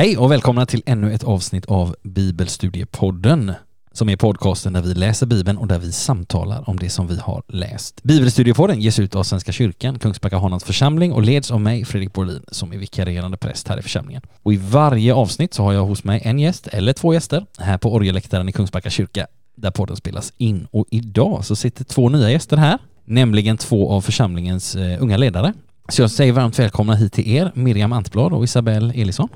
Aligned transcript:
Hej 0.00 0.18
och 0.18 0.30
välkomna 0.30 0.66
till 0.66 0.82
ännu 0.86 1.14
ett 1.14 1.24
avsnitt 1.24 1.66
av 1.66 1.96
Bibelstudiepodden 2.02 3.52
som 3.92 4.08
är 4.08 4.16
podcasten 4.16 4.72
där 4.72 4.82
vi 4.82 4.94
läser 4.94 5.26
Bibeln 5.26 5.58
och 5.58 5.66
där 5.66 5.78
vi 5.78 5.92
samtalar 5.92 6.68
om 6.68 6.78
det 6.78 6.90
som 6.90 7.06
vi 7.06 7.16
har 7.16 7.42
läst. 7.48 8.02
Bibelstudiepodden 8.02 8.80
ges 8.80 8.98
ut 8.98 9.14
av 9.14 9.22
Svenska 9.22 9.52
kyrkan, 9.52 9.98
Kungsbacka 9.98 10.38
Hanans 10.38 10.64
församling 10.64 11.12
och 11.12 11.22
leds 11.22 11.50
av 11.50 11.60
mig, 11.60 11.84
Fredrik 11.84 12.12
Borlin, 12.12 12.42
som 12.48 12.72
är 12.72 12.78
vikarierande 12.78 13.36
präst 13.36 13.68
här 13.68 13.78
i 13.78 13.82
församlingen. 13.82 14.22
Och 14.42 14.52
i 14.52 14.56
varje 14.56 15.14
avsnitt 15.14 15.54
så 15.54 15.62
har 15.62 15.72
jag 15.72 15.84
hos 15.84 16.04
mig 16.04 16.20
en 16.24 16.38
gäst 16.38 16.66
eller 16.66 16.92
två 16.92 17.14
gäster 17.14 17.46
här 17.58 17.78
på 17.78 17.92
orgelläktaren 17.92 18.48
i 18.48 18.52
Kungsbacka 18.52 18.90
kyrka 18.90 19.26
där 19.56 19.70
podden 19.70 19.96
spelas 19.96 20.32
in. 20.36 20.66
Och 20.70 20.86
idag 20.90 21.44
så 21.44 21.56
sitter 21.56 21.84
två 21.84 22.08
nya 22.08 22.30
gäster 22.30 22.56
här, 22.56 22.78
nämligen 23.04 23.56
två 23.56 23.90
av 23.90 24.00
församlingens 24.00 24.76
eh, 24.76 25.02
unga 25.02 25.16
ledare. 25.16 25.52
Så 25.88 26.02
jag 26.02 26.10
säger 26.10 26.32
varmt 26.32 26.58
välkomna 26.58 26.94
hit 26.94 27.12
till 27.12 27.28
er, 27.28 27.52
Miriam 27.54 27.92
Antblad 27.92 28.32
och 28.32 28.44
Isabelle 28.44 28.94
Elisson. 28.94 29.28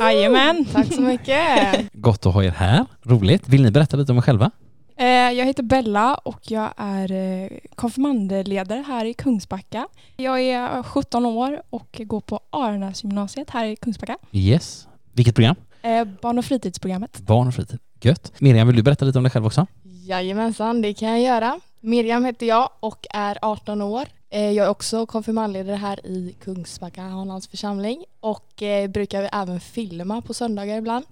Jajamän. 0.00 0.64
Tack 0.72 0.94
så 0.94 1.00
mycket. 1.00 1.92
Gott 1.92 2.26
att 2.26 2.34
ha 2.34 2.44
er 2.44 2.50
här, 2.50 2.86
roligt. 3.02 3.48
Vill 3.48 3.62
ni 3.62 3.70
berätta 3.70 3.96
lite 3.96 4.12
om 4.12 4.18
er 4.18 4.22
själva? 4.22 4.50
Eh, 4.96 5.06
Jag 5.06 5.46
heter 5.46 5.62
Bella 5.62 6.14
och 6.14 6.40
jag 6.50 6.70
är 6.76 7.12
eh, 7.12 7.48
konfirmandledare 7.74 8.84
här 8.86 9.04
i 9.04 9.14
Kungsbacka. 9.14 9.86
Jag 10.16 10.40
är 10.40 10.82
17 10.82 11.26
år 11.26 11.62
och 11.70 12.00
går 12.04 12.20
på 12.20 12.40
Arnäsgymnasiet 12.50 13.50
här 13.50 13.64
i 13.64 13.76
Kungsbacka. 13.76 14.16
Yes. 14.32 14.88
Vilket 15.12 15.34
program? 15.34 15.56
Eh, 15.82 16.04
Barn 16.04 16.38
och 16.38 16.44
fritidsprogrammet. 16.44 17.18
Barn 17.20 17.48
och 17.48 17.54
fritid. 17.54 17.78
Gött. 18.02 18.32
Miriam, 18.40 18.66
vill 18.66 18.76
du 18.76 18.82
berätta 18.82 19.04
lite 19.04 19.18
om 19.18 19.24
dig 19.24 19.30
själv 19.30 19.46
också? 19.46 19.66
Jajamensan, 20.06 20.82
det 20.82 20.94
kan 20.94 21.08
jag 21.08 21.20
göra. 21.20 21.60
Miriam 21.80 22.24
heter 22.24 22.46
jag 22.46 22.70
och 22.80 23.06
är 23.10 23.38
18 23.42 23.82
år. 23.82 24.04
Eh, 24.32 24.50
jag 24.50 24.66
är 24.66 24.70
också 24.70 25.06
konfirmandledare 25.06 25.76
här 25.76 26.06
i 26.06 26.34
Kungsbacka 26.40 27.02
Hanans 27.02 27.48
församling 27.48 28.04
och 28.20 28.62
eh, 28.62 28.90
brukar 28.90 29.30
även 29.32 29.60
filma 29.60 30.22
på 30.22 30.34
söndagar 30.34 30.78
ibland. 30.78 31.06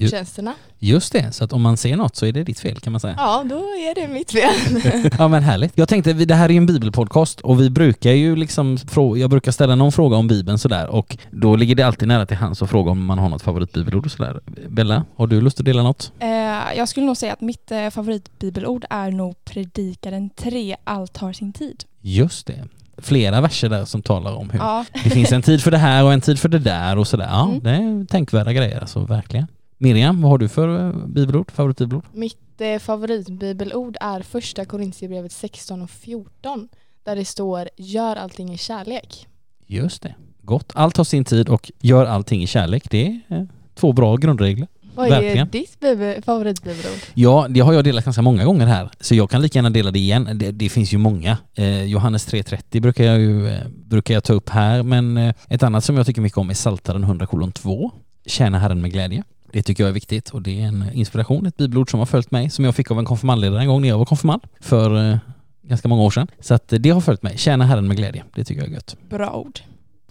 Gudstjänsterna. 0.00 0.54
Just 0.78 1.12
det, 1.12 1.32
så 1.32 1.44
att 1.44 1.52
om 1.52 1.62
man 1.62 1.76
ser 1.76 1.96
något 1.96 2.16
så 2.16 2.26
är 2.26 2.32
det 2.32 2.44
ditt 2.44 2.60
fel 2.60 2.80
kan 2.80 2.92
man 2.92 3.00
säga. 3.00 3.14
Ja, 3.18 3.44
då 3.50 3.56
är 3.56 3.94
det 3.94 4.08
mitt 4.08 4.30
fel. 4.32 5.10
Ja 5.18 5.28
men 5.28 5.42
härligt. 5.42 5.72
Jag 5.74 5.88
tänkte, 5.88 6.12
det 6.12 6.34
här 6.34 6.44
är 6.48 6.52
ju 6.52 6.56
en 6.56 6.66
bibelpodcast 6.66 7.40
och 7.40 7.60
vi 7.60 7.70
brukar 7.70 8.10
ju 8.12 8.36
liksom, 8.36 8.78
jag 9.16 9.30
brukar 9.30 9.52
ställa 9.52 9.74
någon 9.74 9.92
fråga 9.92 10.16
om 10.16 10.26
bibeln 10.28 10.58
sådär 10.58 10.86
och 10.86 11.16
då 11.30 11.56
ligger 11.56 11.74
det 11.74 11.82
alltid 11.82 12.08
nära 12.08 12.26
till 12.26 12.36
hands 12.36 12.62
att 12.62 12.70
fråga 12.70 12.90
om 12.90 13.04
man 13.04 13.18
har 13.18 13.28
något 13.28 13.42
favoritbibelord 13.42 14.04
och 14.06 14.12
sådär. 14.12 14.40
Bella, 14.68 15.04
har 15.16 15.26
du 15.26 15.40
lust 15.40 15.60
att 15.60 15.66
dela 15.66 15.82
något? 15.82 16.12
Eh, 16.18 16.28
Jag 16.76 16.88
skulle 16.88 17.06
nog 17.06 17.16
säga 17.16 17.32
att 17.32 17.40
mitt 17.40 17.70
eh, 17.70 17.90
favoritbibelord 17.90 18.84
är 18.90 19.10
nog 19.10 19.44
Predikaren 19.44 20.30
3, 20.30 20.76
Allt 20.84 21.16
har 21.16 21.32
sin 21.32 21.52
tid. 21.52 21.84
Just 22.00 22.46
det. 22.46 22.64
Flera 22.98 23.40
verser 23.40 23.68
där 23.68 23.84
som 23.84 24.02
talar 24.02 24.34
om 24.34 24.50
hur 24.50 24.58
Ja. 24.58 24.84
det 25.04 25.10
finns 25.10 25.32
en 25.32 25.42
tid 25.42 25.62
för 25.62 25.70
det 25.70 25.78
här 25.78 26.04
och 26.04 26.12
en 26.12 26.20
tid 26.20 26.38
för 26.38 26.48
det 26.48 26.58
där 26.58 26.98
och 26.98 27.08
sådär. 27.08 27.26
Ja, 27.30 27.44
Mm. 27.48 27.60
det 27.62 27.70
är 27.70 28.06
tänkvärda 28.06 28.52
grejer 28.52 28.80
alltså, 28.80 29.00
verkligen. 29.00 29.46
Miriam, 29.84 30.22
vad 30.22 30.30
har 30.30 30.38
du 30.38 30.48
för 30.48 30.86
eh, 30.88 31.06
bibelord, 31.06 31.50
favoritbibelord? 31.50 32.04
Mitt 32.12 32.60
eh, 32.60 32.78
favoritbibelord 32.78 33.96
är 34.00 34.20
första 34.20 34.64
Korintierbrevet 34.64 35.32
16 35.32 35.82
och 35.82 35.90
14 35.90 36.68
där 37.04 37.16
det 37.16 37.24
står 37.24 37.68
gör 37.76 38.16
allting 38.16 38.52
i 38.52 38.58
kärlek. 38.58 39.26
Just 39.66 40.02
det. 40.02 40.14
Gott. 40.42 40.72
Allt 40.74 40.96
har 40.96 41.04
sin 41.04 41.24
tid 41.24 41.48
och 41.48 41.70
gör 41.80 42.04
allting 42.06 42.42
i 42.42 42.46
kärlek. 42.46 42.90
Det 42.90 43.20
är 43.28 43.36
eh, 43.36 43.44
två 43.74 43.92
bra 43.92 44.16
grundregler. 44.16 44.68
Vad 44.94 45.08
Verkligen. 45.08 45.38
är 45.48 45.52
ditt 45.52 45.80
bibel- 45.80 46.22
favoritbibelord? 46.22 46.98
Ja, 47.14 47.46
det 47.50 47.60
har 47.60 47.72
jag 47.72 47.84
delat 47.84 48.04
ganska 48.04 48.22
många 48.22 48.44
gånger 48.44 48.66
här, 48.66 48.90
så 49.00 49.14
jag 49.14 49.30
kan 49.30 49.42
lika 49.42 49.58
gärna 49.58 49.70
dela 49.70 49.90
det 49.90 49.98
igen. 49.98 50.28
Det, 50.34 50.50
det 50.50 50.68
finns 50.68 50.92
ju 50.92 50.98
många. 50.98 51.38
Eh, 51.54 51.84
Johannes 51.84 52.28
3.30 52.32 52.80
brukar 52.80 53.04
jag 53.04 53.18
ju 53.20 53.48
eh, 53.48 53.60
brukar 53.86 54.14
jag 54.14 54.24
ta 54.24 54.32
upp 54.32 54.48
här, 54.48 54.82
men 54.82 55.16
eh, 55.16 55.34
ett 55.48 55.62
annat 55.62 55.84
som 55.84 55.96
jag 55.96 56.06
tycker 56.06 56.20
mycket 56.20 56.38
om 56.38 56.50
är 56.50 56.54
Psaltaren 56.54 57.04
100:2. 57.04 57.90
Tjäna 58.26 58.58
Herren 58.58 58.80
med 58.82 58.92
glädje. 58.92 59.24
Det 59.54 59.62
tycker 59.62 59.82
jag 59.82 59.88
är 59.88 59.94
viktigt 59.94 60.30
och 60.30 60.42
det 60.42 60.60
är 60.60 60.66
en 60.66 60.92
inspiration, 60.92 61.46
ett 61.46 61.56
bibelord 61.56 61.90
som 61.90 61.98
har 61.98 62.06
följt 62.06 62.30
mig, 62.30 62.50
som 62.50 62.64
jag 62.64 62.74
fick 62.74 62.90
av 62.90 62.98
en 62.98 63.04
konfirmandledare 63.04 63.60
en 63.60 63.68
gång 63.68 63.80
när 63.80 63.88
jag 63.88 63.98
var 63.98 64.04
konfirmand 64.04 64.42
för 64.60 65.10
eh, 65.10 65.18
ganska 65.62 65.88
många 65.88 66.02
år 66.02 66.10
sedan. 66.10 66.28
Så 66.40 66.54
att 66.54 66.72
eh, 66.72 66.78
det 66.78 66.90
har 66.90 67.00
följt 67.00 67.22
mig. 67.22 67.38
Tjäna 67.38 67.64
Herren 67.64 67.88
med 67.88 67.96
glädje. 67.96 68.24
Det 68.34 68.44
tycker 68.44 68.62
jag 68.62 68.70
är 68.70 68.74
gött. 68.74 68.96
Bra 69.10 69.32
ord. 69.32 69.60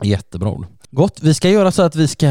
Jättebra 0.02 0.50
ord. 0.50 0.66
Gott, 0.92 1.20
vi 1.22 1.34
ska 1.34 1.50
göra 1.50 1.72
så 1.72 1.82
att 1.82 1.96
vi 1.96 2.08
ska 2.08 2.28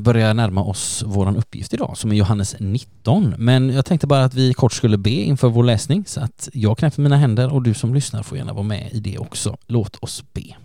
börja 0.00 0.32
närma 0.32 0.64
oss 0.64 1.02
våran 1.06 1.36
uppgift 1.36 1.74
idag 1.74 1.98
som 1.98 2.12
är 2.12 2.16
Johannes 2.16 2.56
19. 2.60 3.34
Men 3.38 3.70
jag 3.70 3.86
tänkte 3.86 4.06
bara 4.06 4.24
att 4.24 4.34
vi 4.34 4.54
kort 4.54 4.72
skulle 4.72 4.98
be 4.98 5.10
inför 5.10 5.48
vår 5.48 5.64
läsning 5.64 6.04
så 6.06 6.20
att 6.20 6.48
jag 6.52 6.78
knäpper 6.78 7.02
mina 7.02 7.16
händer 7.16 7.52
och 7.52 7.62
du 7.62 7.74
som 7.74 7.94
lyssnar 7.94 8.22
får 8.22 8.38
gärna 8.38 8.52
vara 8.52 8.64
med 8.64 8.92
i 8.92 9.00
det 9.00 9.18
också. 9.18 9.56
Låt 9.66 9.96
oss 9.96 10.24
be. 10.32 10.56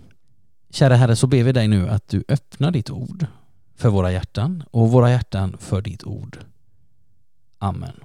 Kära 0.71 0.95
Herre, 0.95 1.15
så 1.15 1.27
ber 1.27 1.43
vi 1.43 1.51
dig 1.51 1.67
nu 1.67 1.89
att 1.89 2.07
du 2.07 2.23
öppnar 2.27 2.71
ditt 2.71 2.89
ord 2.89 3.25
för 3.81 3.89
våra 3.89 4.11
hjärtan 4.11 4.63
och 4.71 4.91
våra 4.91 5.11
hjärtan 5.11 5.57
för 5.59 5.81
ditt 5.81 6.03
ord. 6.03 6.37
Amen. 7.57 8.03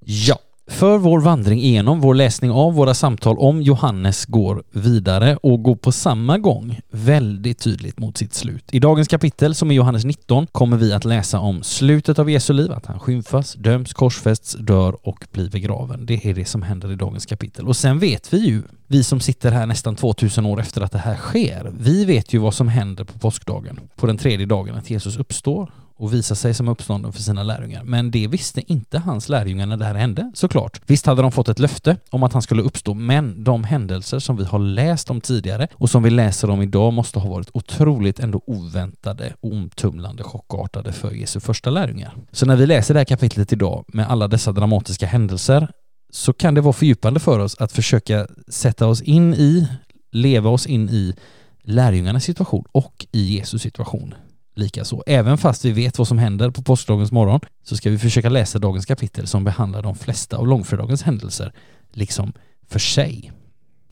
Ja, 0.00 0.38
för 0.82 0.98
vår 0.98 1.20
vandring 1.20 1.60
igenom 1.60 2.00
vår 2.00 2.14
läsning 2.14 2.50
av 2.50 2.74
våra 2.74 2.94
samtal 2.94 3.38
om 3.38 3.62
Johannes 3.62 4.26
går 4.26 4.62
vidare 4.70 5.36
och 5.36 5.62
går 5.62 5.76
på 5.76 5.92
samma 5.92 6.38
gång 6.38 6.80
väldigt 6.90 7.58
tydligt 7.58 7.98
mot 7.98 8.18
sitt 8.18 8.34
slut. 8.34 8.64
I 8.72 8.78
dagens 8.78 9.08
kapitel, 9.08 9.54
som 9.54 9.70
är 9.70 9.74
Johannes 9.74 10.04
19, 10.04 10.46
kommer 10.46 10.76
vi 10.76 10.92
att 10.92 11.04
läsa 11.04 11.38
om 11.38 11.62
slutet 11.62 12.18
av 12.18 12.30
Jesu 12.30 12.52
liv, 12.52 12.72
att 12.72 12.86
han 12.86 12.98
skymfas, 13.00 13.54
döms, 13.54 13.92
korsfästs, 13.92 14.56
dör 14.60 14.96
och 15.08 15.26
blir 15.32 15.50
begraven. 15.50 16.06
Det 16.06 16.26
är 16.26 16.34
det 16.34 16.44
som 16.44 16.62
händer 16.62 16.92
i 16.92 16.96
dagens 16.96 17.26
kapitel. 17.26 17.68
Och 17.68 17.76
sen 17.76 17.98
vet 17.98 18.34
vi 18.34 18.38
ju, 18.38 18.62
vi 18.86 19.04
som 19.04 19.20
sitter 19.20 19.52
här 19.52 19.66
nästan 19.66 19.96
2000 19.96 20.46
år 20.46 20.60
efter 20.60 20.80
att 20.80 20.92
det 20.92 20.98
här 20.98 21.16
sker, 21.16 21.72
vi 21.78 22.04
vet 22.04 22.32
ju 22.32 22.38
vad 22.38 22.54
som 22.54 22.68
händer 22.68 23.04
på 23.04 23.18
påskdagen, 23.18 23.80
på 23.96 24.06
den 24.06 24.18
tredje 24.18 24.46
dagen, 24.46 24.74
att 24.74 24.90
Jesus 24.90 25.16
uppstår 25.16 25.70
och 26.02 26.14
visa 26.14 26.34
sig 26.34 26.54
som 26.54 26.68
uppstånden 26.68 27.12
för 27.12 27.22
sina 27.22 27.42
lärjungar. 27.42 27.84
Men 27.84 28.10
det 28.10 28.26
visste 28.26 28.72
inte 28.72 28.98
hans 28.98 29.28
lärjungar 29.28 29.66
när 29.66 29.76
det 29.76 29.84
här 29.84 29.94
hände, 29.94 30.32
såklart. 30.34 30.80
Visst 30.86 31.06
hade 31.06 31.22
de 31.22 31.32
fått 31.32 31.48
ett 31.48 31.58
löfte 31.58 31.96
om 32.10 32.22
att 32.22 32.32
han 32.32 32.42
skulle 32.42 32.62
uppstå, 32.62 32.94
men 32.94 33.44
de 33.44 33.64
händelser 33.64 34.18
som 34.18 34.36
vi 34.36 34.44
har 34.44 34.58
läst 34.58 35.10
om 35.10 35.20
tidigare 35.20 35.68
och 35.74 35.90
som 35.90 36.02
vi 36.02 36.10
läser 36.10 36.50
om 36.50 36.62
idag 36.62 36.92
måste 36.92 37.18
ha 37.18 37.30
varit 37.30 37.50
otroligt 37.52 38.20
ändå 38.20 38.42
oväntade, 38.46 39.32
omtumlande, 39.40 40.22
chockartade 40.22 40.92
för 40.92 41.10
Jesu 41.10 41.40
första 41.40 41.70
lärjungar. 41.70 42.14
Så 42.32 42.46
när 42.46 42.56
vi 42.56 42.66
läser 42.66 42.94
det 42.94 43.00
här 43.00 43.04
kapitlet 43.04 43.52
idag 43.52 43.84
med 43.88 44.10
alla 44.10 44.28
dessa 44.28 44.52
dramatiska 44.52 45.06
händelser 45.06 45.68
så 46.12 46.32
kan 46.32 46.54
det 46.54 46.60
vara 46.60 46.72
fördjupande 46.72 47.20
för 47.20 47.38
oss 47.38 47.56
att 47.58 47.72
försöka 47.72 48.26
sätta 48.48 48.86
oss 48.86 49.02
in 49.02 49.34
i, 49.34 49.68
leva 50.12 50.50
oss 50.50 50.66
in 50.66 50.88
i 50.88 51.14
lärjungarnas 51.62 52.24
situation 52.24 52.64
och 52.72 53.06
i 53.12 53.22
Jesus 53.22 53.62
situation 53.62 54.14
likaså. 54.54 55.02
Även 55.06 55.38
fast 55.38 55.64
vi 55.64 55.72
vet 55.72 55.98
vad 55.98 56.08
som 56.08 56.18
händer 56.18 56.50
på 56.50 56.62
påskdagens 56.62 57.12
morgon 57.12 57.40
så 57.64 57.76
ska 57.76 57.90
vi 57.90 57.98
försöka 57.98 58.28
läsa 58.28 58.58
dagens 58.58 58.86
kapitel 58.86 59.26
som 59.26 59.44
behandlar 59.44 59.82
de 59.82 59.94
flesta 59.94 60.36
av 60.36 60.46
långfredagens 60.46 61.02
händelser 61.02 61.52
liksom 61.92 62.32
för 62.68 62.78
sig. 62.78 63.32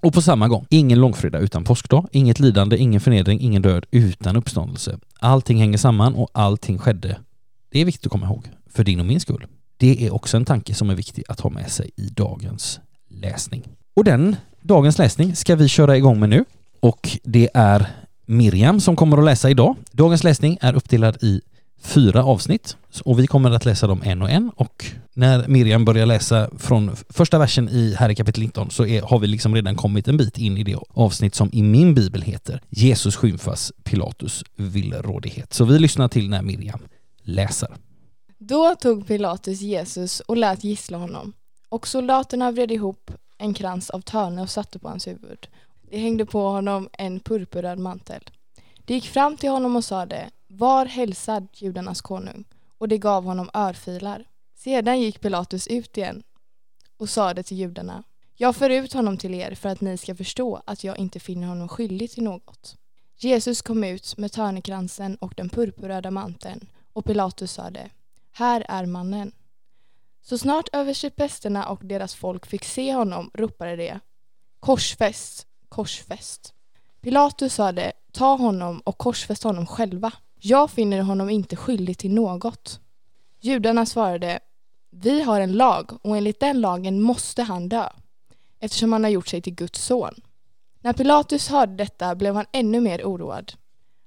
Och 0.03 0.15
på 0.15 0.22
samma 0.22 0.48
gång, 0.48 0.66
ingen 0.71 1.00
långfredag 1.00 1.41
utan 1.41 1.65
påskdag, 1.65 2.09
inget 2.12 2.41
lidande, 2.41 2.76
ingen 2.76 3.00
förnedring, 3.00 3.41
ingen 3.41 3.62
död 3.62 3.87
utan 3.91 4.37
uppståndelse. 4.37 4.98
Allting 5.19 5.59
hänger 5.59 5.78
samman 5.78 6.15
och 6.15 6.31
allting 6.32 6.78
skedde. 6.78 7.19
Det 7.71 7.81
är 7.81 7.84
viktigt 7.84 8.06
att 8.06 8.12
komma 8.12 8.27
ihåg, 8.27 8.48
för 8.66 8.84
din 8.84 9.00
och 9.00 9.06
min 9.06 9.21
skull. 9.21 9.47
Det 9.77 10.06
är 10.06 10.15
också 10.15 10.36
en 10.36 10.45
tanke 10.45 10.74
som 10.74 10.91
är 10.91 10.95
viktig 10.95 11.24
att 11.28 11.41
ha 11.41 11.51
med 11.51 11.71
sig 11.71 11.91
i 11.97 12.09
dagens 12.09 12.80
läsning. 13.09 13.63
Och 13.95 14.04
den 14.04 14.36
dagens 14.63 14.98
läsning 14.98 15.36
ska 15.36 15.56
vi 15.56 15.68
köra 15.68 15.97
igång 15.97 16.21
med 16.21 16.28
nu. 16.28 16.45
Och 16.80 17.18
det 17.24 17.48
är 17.54 17.86
Miriam 18.30 18.80
som 18.80 18.97
kommer 18.97 19.18
att 19.18 19.24
läsa 19.24 19.50
idag. 19.50 19.77
Dagens 19.92 20.24
läsning 20.24 20.59
är 20.60 20.74
uppdelad 20.74 21.22
i 21.22 21.41
fyra 21.82 22.24
avsnitt 22.24 22.77
och 23.04 23.18
vi 23.18 23.27
kommer 23.27 23.50
att 23.50 23.65
läsa 23.65 23.86
dem 23.86 24.03
en 24.04 24.22
och 24.22 24.30
en 24.30 24.50
och 24.56 24.84
när 25.15 25.48
Miriam 25.48 25.84
börjar 25.84 26.06
läsa 26.06 26.50
från 26.59 26.97
första 27.09 27.38
versen 27.38 27.68
i 27.68 27.94
här 27.98 28.09
i 28.09 28.15
kapitel 28.15 28.42
19 28.42 28.71
så 28.71 28.86
är, 28.86 29.03
har 29.03 29.18
vi 29.18 29.27
liksom 29.27 29.54
redan 29.54 29.77
kommit 29.77 30.09
en 30.09 30.16
bit 30.16 30.38
in 30.38 30.59
i 30.59 30.62
det 30.62 30.77
avsnitt 30.88 31.34
som 31.34 31.50
i 31.53 31.62
min 31.62 31.94
bibel 31.94 32.22
heter 32.22 32.62
Jesus 32.68 33.16
skymfas 33.16 33.72
Pilatus 33.84 34.44
villrådighet. 34.56 35.53
Så 35.53 35.65
vi 35.65 35.78
lyssnar 35.78 36.09
till 36.09 36.30
när 36.30 36.42
Miriam 36.42 36.80
läser. 37.22 37.68
Då 38.38 38.74
tog 38.80 39.06
Pilatus 39.06 39.60
Jesus 39.60 40.21
och 40.21 40.36
lät 40.36 40.65
gissla 40.65 40.98
honom. 40.98 41.32
Och 41.68 41.88
soldaterna 41.88 42.53
vred 42.53 42.72
ihop 42.72 43.10
en 43.38 43.54
krans 43.54 43.91
av 43.91 44.00
törne 44.00 44.42
och 44.42 44.50
satte 44.50 44.78
på 44.78 44.88
hans 44.88 45.06
huvud. 45.06 45.48
De 45.91 45.98
hängde 45.98 46.27
på 46.27 46.48
honom 46.48 46.89
en 46.92 47.21
purpurröd 47.21 47.78
mantel. 47.78 48.31
De 48.84 48.95
gick 48.95 49.07
fram 49.07 49.37
till 49.37 49.51
honom 49.51 49.77
och 49.77 49.84
sade 49.84 50.31
Var 50.48 50.87
hälsad 50.87 51.48
judarnas 51.53 52.01
konung. 52.01 52.45
Och 52.78 52.89
de 52.89 52.98
gav 52.98 53.25
honom 53.25 53.51
örfilar. 53.54 54.25
Sedan 54.54 55.01
gick 55.01 55.21
Pilatus 55.21 55.66
ut 55.66 55.97
igen 55.98 56.22
och 56.97 57.09
sade 57.09 57.42
till 57.42 57.57
judarna 57.57 58.03
Jag 58.37 58.57
för 58.57 58.71
ut 58.71 58.92
honom 58.92 59.16
till 59.16 59.34
er 59.34 59.54
för 59.54 59.69
att 59.69 59.81
ni 59.81 59.97
ska 59.97 60.15
förstå 60.15 60.63
att 60.66 60.84
jag 60.84 60.98
inte 60.98 61.21
finner 61.21 61.47
honom 61.47 61.69
skyldig 61.69 62.10
till 62.10 62.22
något. 62.22 62.77
Jesus 63.16 63.63
kom 63.63 63.84
ut 63.84 64.16
med 64.16 64.33
törnekransen 64.33 65.16
och 65.16 65.34
den 65.37 65.48
purpurröda 65.48 66.10
manteln 66.10 66.66
och 66.92 67.04
Pilatus 67.04 67.53
sade 67.53 67.91
Här 68.33 68.66
är 68.69 68.87
mannen. 68.87 69.33
Så 70.22 70.39
snart 70.39 70.69
översteprästerna 70.72 71.69
och 71.69 71.81
deras 71.84 72.15
folk 72.15 72.47
fick 72.47 72.65
se 72.65 72.95
honom 72.95 73.31
ropade 73.34 73.77
de 73.77 74.01
Korsfäst, 74.60 75.47
korsfäst. 75.70 76.54
Pilatus 77.00 77.54
sade 77.54 77.92
Ta 78.12 78.36
honom 78.36 78.80
och 78.84 78.98
korsfäst 78.98 79.42
honom 79.42 79.66
själva. 79.66 80.12
Jag 80.40 80.70
finner 80.70 81.00
honom 81.02 81.30
inte 81.30 81.56
skyldig 81.56 81.98
till 81.98 82.14
något. 82.14 82.80
Judarna 83.40 83.86
svarade, 83.86 84.40
vi 84.90 85.22
har 85.22 85.40
en 85.40 85.52
lag 85.52 85.90
och 86.02 86.16
enligt 86.16 86.40
den 86.40 86.60
lagen 86.60 87.02
måste 87.02 87.42
han 87.42 87.68
dö, 87.68 87.88
eftersom 88.60 88.92
han 88.92 89.04
har 89.04 89.10
gjort 89.10 89.28
sig 89.28 89.42
till 89.42 89.54
Guds 89.54 89.84
son. 89.84 90.14
När 90.80 90.92
Pilatus 90.92 91.48
hörde 91.48 91.74
detta 91.74 92.14
blev 92.14 92.34
han 92.34 92.46
ännu 92.52 92.80
mer 92.80 93.02
oroad. 93.04 93.52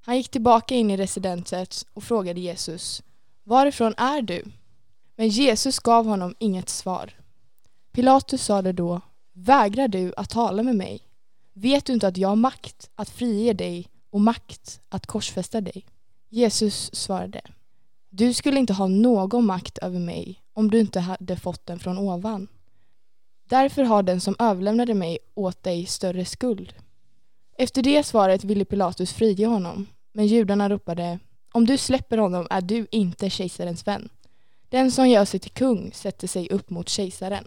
Han 0.05 0.17
gick 0.17 0.29
tillbaka 0.29 0.75
in 0.75 0.91
i 0.91 0.97
residenset 0.97 1.85
och 1.93 2.03
frågade 2.03 2.39
Jesus, 2.39 3.03
varifrån 3.43 3.93
är 3.97 4.21
du? 4.21 4.43
Men 5.15 5.27
Jesus 5.27 5.79
gav 5.79 6.05
honom 6.05 6.35
inget 6.39 6.69
svar. 6.69 7.13
Pilatus 7.91 8.43
sade 8.43 8.71
då, 8.71 9.01
vägrar 9.33 9.87
du 9.87 10.13
att 10.17 10.29
tala 10.29 10.63
med 10.63 10.75
mig? 10.75 11.12
Vet 11.53 11.85
du 11.85 11.93
inte 11.93 12.07
att 12.07 12.17
jag 12.17 12.29
har 12.29 12.35
makt 12.35 12.89
att 12.95 13.09
frige 13.09 13.53
dig 13.53 13.87
och 14.09 14.21
makt 14.21 14.81
att 14.89 15.05
korsfästa 15.05 15.61
dig? 15.61 15.85
Jesus 16.29 16.95
svarade, 16.95 17.41
du 18.09 18.33
skulle 18.33 18.59
inte 18.59 18.73
ha 18.73 18.87
någon 18.87 19.45
makt 19.45 19.77
över 19.77 19.99
mig 19.99 20.41
om 20.53 20.71
du 20.71 20.79
inte 20.79 20.99
hade 20.99 21.35
fått 21.35 21.65
den 21.65 21.79
från 21.79 21.97
ovan. 21.97 22.47
Därför 23.49 23.83
har 23.83 24.03
den 24.03 24.21
som 24.21 24.35
överlämnade 24.39 24.93
mig 24.93 25.17
åt 25.33 25.63
dig 25.63 25.85
större 25.85 26.25
skuld. 26.25 26.73
Efter 27.57 27.83
det 27.83 28.03
svaret 28.03 28.43
ville 28.43 28.65
Pilatus 28.65 29.13
frige 29.13 29.45
honom, 29.45 29.85
men 30.11 30.27
judarna 30.27 30.69
ropade 30.69 31.19
om 31.51 31.65
du 31.65 31.77
släpper 31.77 32.17
honom 32.17 32.47
är 32.49 32.61
du 32.61 32.87
inte 32.91 33.29
kejsarens 33.29 33.87
vän. 33.87 34.09
Den 34.69 34.91
som 34.91 35.09
gör 35.09 35.25
sig 35.25 35.39
till 35.39 35.51
kung 35.51 35.91
sätter 35.93 36.27
sig 36.27 36.49
upp 36.49 36.69
mot 36.69 36.89
kejsaren. 36.89 37.43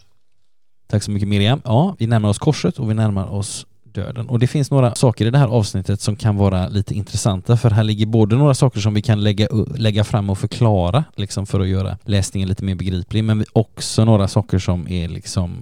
Tack 0.86 1.02
så 1.02 1.10
mycket 1.10 1.28
Miriam. 1.28 1.62
Ja, 1.64 1.96
vi 1.98 2.06
närmar 2.06 2.28
oss 2.28 2.38
korset 2.38 2.78
och 2.78 2.90
vi 2.90 2.94
närmar 2.94 3.26
oss 3.26 3.66
döden. 3.96 4.28
Och 4.28 4.38
det 4.38 4.46
finns 4.46 4.70
några 4.70 4.94
saker 4.94 5.26
i 5.26 5.30
det 5.30 5.38
här 5.38 5.48
avsnittet 5.48 6.00
som 6.00 6.16
kan 6.16 6.36
vara 6.36 6.68
lite 6.68 6.94
intressanta 6.94 7.56
för 7.56 7.70
här 7.70 7.84
ligger 7.84 8.06
både 8.06 8.36
några 8.36 8.54
saker 8.54 8.80
som 8.80 8.94
vi 8.94 9.02
kan 9.02 9.20
lägga, 9.20 9.48
lägga 9.76 10.04
fram 10.04 10.30
och 10.30 10.38
förklara 10.38 11.04
liksom 11.16 11.46
för 11.46 11.60
att 11.60 11.68
göra 11.68 11.98
läsningen 12.04 12.48
lite 12.48 12.64
mer 12.64 12.74
begriplig 12.74 13.24
men 13.24 13.44
också 13.52 14.04
några 14.04 14.28
saker 14.28 14.58
som 14.58 14.88
är 14.88 15.08
liksom 15.08 15.56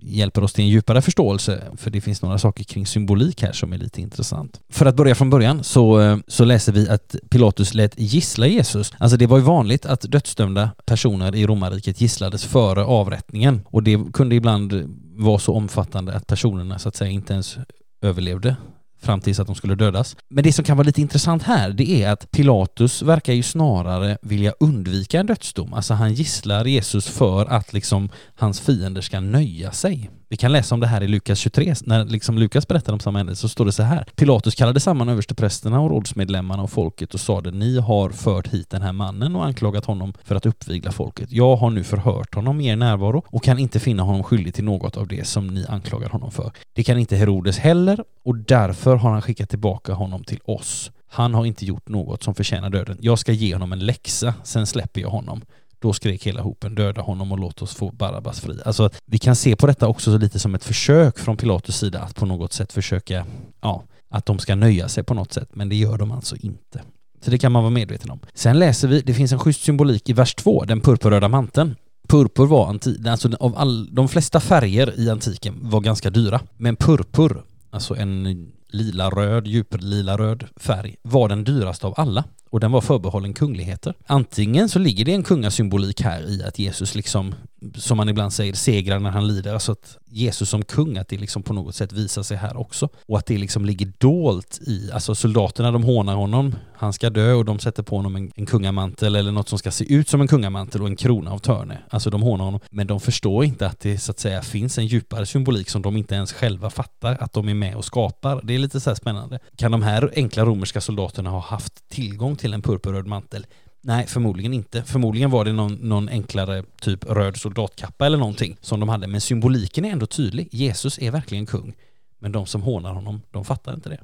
hjälper 0.00 0.44
oss 0.44 0.52
till 0.52 0.64
en 0.64 0.70
djupare 0.70 1.02
förståelse 1.02 1.62
för 1.76 1.90
det 1.90 2.00
finns 2.00 2.22
några 2.22 2.38
saker 2.38 2.64
kring 2.64 2.86
symbolik 2.86 3.42
här 3.42 3.52
som 3.52 3.72
är 3.72 3.78
lite 3.78 4.00
intressant. 4.00 4.60
För 4.68 4.86
att 4.86 4.96
börja 4.96 5.14
från 5.14 5.30
början 5.30 5.64
så, 5.64 6.00
eh, 6.00 6.18
så 6.26 6.44
läser 6.44 6.72
vi 6.72 6.88
att 6.88 7.16
Pilatus 7.30 7.74
lät 7.74 8.00
gissla 8.00 8.46
Jesus. 8.46 8.92
Alltså 8.98 9.16
det 9.16 9.26
var 9.26 9.38
ju 9.38 9.44
vanligt 9.44 9.86
att 9.86 10.00
dödsdömda 10.00 10.70
personer 10.84 11.34
i 11.34 11.46
romarriket 11.46 12.00
gisslades 12.00 12.44
före 12.44 12.84
avrättningen 12.84 13.60
och 13.66 13.82
det 13.82 14.12
kunde 14.12 14.34
ibland 14.34 14.94
var 15.18 15.38
så 15.38 15.54
omfattande 15.54 16.14
att 16.14 16.26
personerna 16.26 16.78
så 16.78 16.88
att 16.88 16.96
säga 16.96 17.10
inte 17.10 17.32
ens 17.32 17.58
överlevde 18.02 18.56
fram 19.00 19.20
tills 19.20 19.40
att 19.40 19.46
de 19.46 19.56
skulle 19.56 19.74
dödas. 19.74 20.16
Men 20.28 20.44
det 20.44 20.52
som 20.52 20.64
kan 20.64 20.76
vara 20.76 20.86
lite 20.86 21.00
intressant 21.00 21.42
här, 21.42 21.70
det 21.70 22.02
är 22.02 22.10
att 22.10 22.30
Pilatus 22.30 23.02
verkar 23.02 23.32
ju 23.32 23.42
snarare 23.42 24.18
vilja 24.22 24.54
undvika 24.60 25.20
en 25.20 25.26
dödsdom. 25.26 25.74
Alltså 25.74 25.94
han 25.94 26.14
gisslar 26.14 26.64
Jesus 26.64 27.08
för 27.08 27.46
att 27.46 27.72
liksom 27.72 28.08
hans 28.34 28.60
fiender 28.60 29.00
ska 29.00 29.20
nöja 29.20 29.72
sig. 29.72 30.10
Vi 30.30 30.36
kan 30.36 30.52
läsa 30.52 30.74
om 30.74 30.80
det 30.80 30.86
här 30.86 31.02
i 31.02 31.08
Lukas 31.08 31.38
23, 31.38 31.74
när 31.84 32.04
liksom 32.04 32.38
Lukas 32.38 32.68
berättar 32.68 32.92
om 32.92 33.00
samma 33.00 33.18
händelse 33.18 33.40
så 33.40 33.48
står 33.48 33.64
det 33.64 33.72
så 33.72 33.82
här. 33.82 34.04
Pilatus 34.16 34.54
kallade 34.54 34.80
samman 34.80 35.08
översteprästerna 35.08 35.80
och 35.80 35.90
rådsmedlemmarna 35.90 36.62
och 36.62 36.70
folket 36.70 37.14
och 37.14 37.20
sade 37.20 37.50
ni 37.50 37.80
har 37.80 38.10
fört 38.10 38.48
hit 38.48 38.70
den 38.70 38.82
här 38.82 38.92
mannen 38.92 39.36
och 39.36 39.44
anklagat 39.44 39.84
honom 39.84 40.14
för 40.24 40.34
att 40.34 40.46
uppvigla 40.46 40.92
folket. 40.92 41.32
Jag 41.32 41.56
har 41.56 41.70
nu 41.70 41.84
förhört 41.84 42.34
honom 42.34 42.60
i 42.60 42.66
er 42.66 42.76
närvaro 42.76 43.22
och 43.26 43.44
kan 43.44 43.58
inte 43.58 43.80
finna 43.80 44.02
honom 44.02 44.22
skyldig 44.22 44.54
till 44.54 44.64
något 44.64 44.96
av 44.96 45.08
det 45.08 45.26
som 45.26 45.46
ni 45.46 45.66
anklagar 45.68 46.08
honom 46.08 46.30
för. 46.30 46.52
Det 46.72 46.84
kan 46.84 46.98
inte 46.98 47.16
Herodes 47.16 47.58
heller 47.58 48.04
och 48.24 48.36
därför 48.36 48.96
har 48.96 49.10
han 49.10 49.22
skickat 49.22 49.50
tillbaka 49.50 49.92
honom 49.92 50.24
till 50.24 50.40
oss. 50.44 50.90
Han 51.10 51.34
har 51.34 51.46
inte 51.46 51.64
gjort 51.64 51.88
något 51.88 52.22
som 52.22 52.34
förtjänar 52.34 52.70
döden. 52.70 52.98
Jag 53.00 53.18
ska 53.18 53.32
ge 53.32 53.54
honom 53.54 53.72
en 53.72 53.86
läxa, 53.86 54.34
sen 54.44 54.66
släpper 54.66 55.00
jag 55.00 55.10
honom. 55.10 55.42
Då 55.80 55.92
skrek 55.92 56.26
hela 56.26 56.42
hopen 56.42 56.74
döda 56.74 57.02
honom 57.02 57.32
och 57.32 57.38
låt 57.38 57.62
oss 57.62 57.74
få 57.74 57.90
Barabbas 57.90 58.40
fri. 58.40 58.58
Alltså 58.64 58.90
vi 59.06 59.18
kan 59.18 59.36
se 59.36 59.56
på 59.56 59.66
detta 59.66 59.88
också 59.88 60.18
lite 60.18 60.38
som 60.38 60.54
ett 60.54 60.64
försök 60.64 61.18
från 61.18 61.36
Pilatus 61.36 61.76
sida 61.76 62.00
att 62.00 62.14
på 62.14 62.26
något 62.26 62.52
sätt 62.52 62.72
försöka, 62.72 63.26
ja, 63.60 63.84
att 64.08 64.26
de 64.26 64.38
ska 64.38 64.54
nöja 64.54 64.88
sig 64.88 65.04
på 65.04 65.14
något 65.14 65.32
sätt, 65.32 65.48
men 65.52 65.68
det 65.68 65.76
gör 65.76 65.98
de 65.98 66.12
alltså 66.12 66.36
inte. 66.36 66.82
Så 67.20 67.30
det 67.30 67.38
kan 67.38 67.52
man 67.52 67.62
vara 67.62 67.70
medveten 67.70 68.10
om. 68.10 68.20
Sen 68.34 68.58
läser 68.58 68.88
vi, 68.88 69.00
det 69.00 69.14
finns 69.14 69.32
en 69.32 69.38
schysst 69.38 69.62
symbolik 69.62 70.08
i 70.08 70.12
vers 70.12 70.34
2, 70.34 70.64
den 70.64 70.80
purpurröda 70.80 71.28
manteln. 71.28 71.76
Purpur 72.08 72.46
var 72.46 72.68
anti, 72.68 73.08
alltså 73.08 73.30
av 73.40 73.56
all, 73.56 73.94
de 73.94 74.08
flesta 74.08 74.40
färger 74.40 75.00
i 75.00 75.10
antiken 75.10 75.58
var 75.60 75.80
ganska 75.80 76.10
dyra, 76.10 76.40
men 76.56 76.76
purpur, 76.76 77.42
alltså 77.70 77.96
en 77.96 78.52
lila-röd, 78.68 79.46
djuplila-röd 79.46 80.44
färg, 80.56 80.96
var 81.02 81.28
den 81.28 81.44
dyraste 81.44 81.86
av 81.86 81.94
alla 81.96 82.24
och 82.50 82.60
den 82.60 82.72
var 82.72 82.80
förbehållen 82.80 83.34
kungligheter. 83.34 83.94
Antingen 84.06 84.68
så 84.68 84.78
ligger 84.78 85.04
det 85.04 85.12
en 85.12 85.22
kungasymbolik 85.22 86.00
här 86.00 86.30
i 86.30 86.42
att 86.42 86.58
Jesus 86.58 86.94
liksom, 86.94 87.34
som 87.74 87.96
man 87.96 88.08
ibland 88.08 88.32
säger, 88.32 88.54
segrar 88.54 88.98
när 88.98 89.10
han 89.10 89.26
lider, 89.26 89.54
alltså 89.54 89.72
att 89.72 89.98
Jesus 90.10 90.50
som 90.50 90.64
kung, 90.64 90.98
att 90.98 91.08
det 91.08 91.16
liksom 91.16 91.42
på 91.42 91.52
något 91.52 91.74
sätt 91.74 91.92
visar 91.92 92.22
sig 92.22 92.36
här 92.36 92.56
också. 92.56 92.88
Och 93.06 93.18
att 93.18 93.26
det 93.26 93.38
liksom 93.38 93.64
ligger 93.64 93.92
dolt 93.98 94.60
i, 94.66 94.90
alltså 94.92 95.14
soldaterna 95.14 95.72
de 95.72 95.82
hånar 95.84 96.14
honom, 96.14 96.54
han 96.74 96.92
ska 96.92 97.10
dö 97.10 97.32
och 97.32 97.44
de 97.44 97.58
sätter 97.58 97.82
på 97.82 97.96
honom 97.96 98.16
en, 98.16 98.32
en 98.36 98.46
kungamantel 98.46 99.16
eller 99.16 99.32
något 99.32 99.48
som 99.48 99.58
ska 99.58 99.70
se 99.70 99.94
ut 99.94 100.08
som 100.08 100.20
en 100.20 100.28
kungamantel 100.28 100.82
och 100.82 100.88
en 100.88 100.96
krona 100.96 101.32
av 101.32 101.38
törne. 101.38 101.78
Alltså 101.90 102.10
de 102.10 102.22
hånar 102.22 102.44
honom, 102.44 102.60
men 102.70 102.86
de 102.86 103.00
förstår 103.00 103.44
inte 103.44 103.66
att 103.66 103.80
det 103.80 103.98
så 103.98 104.10
att 104.10 104.18
säga 104.18 104.42
finns 104.42 104.78
en 104.78 104.86
djupare 104.86 105.26
symbolik 105.26 105.70
som 105.70 105.82
de 105.82 105.96
inte 105.96 106.14
ens 106.14 106.32
själva 106.32 106.70
fattar 106.70 107.16
att 107.20 107.32
de 107.32 107.48
är 107.48 107.54
med 107.54 107.76
och 107.76 107.84
skapar. 107.84 108.40
Det 108.44 108.54
är 108.54 108.58
lite 108.58 108.80
så 108.80 108.90
här 108.90 108.94
spännande. 108.94 109.38
Kan 109.56 109.72
de 109.72 109.82
här 109.82 110.12
enkla 110.16 110.44
romerska 110.44 110.80
soldaterna 110.80 111.30
ha 111.30 111.40
haft 111.40 111.88
tillgång 111.88 112.36
till 112.38 112.54
en 112.54 112.62
purpurröd 112.62 113.06
mantel? 113.06 113.46
Nej, 113.80 114.06
förmodligen 114.06 114.54
inte. 114.54 114.82
Förmodligen 114.82 115.30
var 115.30 115.44
det 115.44 115.52
någon, 115.52 115.74
någon, 115.74 116.08
enklare 116.08 116.64
typ 116.80 117.04
röd 117.04 117.36
soldatkappa 117.36 118.06
eller 118.06 118.18
någonting 118.18 118.56
som 118.60 118.80
de 118.80 118.88
hade. 118.88 119.06
Men 119.06 119.20
symboliken 119.20 119.84
är 119.84 119.90
ändå 119.90 120.06
tydlig. 120.06 120.48
Jesus 120.52 120.98
är 120.98 121.10
verkligen 121.10 121.46
kung. 121.46 121.74
Men 122.18 122.32
de 122.32 122.46
som 122.46 122.62
hånar 122.62 122.92
honom, 122.92 123.22
de 123.30 123.44
fattar 123.44 123.74
inte 123.74 123.88
det. 123.88 124.00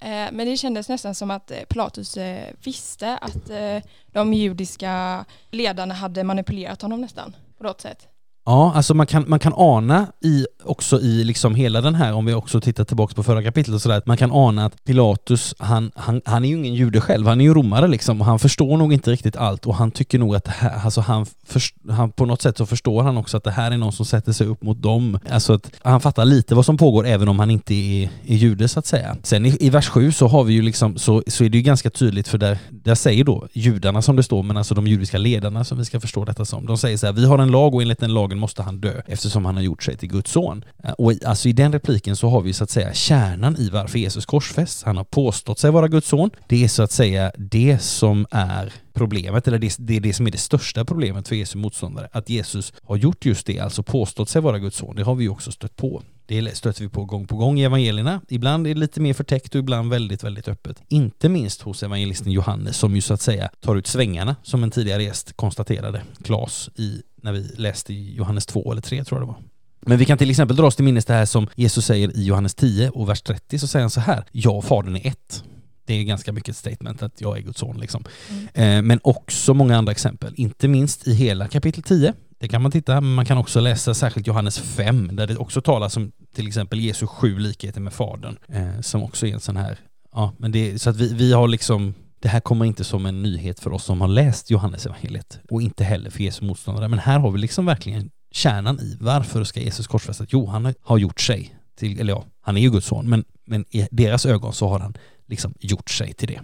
Eh, 0.00 0.32
men 0.32 0.46
det 0.46 0.56
kändes 0.56 0.88
nästan 0.88 1.14
som 1.14 1.30
att 1.30 1.50
eh, 1.50 1.58
Pilatus 1.68 2.16
eh, 2.16 2.54
visste 2.64 3.16
att 3.16 3.50
eh, 3.50 3.78
de 4.06 4.34
judiska 4.34 5.24
ledarna 5.50 5.94
hade 5.94 6.24
manipulerat 6.24 6.82
honom 6.82 7.00
nästan 7.00 7.36
på 7.58 7.64
något 7.64 7.80
sätt. 7.80 8.08
Ja, 8.48 8.72
alltså 8.74 8.94
man 8.94 9.06
kan, 9.06 9.24
man 9.26 9.38
kan 9.38 9.52
ana 9.56 10.06
i, 10.20 10.46
också 10.64 11.00
i 11.00 11.24
liksom 11.24 11.54
hela 11.54 11.80
den 11.80 11.94
här, 11.94 12.12
om 12.12 12.24
vi 12.24 12.34
också 12.34 12.60
tittar 12.60 12.84
tillbaka 12.84 13.14
på 13.14 13.22
förra 13.22 13.42
kapitlet 13.42 13.74
och 13.74 13.82
sådär, 13.82 14.02
man 14.06 14.16
kan 14.16 14.32
ana 14.32 14.66
att 14.66 14.84
Pilatus, 14.84 15.54
han, 15.58 15.90
han, 15.94 16.20
han 16.24 16.44
är 16.44 16.48
ju 16.48 16.56
ingen 16.56 16.74
jude 16.74 17.00
själv, 17.00 17.26
han 17.26 17.40
är 17.40 17.44
ju 17.44 17.54
romare 17.54 17.88
liksom, 17.88 18.20
och 18.20 18.26
han 18.26 18.38
förstår 18.38 18.76
nog 18.76 18.92
inte 18.92 19.10
riktigt 19.10 19.36
allt 19.36 19.66
och 19.66 19.74
han 19.74 19.90
tycker 19.90 20.18
nog 20.18 20.36
att 20.36 20.44
det 20.44 20.50
här, 20.50 20.84
alltså 20.84 21.00
han, 21.00 21.26
för, 21.46 21.62
han 21.92 22.12
på 22.12 22.26
något 22.26 22.42
sätt 22.42 22.58
så 22.58 22.66
förstår 22.66 23.02
han 23.02 23.16
också 23.16 23.36
att 23.36 23.44
det 23.44 23.50
här 23.50 23.70
är 23.70 23.76
någon 23.76 23.92
som 23.92 24.06
sätter 24.06 24.32
sig 24.32 24.46
upp 24.46 24.62
mot 24.62 24.82
dem. 24.82 25.18
Alltså 25.30 25.52
att 25.52 25.70
han 25.82 26.00
fattar 26.00 26.24
lite 26.24 26.54
vad 26.54 26.64
som 26.64 26.76
pågår 26.76 27.06
även 27.06 27.28
om 27.28 27.38
han 27.38 27.50
inte 27.50 27.74
är, 27.74 28.10
är 28.26 28.36
jude 28.36 28.68
så 28.68 28.78
att 28.78 28.86
säga. 28.86 29.16
Sen 29.22 29.46
i, 29.46 29.56
i 29.60 29.70
vers 29.70 29.88
7 29.88 30.12
så 30.12 30.28
har 30.28 30.44
vi 30.44 30.54
ju 30.54 30.62
liksom, 30.62 30.98
så, 30.98 31.22
så 31.26 31.44
är 31.44 31.48
det 31.48 31.56
ju 31.56 31.62
ganska 31.62 31.90
tydligt 31.90 32.28
för 32.28 32.38
där, 32.38 32.58
där 32.70 32.94
säger 32.94 33.24
då 33.24 33.48
judarna 33.52 34.02
som 34.02 34.16
det 34.16 34.22
står, 34.22 34.42
men 34.42 34.56
alltså 34.56 34.74
de 34.74 34.86
judiska 34.86 35.18
ledarna 35.18 35.64
som 35.64 35.78
vi 35.78 35.84
ska 35.84 36.00
förstå 36.00 36.24
detta 36.24 36.44
som, 36.44 36.66
de 36.66 36.78
säger 36.78 36.96
så 36.96 37.06
här, 37.06 37.12
vi 37.12 37.26
har 37.26 37.38
en 37.38 37.50
lag 37.50 37.74
och 37.74 37.82
enligt 37.82 38.00
den 38.00 38.14
lagen 38.14 38.37
måste 38.38 38.62
han 38.62 38.80
dö 38.80 39.02
eftersom 39.06 39.44
han 39.44 39.54
har 39.54 39.62
gjort 39.62 39.82
sig 39.82 39.96
till 39.96 40.08
Guds 40.08 40.30
son. 40.30 40.64
Eh, 40.84 40.90
och 40.90 41.12
i, 41.12 41.24
alltså 41.24 41.48
i 41.48 41.52
den 41.52 41.72
repliken 41.72 42.16
så 42.16 42.28
har 42.28 42.40
vi 42.40 42.52
så 42.52 42.64
att 42.64 42.70
säga 42.70 42.94
kärnan 42.94 43.56
i 43.56 43.70
varför 43.70 43.98
Jesus 43.98 44.26
korsfästs. 44.26 44.82
Han 44.82 44.96
har 44.96 45.04
påstått 45.04 45.58
sig 45.58 45.70
vara 45.70 45.88
Guds 45.88 46.08
son. 46.08 46.30
Det 46.48 46.64
är 46.64 46.68
så 46.68 46.82
att 46.82 46.92
säga 46.92 47.32
det 47.36 47.78
som 47.78 48.26
är 48.30 48.72
problemet, 48.92 49.48
eller 49.48 49.58
det, 49.58 49.76
det 49.78 49.96
är 49.96 50.00
det 50.00 50.12
som 50.12 50.26
är 50.26 50.30
det 50.30 50.38
största 50.38 50.84
problemet 50.84 51.28
för 51.28 51.36
Jesu 51.36 51.58
motståndare. 51.58 52.08
Att 52.12 52.28
Jesus 52.28 52.72
har 52.82 52.96
gjort 52.96 53.24
just 53.24 53.46
det, 53.46 53.58
alltså 53.58 53.82
påstått 53.82 54.28
sig 54.28 54.42
vara 54.42 54.58
Guds 54.58 54.76
son. 54.76 54.96
Det 54.96 55.02
har 55.02 55.14
vi 55.14 55.28
också 55.28 55.52
stött 55.52 55.76
på. 55.76 56.02
Det 56.26 56.56
stöter 56.56 56.82
vi 56.82 56.88
på 56.88 57.04
gång 57.04 57.26
på 57.26 57.36
gång 57.36 57.60
i 57.60 57.64
evangelierna. 57.64 58.20
Ibland 58.28 58.66
är 58.66 58.74
det 58.74 58.80
lite 58.80 59.00
mer 59.00 59.14
förtäckt 59.14 59.54
och 59.54 59.58
ibland 59.58 59.90
väldigt, 59.90 60.24
väldigt 60.24 60.48
öppet. 60.48 60.82
Inte 60.88 61.28
minst 61.28 61.62
hos 61.62 61.82
evangelisten 61.82 62.32
Johannes 62.32 62.76
som 62.76 62.94
ju 62.94 63.00
så 63.00 63.14
att 63.14 63.20
säga 63.20 63.50
tar 63.60 63.76
ut 63.76 63.86
svängarna 63.86 64.36
som 64.42 64.62
en 64.62 64.70
tidigare 64.70 65.02
gäst 65.02 65.32
konstaterade, 65.36 66.02
Klas, 66.22 66.70
i, 66.76 67.02
när 67.22 67.32
vi 67.32 67.40
läste 67.56 67.92
i 67.92 68.14
Johannes 68.14 68.46
2 68.46 68.72
eller 68.72 68.82
3 68.82 69.04
tror 69.04 69.20
jag 69.20 69.28
det 69.28 69.32
var. 69.32 69.42
Men 69.80 69.98
vi 69.98 70.04
kan 70.04 70.18
till 70.18 70.30
exempel 70.30 70.56
dra 70.56 70.66
oss 70.66 70.76
till 70.76 70.84
minnes 70.84 71.04
det 71.04 71.14
här 71.14 71.26
som 71.26 71.48
Jesus 71.54 71.86
säger 71.86 72.16
i 72.16 72.24
Johannes 72.24 72.54
10 72.54 72.90
och 72.90 73.08
vers 73.08 73.22
30 73.22 73.58
så 73.58 73.66
säger 73.66 73.82
han 73.82 73.90
så 73.90 74.00
här, 74.00 74.24
jag 74.32 74.56
och 74.56 74.64
Fadern 74.64 74.96
är 74.96 75.06
ett. 75.06 75.44
Det 75.86 75.94
är 75.94 76.04
ganska 76.04 76.32
mycket 76.32 76.48
ett 76.48 76.56
statement 76.56 77.02
att 77.02 77.20
jag 77.20 77.38
är 77.38 77.42
Guds 77.42 77.60
son 77.60 77.80
liksom. 77.80 78.04
Mm. 78.30 78.78
Eh, 78.78 78.82
men 78.82 79.00
också 79.02 79.54
många 79.54 79.76
andra 79.76 79.92
exempel, 79.92 80.34
inte 80.36 80.68
minst 80.68 81.06
i 81.06 81.14
hela 81.14 81.48
kapitel 81.48 81.82
10 81.82 82.14
det 82.40 82.48
kan 82.48 82.62
man 82.62 82.72
titta, 82.72 83.00
men 83.00 83.14
man 83.14 83.26
kan 83.26 83.38
också 83.38 83.60
läsa 83.60 83.94
särskilt 83.94 84.26
Johannes 84.26 84.58
5 84.58 85.16
där 85.16 85.26
det 85.26 85.36
också 85.36 85.60
talas 85.60 85.96
om 85.96 86.12
till 86.34 86.46
exempel 86.46 86.80
Jesu 86.80 87.06
sju 87.06 87.38
likheter 87.38 87.80
med 87.80 87.92
Fadern 87.92 88.36
eh, 88.48 88.80
som 88.80 89.02
också 89.02 89.26
är 89.26 89.34
en 89.34 89.40
sån 89.40 89.56
här, 89.56 89.78
ja 90.12 90.32
men 90.38 90.52
det 90.52 90.78
så 90.78 90.90
att 90.90 90.96
vi, 90.96 91.14
vi 91.14 91.32
har 91.32 91.48
liksom 91.48 91.94
det 92.20 92.28
här 92.28 92.40
kommer 92.40 92.64
inte 92.64 92.84
som 92.84 93.06
en 93.06 93.22
nyhet 93.22 93.60
för 93.60 93.72
oss 93.72 93.84
som 93.84 94.00
har 94.00 94.08
läst 94.08 94.50
Johannes 94.50 94.86
evangeliet 94.86 95.40
och 95.50 95.62
inte 95.62 95.84
heller 95.84 96.10
för 96.10 96.22
Jesu 96.22 96.44
motståndare, 96.44 96.88
men 96.88 96.98
här 96.98 97.18
har 97.18 97.30
vi 97.30 97.38
liksom 97.38 97.66
verkligen 97.66 98.10
kärnan 98.30 98.80
i 98.80 98.96
varför 99.00 99.44
ska 99.44 99.60
Jesus 99.60 99.86
korsfästas? 99.86 100.28
Jo, 100.30 100.46
han 100.46 100.74
har 100.82 100.98
gjort 100.98 101.20
sig 101.20 101.54
till, 101.76 102.00
eller 102.00 102.12
ja, 102.12 102.24
han 102.40 102.56
är 102.56 102.60
ju 102.60 102.70
Guds 102.70 102.86
son, 102.86 103.08
men, 103.08 103.24
men 103.46 103.64
i 103.70 103.88
deras 103.90 104.26
ögon 104.26 104.52
så 104.52 104.68
har 104.68 104.78
han 104.78 104.94
liksom 105.26 105.54
gjort 105.60 105.90
sig 105.90 106.12
till 106.14 106.28
det. 106.28 106.40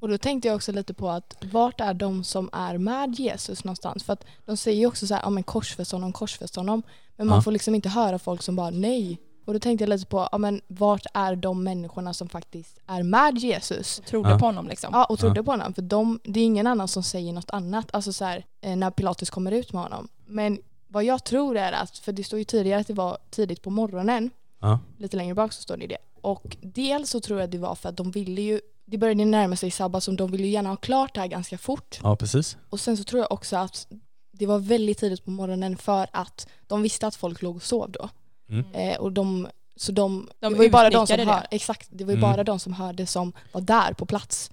Och 0.00 0.08
då 0.08 0.18
tänkte 0.18 0.48
jag 0.48 0.54
också 0.56 0.72
lite 0.72 0.94
på 0.94 1.10
att 1.10 1.36
vart 1.52 1.80
är 1.80 1.94
de 1.94 2.24
som 2.24 2.50
är 2.52 2.78
med 2.78 3.14
Jesus 3.18 3.64
någonstans? 3.64 4.04
För 4.04 4.12
att 4.12 4.24
de 4.46 4.56
säger 4.56 4.78
ju 4.78 4.86
också 4.86 5.06
så 5.06 5.14
här, 5.14 5.22
ja 5.22 5.30
men 5.30 5.42
korsfäst 5.42 5.92
honom, 5.92 6.12
korsfäst 6.12 6.56
honom. 6.56 6.82
Men 7.16 7.26
man 7.26 7.36
Ja. 7.36 7.42
får 7.42 7.52
liksom 7.52 7.74
inte 7.74 7.88
höra 7.88 8.18
folk 8.18 8.42
som 8.42 8.56
bara 8.56 8.70
nej. 8.70 9.18
Och 9.44 9.52
då 9.52 9.58
tänkte 9.60 9.82
jag 9.84 9.88
lite 9.88 10.06
på, 10.06 10.28
ja 10.32 10.38
men 10.38 10.60
vart 10.66 11.06
är 11.14 11.36
de 11.36 11.64
människorna 11.64 12.14
som 12.14 12.28
faktiskt 12.28 12.78
är 12.86 13.02
med 13.02 13.38
Jesus? 13.38 14.02
Trodde 14.06 14.30
Ja. 14.30 14.38
på 14.38 14.46
honom 14.46 14.68
liksom. 14.68 14.90
Ja, 14.92 15.04
och 15.04 15.18
trodde 15.18 15.42
på 15.42 15.50
honom. 15.50 15.74
För 15.74 15.82
de, 15.82 16.20
det 16.24 16.40
är 16.40 16.44
ingen 16.44 16.66
annan 16.66 16.88
som 16.88 17.02
säger 17.02 17.32
något 17.32 17.50
annat. 17.50 17.86
Alltså 17.94 18.12
så 18.12 18.24
här, 18.24 18.44
eh, 18.60 18.76
när 18.76 18.90
Pilatus 18.90 19.30
kommer 19.30 19.52
ut 19.52 19.72
med 19.72 19.82
honom. 19.82 20.08
Men 20.26 20.58
vad 20.88 21.04
jag 21.04 21.24
tror 21.24 21.56
är 21.56 21.72
att, 21.72 21.98
för 21.98 22.12
det 22.12 22.24
står 22.24 22.38
ju 22.38 22.44
tidigare 22.44 22.80
att 22.80 22.86
det 22.86 22.94
var 22.94 23.18
tidigt 23.30 23.62
på 23.62 23.70
morgonen. 23.70 24.30
Ja. 24.60 24.78
Lite 24.98 25.16
längre 25.16 25.34
bak 25.34 25.52
så 25.52 25.62
står 25.62 25.76
det 25.76 25.86
det. 25.86 25.98
Och 26.20 26.56
dels 26.62 27.10
så 27.10 27.20
tror 27.20 27.40
jag 27.40 27.50
det 27.50 27.58
var 27.58 27.74
för 27.74 27.88
att 27.88 27.96
de 27.96 28.10
ville 28.10 28.42
ju, 28.42 28.60
det 28.84 28.98
började 28.98 29.24
närma 29.24 29.56
sig 29.56 29.70
sabbat 29.70 30.02
som 30.02 30.16
de 30.16 30.30
ville 30.30 30.44
ju 30.44 30.50
gärna 30.52 30.68
ha 30.68 30.76
klart 30.76 31.14
det 31.14 31.20
här 31.20 31.26
ganska 31.28 31.58
fort. 31.58 31.98
ja, 32.02 32.16
precis. 32.16 32.56
Och 32.70 32.80
sen 32.80 32.96
så 32.96 33.04
tror 33.04 33.20
jag 33.20 33.32
också 33.32 33.56
att 33.56 33.86
det 34.32 34.46
var 34.46 34.58
väldigt 34.58 34.98
tidigt 34.98 35.24
på 35.24 35.30
morgonen 35.30 35.76
för 35.76 36.06
att 36.12 36.48
de 36.66 36.82
visste 36.82 37.06
att 37.06 37.14
folk 37.16 37.42
låg 37.42 37.56
och 37.56 37.62
sov 37.62 37.90
då. 37.90 38.08
Mm. 38.54 38.90
Eh, 38.90 38.96
och 38.96 39.12
de, 39.12 39.48
så 39.76 39.92
de, 39.92 40.28
De 40.40 40.52
det 40.52 40.56
var 40.58 40.64
ju 40.64 40.70
bara 40.70 40.90
de 40.90 41.06
som 41.06 41.18
hör, 41.28 41.46
exakt, 41.50 41.88
det 41.90 42.04
var 42.04 42.12
ju 42.12 42.18
Mm. 42.18 42.30
bara 42.32 42.44
de 42.44 42.58
som 42.58 42.72
hörde 42.72 43.06
som 43.06 43.32
var 43.52 43.60
där 43.60 43.92
på 43.92 44.06
plats. 44.06 44.50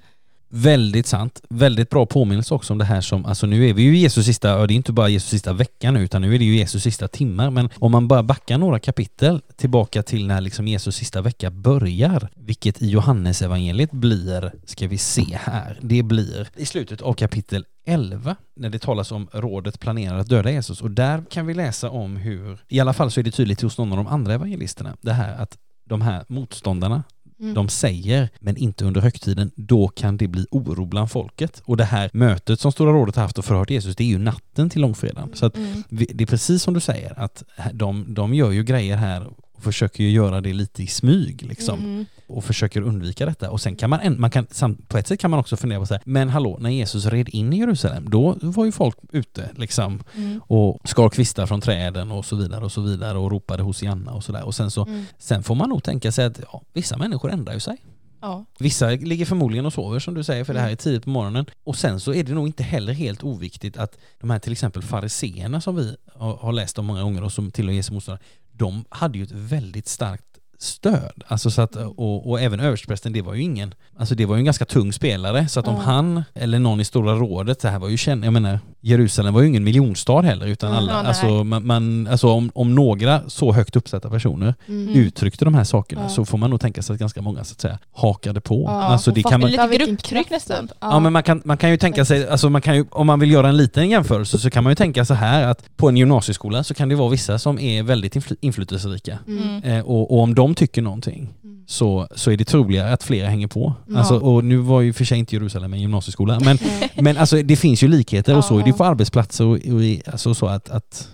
Väldigt 0.54 1.08
sant. 1.08 1.42
Väldigt 1.50 1.90
bra 1.90 2.06
påminnelse 2.06 2.54
också 2.54 2.74
om 2.74 2.78
det 2.78 2.86
här 2.86 3.02
som, 3.02 3.26
alltså 3.26 3.48
nu 3.48 3.70
är 3.70 3.74
vi 3.74 3.82
ju 3.82 3.98
i 3.98 4.00
Jesus 4.00 4.26
sista, 4.26 4.60
och 4.60 4.68
det 4.68 4.74
är 4.74 4.76
inte 4.76 4.92
bara 4.92 5.10
Jesus 5.10 5.30
sista 5.30 5.54
vecka 5.54 5.92
nu 5.92 6.04
utan 6.04 6.22
nu 6.22 6.36
är 6.36 6.40
det 6.40 6.46
ju 6.46 6.56
Jesus 6.56 6.84
sista 6.84 7.08
timmar. 7.08 7.50
Men 7.50 7.70
om 7.80 7.92
man 7.92 8.08
bara 8.08 8.24
backar 8.24 8.58
några 8.58 8.80
kapitel 8.80 9.42
tillbaka 9.56 10.04
till 10.04 10.28
när 10.28 10.42
liksom 10.42 10.68
Jesus 10.68 10.96
sista 10.96 11.22
vecka 11.22 11.52
börjar, 11.52 12.30
vilket 12.36 12.82
i 12.82 12.90
Johannes 12.90 13.42
evangeliet 13.42 13.92
blir, 13.92 14.52
ska 14.66 14.88
vi 14.88 14.98
se 14.98 15.38
här, 15.42 15.80
det 15.82 16.04
blir 16.04 16.48
i 16.56 16.66
slutet 16.66 17.02
av 17.02 17.14
kapitel 17.14 17.66
11 17.86 18.36
när 18.56 18.70
det 18.70 18.80
talas 18.80 19.12
om 19.12 19.28
rådet 19.32 19.80
planerar 19.80 20.18
att 20.18 20.30
döda 20.30 20.52
Jesus 20.52 20.82
och 20.82 20.92
där 20.92 21.24
kan 21.30 21.46
vi 21.48 21.54
läsa 21.54 21.90
om 21.90 22.16
hur, 22.16 22.60
i 22.68 22.80
alla 22.80 22.94
fall 22.94 23.12
så 23.12 23.20
är 23.20 23.24
det 23.24 23.32
tydligt 23.32 23.62
hos 23.62 23.78
någon 23.78 23.92
av 23.92 23.98
de 23.98 24.08
andra 24.08 24.34
evangelisterna, 24.34 24.98
det 25.02 25.14
här 25.14 25.36
att 25.36 25.58
de 25.86 26.02
här 26.02 26.26
motståndarna 26.28 27.04
Mm. 27.42 27.54
de 27.54 27.70
säger, 27.70 28.30
men 28.40 28.58
inte 28.58 28.86
under 28.86 29.02
högtiden, 29.02 29.52
då 29.56 29.88
kan 29.88 30.18
det 30.18 30.28
bli 30.28 30.46
oro 30.52 30.86
bland 30.86 31.12
folket. 31.12 31.62
Och 31.66 31.78
det 31.78 31.84
här 31.84 32.10
mötet 32.14 32.60
som 32.60 32.72
Stora 32.72 32.92
rådet 32.92 33.16
har 33.16 33.24
haft 33.24 33.38
och 33.38 33.46
förhört 33.46 33.70
Jesus, 33.70 33.96
det 33.96 34.04
är 34.04 34.08
ju 34.08 34.18
natten 34.18 34.70
till 34.70 34.82
långfredagen. 34.82 35.30
Så 35.34 35.46
att 35.46 35.56
Mm. 35.58 35.84
det 35.90 36.22
är 36.22 36.26
precis 36.26 36.64
som 36.64 36.74
du 36.74 36.80
säger, 36.80 37.20
att 37.20 37.44
de, 37.74 38.14
de 38.14 38.34
gör 38.34 38.52
ju 38.52 38.64
grejer 38.64 38.98
här 38.98 39.28
och 39.28 39.64
försöker 39.64 40.04
ju 40.04 40.12
göra 40.12 40.42
det 40.42 40.54
lite 40.54 40.84
i 40.84 40.88
smyg 40.88 41.42
liksom. 41.44 41.80
Mm. 41.80 42.06
Och 42.32 42.44
försöker 42.44 42.82
undvika 42.82 43.26
detta. 43.26 43.52
Och 43.52 43.62
sen 43.62 43.76
kan 43.76 43.90
man, 43.90 44.00
en, 44.00 44.22
man 44.22 44.30
kan, 44.30 44.48
på 44.88 44.98
ett 44.98 45.08
sätt 45.08 45.20
kan 45.20 45.32
man 45.32 45.40
också 45.40 45.58
fundera 45.58 45.80
på 45.80 45.86
så 45.86 45.94
här, 45.94 46.04
men 46.06 46.30
hallå, 46.30 46.58
när 46.60 46.70
Jesus 46.70 47.06
red 47.06 47.30
in 47.30 47.54
i 47.54 47.58
Jerusalem, 47.58 48.10
då 48.10 48.38
var 48.42 48.66
ju 48.66 48.72
folk 48.72 48.96
ute 49.12 49.50
liksom 49.56 50.04
Mm. 50.16 50.42
och 50.48 50.80
skar 50.90 51.10
kvistar 51.10 51.46
från 51.46 51.62
träden 51.62 52.12
och 52.12 52.26
så 52.26 52.36
vidare 52.36 52.66
och 52.66 52.72
så 52.72 52.82
vidare 52.82 53.18
och 53.18 53.32
ropade 53.32 53.64
Hosianna 53.64 54.12
och 54.14 54.24
sådär. 54.24 54.44
Och 54.44 54.56
sen 54.56 54.72
så, 54.72 54.86
Mm. 54.86 55.06
sen 55.18 55.44
får 55.44 55.56
man 55.56 55.70
nog 55.70 55.84
tänka 55.84 56.12
sig 56.12 56.26
att 56.26 56.40
ja, 56.54 56.62
vissa 56.74 56.98
människor 56.98 57.32
ändrar 57.32 57.54
ju 57.54 57.60
sig. 57.60 57.78
Ja. 58.22 58.46
Vissa 58.60 58.90
ligger 58.90 59.26
förmodligen 59.26 59.66
och 59.66 59.74
sover 59.74 60.00
som 60.00 60.14
du 60.14 60.24
säger 60.24 60.44
för 60.44 60.54
det 60.54 60.60
här 60.60 60.68
Mm. 60.68 60.74
är 60.74 60.78
tidigt 60.78 61.04
på 61.04 61.10
morgonen. 61.10 61.46
Och 61.64 61.76
sen 61.76 62.00
så 62.00 62.14
är 62.14 62.24
det 62.24 62.34
nog 62.34 62.48
inte 62.48 62.64
heller 62.64 62.94
helt 62.94 63.24
oviktigt 63.24 63.78
att 63.78 63.98
de 64.20 64.30
här 64.30 64.40
till 64.40 64.52
exempel 64.52 64.82
fariseerna 64.84 65.62
som 65.62 65.76
vi 65.76 65.96
har 66.16 66.36
har 66.38 66.52
läst 66.54 66.80
om 66.80 66.86
många 66.86 67.04
gånger 67.04 67.24
och 67.24 67.32
som 67.32 67.52
tillhör 67.52 67.74
Jesu 67.76 67.94
motståndare, 67.94 68.24
de 68.52 68.86
hade 68.90 69.18
ju 69.18 69.24
ett 69.24 69.32
väldigt 69.32 69.88
starkt 69.88 70.26
stöd. 70.62 71.24
Alltså 71.28 71.52
så 71.52 71.62
att, 71.62 71.76
och, 71.76 72.30
och 72.30 72.42
även 72.42 72.60
översteprästen, 72.60 73.14
det 73.14 73.22
var 73.22 73.34
ju 73.34 73.42
ingen, 73.42 73.74
alltså 73.98 74.16
det 74.16 74.26
var 74.26 74.36
ju 74.36 74.40
en 74.40 74.46
ganska 74.46 74.66
tung 74.66 74.94
spelare 74.94 75.48
så 75.48 75.60
att 75.60 75.68
om 75.68 75.76
Ja. 75.76 75.82
han 75.82 76.24
eller 76.34 76.60
någon 76.60 76.80
i 76.80 76.86
Stora 76.86 77.14
rådet, 77.16 77.60
det 77.60 77.70
här 77.70 77.80
var 77.80 77.90
ju 77.90 77.98
känd, 77.98 78.26
jag 78.26 78.34
menar 78.34 78.60
Jerusalem 78.84 79.34
var 79.34 79.42
ju 79.42 79.48
ingen 79.48 79.64
miljonstad 79.64 80.22
heller 80.22 80.46
utan 80.48 80.74
alla, 80.74 80.98
nej. 80.98 81.08
alltså, 81.08 81.44
man, 81.44 81.68
man, 81.68 82.08
alltså 82.08 82.28
om, 82.30 82.52
om 82.56 82.76
några 82.76 83.22
så 83.30 83.52
högt 83.54 83.76
uppsatta 83.76 84.10
personer 84.10 84.56
Mm. 84.68 84.96
uttryckte 84.96 85.46
de 85.46 85.54
här 85.54 85.64
sakerna 85.64 86.10
så 86.10 86.26
får 86.26 86.38
man 86.38 86.50
nog 86.50 86.62
tänka 86.62 86.82
sig 86.82 86.94
att 86.94 87.00
ganska 87.00 87.22
många 87.22 87.44
så 87.44 87.54
att 87.54 87.62
säga 87.62 87.80
hakade 87.92 88.42
på. 88.42 88.68
Alltså 88.70 89.12
det 89.12 89.24
kan 89.24 89.40
man, 89.42 89.52
Lite 89.52 89.68
grupptryck 89.78 90.30
nästan. 90.30 90.70
ja. 90.80 91.00
men 91.00 91.14
man 91.14 91.24
kan, 91.24 91.42
man 91.46 91.58
kan 91.58 91.70
ju 91.72 91.78
tänka 91.78 92.06
sig, 92.06 92.28
alltså 92.30 92.50
man 92.50 92.62
kan 92.62 92.76
ju, 92.76 92.86
om 92.92 93.08
man 93.08 93.20
vill 93.20 93.32
göra 93.32 93.50
en 93.50 93.58
liten 93.58 93.90
jämförelse 93.90 94.38
så 94.40 94.50
kan 94.50 94.64
man 94.64 94.72
ju 94.72 94.76
tänka 94.76 95.06
så 95.06 95.14
här 95.14 95.48
att 95.48 95.78
på 95.78 95.90
en 95.90 95.98
gymnasieskola 95.98 96.64
så 96.64 96.74
kan 96.74 96.90
det 96.90 96.96
vara 96.96 97.10
vissa 97.10 97.40
som 97.40 97.60
är 97.60 97.84
väldigt 97.84 98.16
infly, 98.16 98.36
inflytelserika. 98.42 99.20
Mm. 99.28 99.44
Mm. 99.44 99.64
Eh, 99.64 99.86
och, 99.86 100.12
och 100.12 100.20
om 100.24 100.36
de 100.36 100.51
tycker 100.56 100.82
någonting 100.82 101.34
Mm. 101.44 101.64
så, 101.68 102.08
så 102.16 102.32
är 102.32 102.38
det 102.38 102.46
troligare 102.46 102.94
att 102.94 103.04
flera 103.04 103.28
hänger 103.30 103.48
på. 103.48 103.74
Ja. 103.88 103.98
Alltså, 103.98 104.18
och 104.20 104.44
nu 104.44 104.58
var 104.58 104.82
ju 104.82 104.94
för 104.94 105.06
sig 105.06 105.20
inte 105.20 105.36
Jerusalem 105.36 105.74
en 105.74 105.80
gymnasieskola, 105.82 106.40
men, 106.40 106.58
men 106.96 107.18
alltså, 107.18 107.42
det 107.42 107.56
finns 107.56 107.84
ju 107.84 107.88
likheter 107.88 108.38
och 108.38 108.46
så 108.46 108.60
är 108.60 108.64
det 108.64 108.74
på 108.74 108.84
arbetsplatser 108.86 109.46
och, 109.46 109.52
och 109.52 109.84
i, 109.84 110.02
alltså, 110.06 110.34
så 110.34 110.46
att, 110.48 110.70
att 110.70 111.10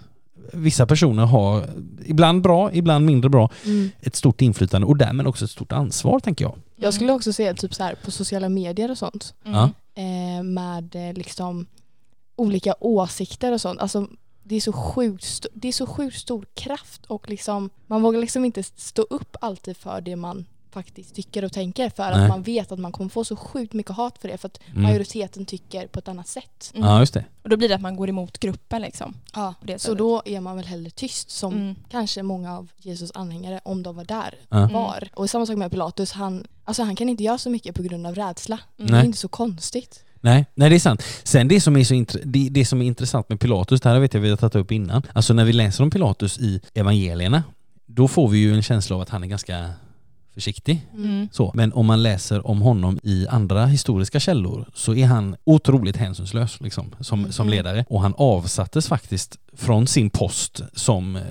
vissa 0.54 0.86
personer 0.86 1.26
har, 1.26 1.66
ibland 2.06 2.42
bra, 2.42 2.74
ibland 2.74 3.06
mindre 3.06 3.30
bra, 3.30 3.50
Mm. 3.66 3.90
ett 4.02 4.16
stort 4.16 4.42
inflytande 4.42 4.88
och 4.88 4.98
därmed 4.98 5.28
också 5.28 5.46
ett 5.46 5.52
stort 5.52 5.72
ansvar 5.72 6.20
tänker 6.20 6.46
jag. 6.46 6.56
Jag 6.76 6.94
skulle 6.94 7.12
också 7.14 7.34
säga 7.34 7.54
typ 7.54 7.74
så 7.76 7.84
här 7.84 7.96
på 8.06 8.12
sociala 8.12 8.50
medier 8.50 8.92
och 8.92 8.98
sånt 8.98 9.34
Mm. 9.46 9.70
Eh, 9.96 10.44
med 10.44 10.96
eh, 10.96 11.14
liksom 11.14 11.66
olika 12.36 12.76
åsikter 12.80 13.54
och 13.54 13.62
sånt. 13.62 13.80
Alltså 13.80 14.08
det 14.48 14.56
är 14.56 14.62
så 14.62 14.74
sjukt, 14.74 15.46
det 15.54 15.68
är 15.68 15.72
så 15.72 15.86
sjukt 15.88 16.18
stor 16.20 16.46
kraft 16.54 17.06
och 17.06 17.30
liksom 17.30 17.70
man 17.88 18.02
vågar 18.02 18.20
liksom 18.20 18.46
inte 18.46 18.64
stå 18.64 19.02
upp 19.02 19.36
alltid 19.42 19.78
för 19.78 20.02
det 20.02 20.16
man 20.16 20.46
faktiskt 20.72 21.16
tycker 21.16 21.46
och 21.46 21.52
tänker 21.54 21.90
för 21.90 22.04
Nej. 22.12 22.24
att 22.24 22.30
man 22.30 22.44
vet 22.44 22.72
att 22.72 22.80
man 22.80 22.92
kommer 22.92 23.10
få 23.10 23.24
så 23.24 23.36
sjukt 23.36 23.74
mycket 23.74 23.96
hat 23.96 24.18
för 24.22 24.28
det 24.28 24.38
för 24.38 24.48
att 24.48 24.60
Mm. 24.72 24.84
majoriteten 24.84 25.46
tycker 25.46 25.88
på 25.88 26.00
ett 26.00 26.08
annat 26.08 26.28
sätt. 26.28 26.72
Mm. 26.76 26.88
Ja, 26.90 27.00
just 27.00 27.14
det. 27.14 27.26
Och 27.44 27.50
då 27.50 27.58
blir 27.58 27.70
det 27.70 27.76
att 27.76 27.82
man 27.82 27.96
går 27.96 28.10
emot 28.10 28.38
gruppen 28.40 28.82
liksom. 28.82 29.14
Ja, 29.34 29.54
så 29.62 29.78
sättet. 29.80 29.98
då 29.98 30.22
är 30.26 30.40
man 30.40 30.56
väl 30.56 30.66
hellre 30.66 30.90
tyst 30.90 31.30
som 31.30 31.54
Mm. 31.54 31.76
kanske 31.90 32.24
många 32.24 32.58
av 32.58 32.72
Jesus 32.78 33.12
anhängare, 33.14 33.60
om 33.66 33.84
de 33.84 33.96
var 33.96 34.06
där, 34.06 34.36
Ja. 34.50 34.68
var. 34.74 35.10
Och 35.14 35.30
samma 35.30 35.46
sak 35.46 35.58
med 35.58 35.72
Pilatus, 35.72 36.12
han, 36.12 36.48
alltså 36.64 36.84
han 36.84 36.96
kan 36.96 37.10
inte 37.10 37.24
göra 37.24 37.38
så 37.38 37.50
mycket 37.50 37.76
på 37.76 37.84
grund 37.84 38.08
av 38.08 38.16
rädsla. 38.16 38.60
Mm. 38.78 38.92
Det 38.92 38.98
är 38.98 39.04
inte 39.06 39.18
så 39.18 39.28
konstigt. 39.28 40.04
Nej, 40.22 40.46
nej 40.56 40.70
det 40.70 40.76
är 40.76 40.80
sant. 40.80 41.04
Sen 41.24 41.48
det 41.48 41.62
som 41.62 41.78
är 41.78 41.84
så 41.84 42.06
det, 42.24 42.50
det 42.52 42.66
som 42.66 42.82
är 42.82 42.86
intressant 42.86 43.30
med 43.30 43.40
Pilatus, 43.40 43.82
det 43.82 43.90
här 43.90 44.00
vet 44.00 44.14
jag 44.14 44.22
vi 44.22 44.30
har 44.30 44.38
tagit 44.38 44.56
upp 44.56 44.72
innan. 44.72 45.02
Alltså 45.14 45.34
när 45.34 45.46
vi 45.46 45.54
läser 45.54 45.84
om 45.84 45.90
Pilatus 45.90 46.40
i 46.40 46.62
evangelierna, 46.74 47.44
då 47.86 48.08
får 48.08 48.28
vi 48.28 48.38
ju 48.38 48.54
en 48.54 48.62
känsla 48.64 48.96
av 48.96 49.02
att 49.02 49.10
han 49.10 49.24
är 49.24 49.28
ganska 49.28 49.70
försiktig. 50.34 50.88
Mm. 50.94 51.28
Så. 51.32 51.52
Men 51.56 51.74
om 51.74 51.86
man 51.86 52.04
läser 52.04 52.48
om 52.48 52.62
honom 52.62 53.00
i 53.04 53.28
andra 53.30 53.66
historiska 53.66 54.20
källor 54.20 54.70
så 54.74 54.96
är 54.96 55.06
han 55.06 55.36
otroligt 55.44 55.98
hänsynslös 55.98 56.62
liksom, 56.62 56.96
som, 57.00 57.32
som 57.32 57.48
Mm. 57.48 57.58
ledare. 57.58 57.86
Och 57.90 58.02
han 58.02 58.14
avsattes 58.18 58.88
faktiskt 58.88 59.38
från 59.58 59.88
sin 59.88 60.10
post 60.10 60.62
som 60.74 61.16
eh, 61.16 61.22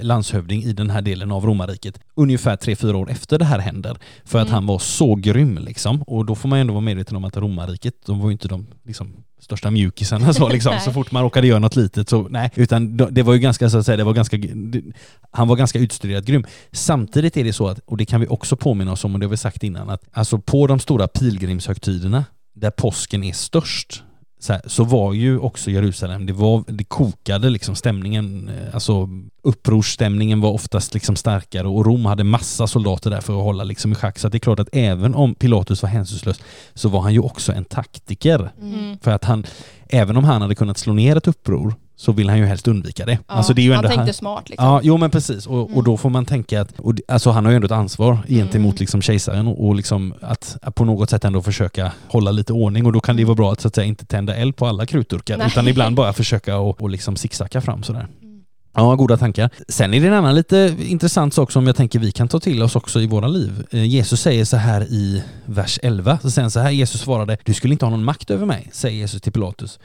landshövding 0.00 0.62
i 0.62 0.72
den 0.72 0.90
här 0.90 1.02
delen 1.02 1.32
av 1.32 1.46
romarriket 1.46 2.00
ungefär 2.14 2.56
tre 2.56 2.76
fyra 2.76 2.96
år 2.96 3.10
efter 3.10 3.38
det 3.38 3.44
här 3.44 3.58
händer. 3.58 3.96
För 4.24 4.38
att 4.38 4.46
Mm. 4.46 4.54
han 4.54 4.66
var 4.66 4.78
så 4.78 5.14
grym 5.14 5.58
liksom. 5.58 6.02
Och 6.02 6.26
då 6.26 6.34
får 6.34 6.48
man 6.48 6.58
ändå 6.58 6.72
vara 6.72 6.80
medveten 6.80 7.16
om 7.16 7.24
att 7.24 7.36
romarriket, 7.36 7.94
de 8.06 8.18
var 8.20 8.28
ju 8.28 8.32
inte 8.32 8.48
de 8.48 8.66
liksom, 8.86 9.12
största 9.40 9.70
mjukisarna 9.70 10.32
så 10.32 10.48
liksom. 10.52 10.74
så 10.84 10.92
fort 10.92 11.12
man 11.12 11.22
råkade 11.22 11.46
göra 11.46 11.58
något 11.58 11.76
litet 11.76 12.08
så 12.08 12.28
nej. 12.28 12.50
Utan 12.54 12.96
det 12.96 13.22
var 13.22 13.32
ju 13.32 13.38
ganska 13.38 13.70
så 13.70 13.78
att 13.78 13.86
säga, 13.86 13.96
det 13.96 14.04
var 14.04 14.12
ganska, 14.14 14.36
det- 14.36 14.82
han 15.30 15.48
var 15.48 15.56
ganska 15.56 15.78
utstuderat 15.78 16.24
grym. 16.24 16.44
Samtidigt 16.72 17.36
är 17.36 17.44
det 17.44 17.52
så 17.52 17.68
att, 17.68 17.78
och 17.86 17.96
det 17.96 18.04
kan 18.04 18.20
vi 18.20 18.26
också 18.26 18.56
påminna 18.56 18.92
oss 18.92 19.04
om, 19.04 19.14
och 19.14 19.20
det 19.20 19.26
har 19.26 19.30
vi 19.30 19.36
sagt 19.36 19.62
innan, 19.62 19.90
att 19.90 20.02
alltså 20.12 20.38
på 20.38 20.66
de 20.66 20.78
stora 20.78 21.08
pilgrimshögtiderna, 21.08 22.24
där 22.54 22.70
påsken 22.70 23.24
är 23.24 23.32
störst, 23.32 24.02
så, 24.42 24.52
här, 24.52 24.62
så 24.66 24.84
var 24.84 25.12
ju 25.12 25.38
också 25.38 25.70
Jerusalem, 25.70 26.26
det, 26.26 26.32
var, 26.32 26.64
det 26.66 26.84
kokade 26.84 27.50
liksom 27.50 27.74
stämningen, 27.74 28.48
eh, 28.48 28.74
alltså 28.74 29.08
upprorsstämningen 29.42 30.40
var 30.40 30.50
oftast 30.50 30.94
liksom 30.94 31.16
starkare 31.16 31.68
och 31.68 31.86
Rom 31.86 32.04
hade 32.04 32.24
massa 32.24 32.66
soldater 32.66 33.10
där 33.10 33.20
för 33.20 33.38
att 33.38 33.44
hålla 33.44 33.64
liksom 33.64 33.92
i 33.92 33.94
schack. 33.94 34.18
Så 34.18 34.26
att 34.26 34.32
det 34.32 34.36
är 34.36 34.40
klart 34.40 34.58
att 34.58 34.68
även 34.72 35.14
om 35.14 35.34
Pilatus 35.34 35.82
var 35.82 35.88
hänsynslös 35.88 36.40
så 36.74 36.88
var 36.88 37.00
han 37.00 37.12
ju 37.12 37.20
också 37.20 37.52
en 37.52 37.64
taktiker. 37.64 38.52
Mm. 38.60 38.98
För 38.98 39.10
att 39.10 39.24
han, 39.24 39.46
även 39.88 40.16
om 40.16 40.24
han 40.24 40.42
hade 40.42 40.54
kunnat 40.54 40.78
slå 40.78 40.92
ner 40.92 41.16
ett 41.16 41.28
uppror 41.28 41.74
så 41.96 42.12
vill 42.12 42.28
han 42.28 42.38
ju 42.38 42.44
helst 42.46 42.68
undvika 42.68 43.06
det. 43.06 43.12
Ja, 43.12 43.34
alltså 43.34 43.54
det 43.54 43.60
är 43.60 43.64
ju 43.64 43.72
han 43.72 43.84
ändå 43.84 43.96
tänkte 43.96 44.12
smart 44.12 44.48
liksom. 44.48 44.66
Ja, 44.66 44.80
jo 44.82 44.96
men 44.96 45.10
precis. 45.10 45.46
Och, 45.46 45.60
och 45.62 45.70
Mm. 45.70 45.84
då 45.84 45.96
får 45.96 46.10
man 46.10 46.24
tänka 46.26 46.60
att, 46.60 46.80
och, 46.80 46.94
alltså 47.08 47.30
han 47.30 47.44
har 47.44 47.52
ju 47.52 47.56
ändå 47.56 47.66
ett 47.66 47.72
ansvar 47.72 48.18
gentemot 48.28 48.72
Mm. 48.74 48.80
liksom 48.80 49.02
kejsaren 49.02 49.46
och, 49.46 49.66
och 49.66 49.74
liksom 49.74 50.14
att, 50.20 50.56
att 50.62 50.74
på 50.74 50.84
något 50.84 51.10
sätt 51.10 51.24
ändå 51.24 51.42
försöka 51.42 51.92
hålla 52.08 52.30
lite 52.30 52.52
ordning 52.52 52.86
och 52.86 52.92
då 52.92 53.00
kan 53.00 53.16
det 53.16 53.24
vara 53.24 53.34
bra 53.34 53.52
att 53.52 53.60
så 53.60 53.68
att 53.68 53.74
säga 53.74 53.84
inte 53.84 54.04
tända 54.06 54.34
eld 54.36 54.56
på 54.56 54.66
alla 54.66 54.86
krutdurkar 54.86 55.36
Nej. 55.38 55.46
utan 55.46 55.68
ibland 55.68 55.96
bara 55.96 56.12
försöka 56.12 56.58
och, 56.58 56.82
och 56.82 56.90
liksom 56.90 57.16
zigzacka 57.16 57.60
fram 57.60 57.82
sådär. 57.82 58.00
Mm. 58.22 58.42
Ja, 58.74 58.94
goda 58.94 59.16
tankar. 59.16 59.50
Sen 59.68 59.94
är 59.94 60.00
det 60.00 60.06
en 60.06 60.12
annan 60.12 60.34
lite 60.34 60.76
intressant 60.86 61.34
sak 61.34 61.50
som 61.52 61.66
jag 61.66 61.76
tänker 61.76 61.98
vi 61.98 62.12
kan 62.12 62.28
ta 62.28 62.40
till 62.40 62.62
oss 62.62 62.76
också 62.76 63.00
i 63.00 63.06
våra 63.06 63.28
liv. 63.28 63.66
Eh, 63.70 63.84
Jesus 63.84 64.20
säger 64.20 64.44
så 64.44 64.56
här 64.56 64.82
i 64.82 65.22
vers 65.46 65.78
11, 65.82 66.18
så 66.22 66.30
säger 66.30 66.44
han 66.44 66.50
så 66.50 66.60
här, 66.60 66.70
Jesus 66.70 67.00
svarade, 67.00 67.36
du 67.44 67.54
skulle 67.54 67.72
inte 67.74 67.84
ha 67.84 67.90
någon 67.90 68.04
makt 68.04 68.30
över 68.30 68.46
mig, 68.46 68.68
säger 68.72 68.96
Jesus 68.96 69.22
till 69.22 69.32
Pilatus, 69.32 69.78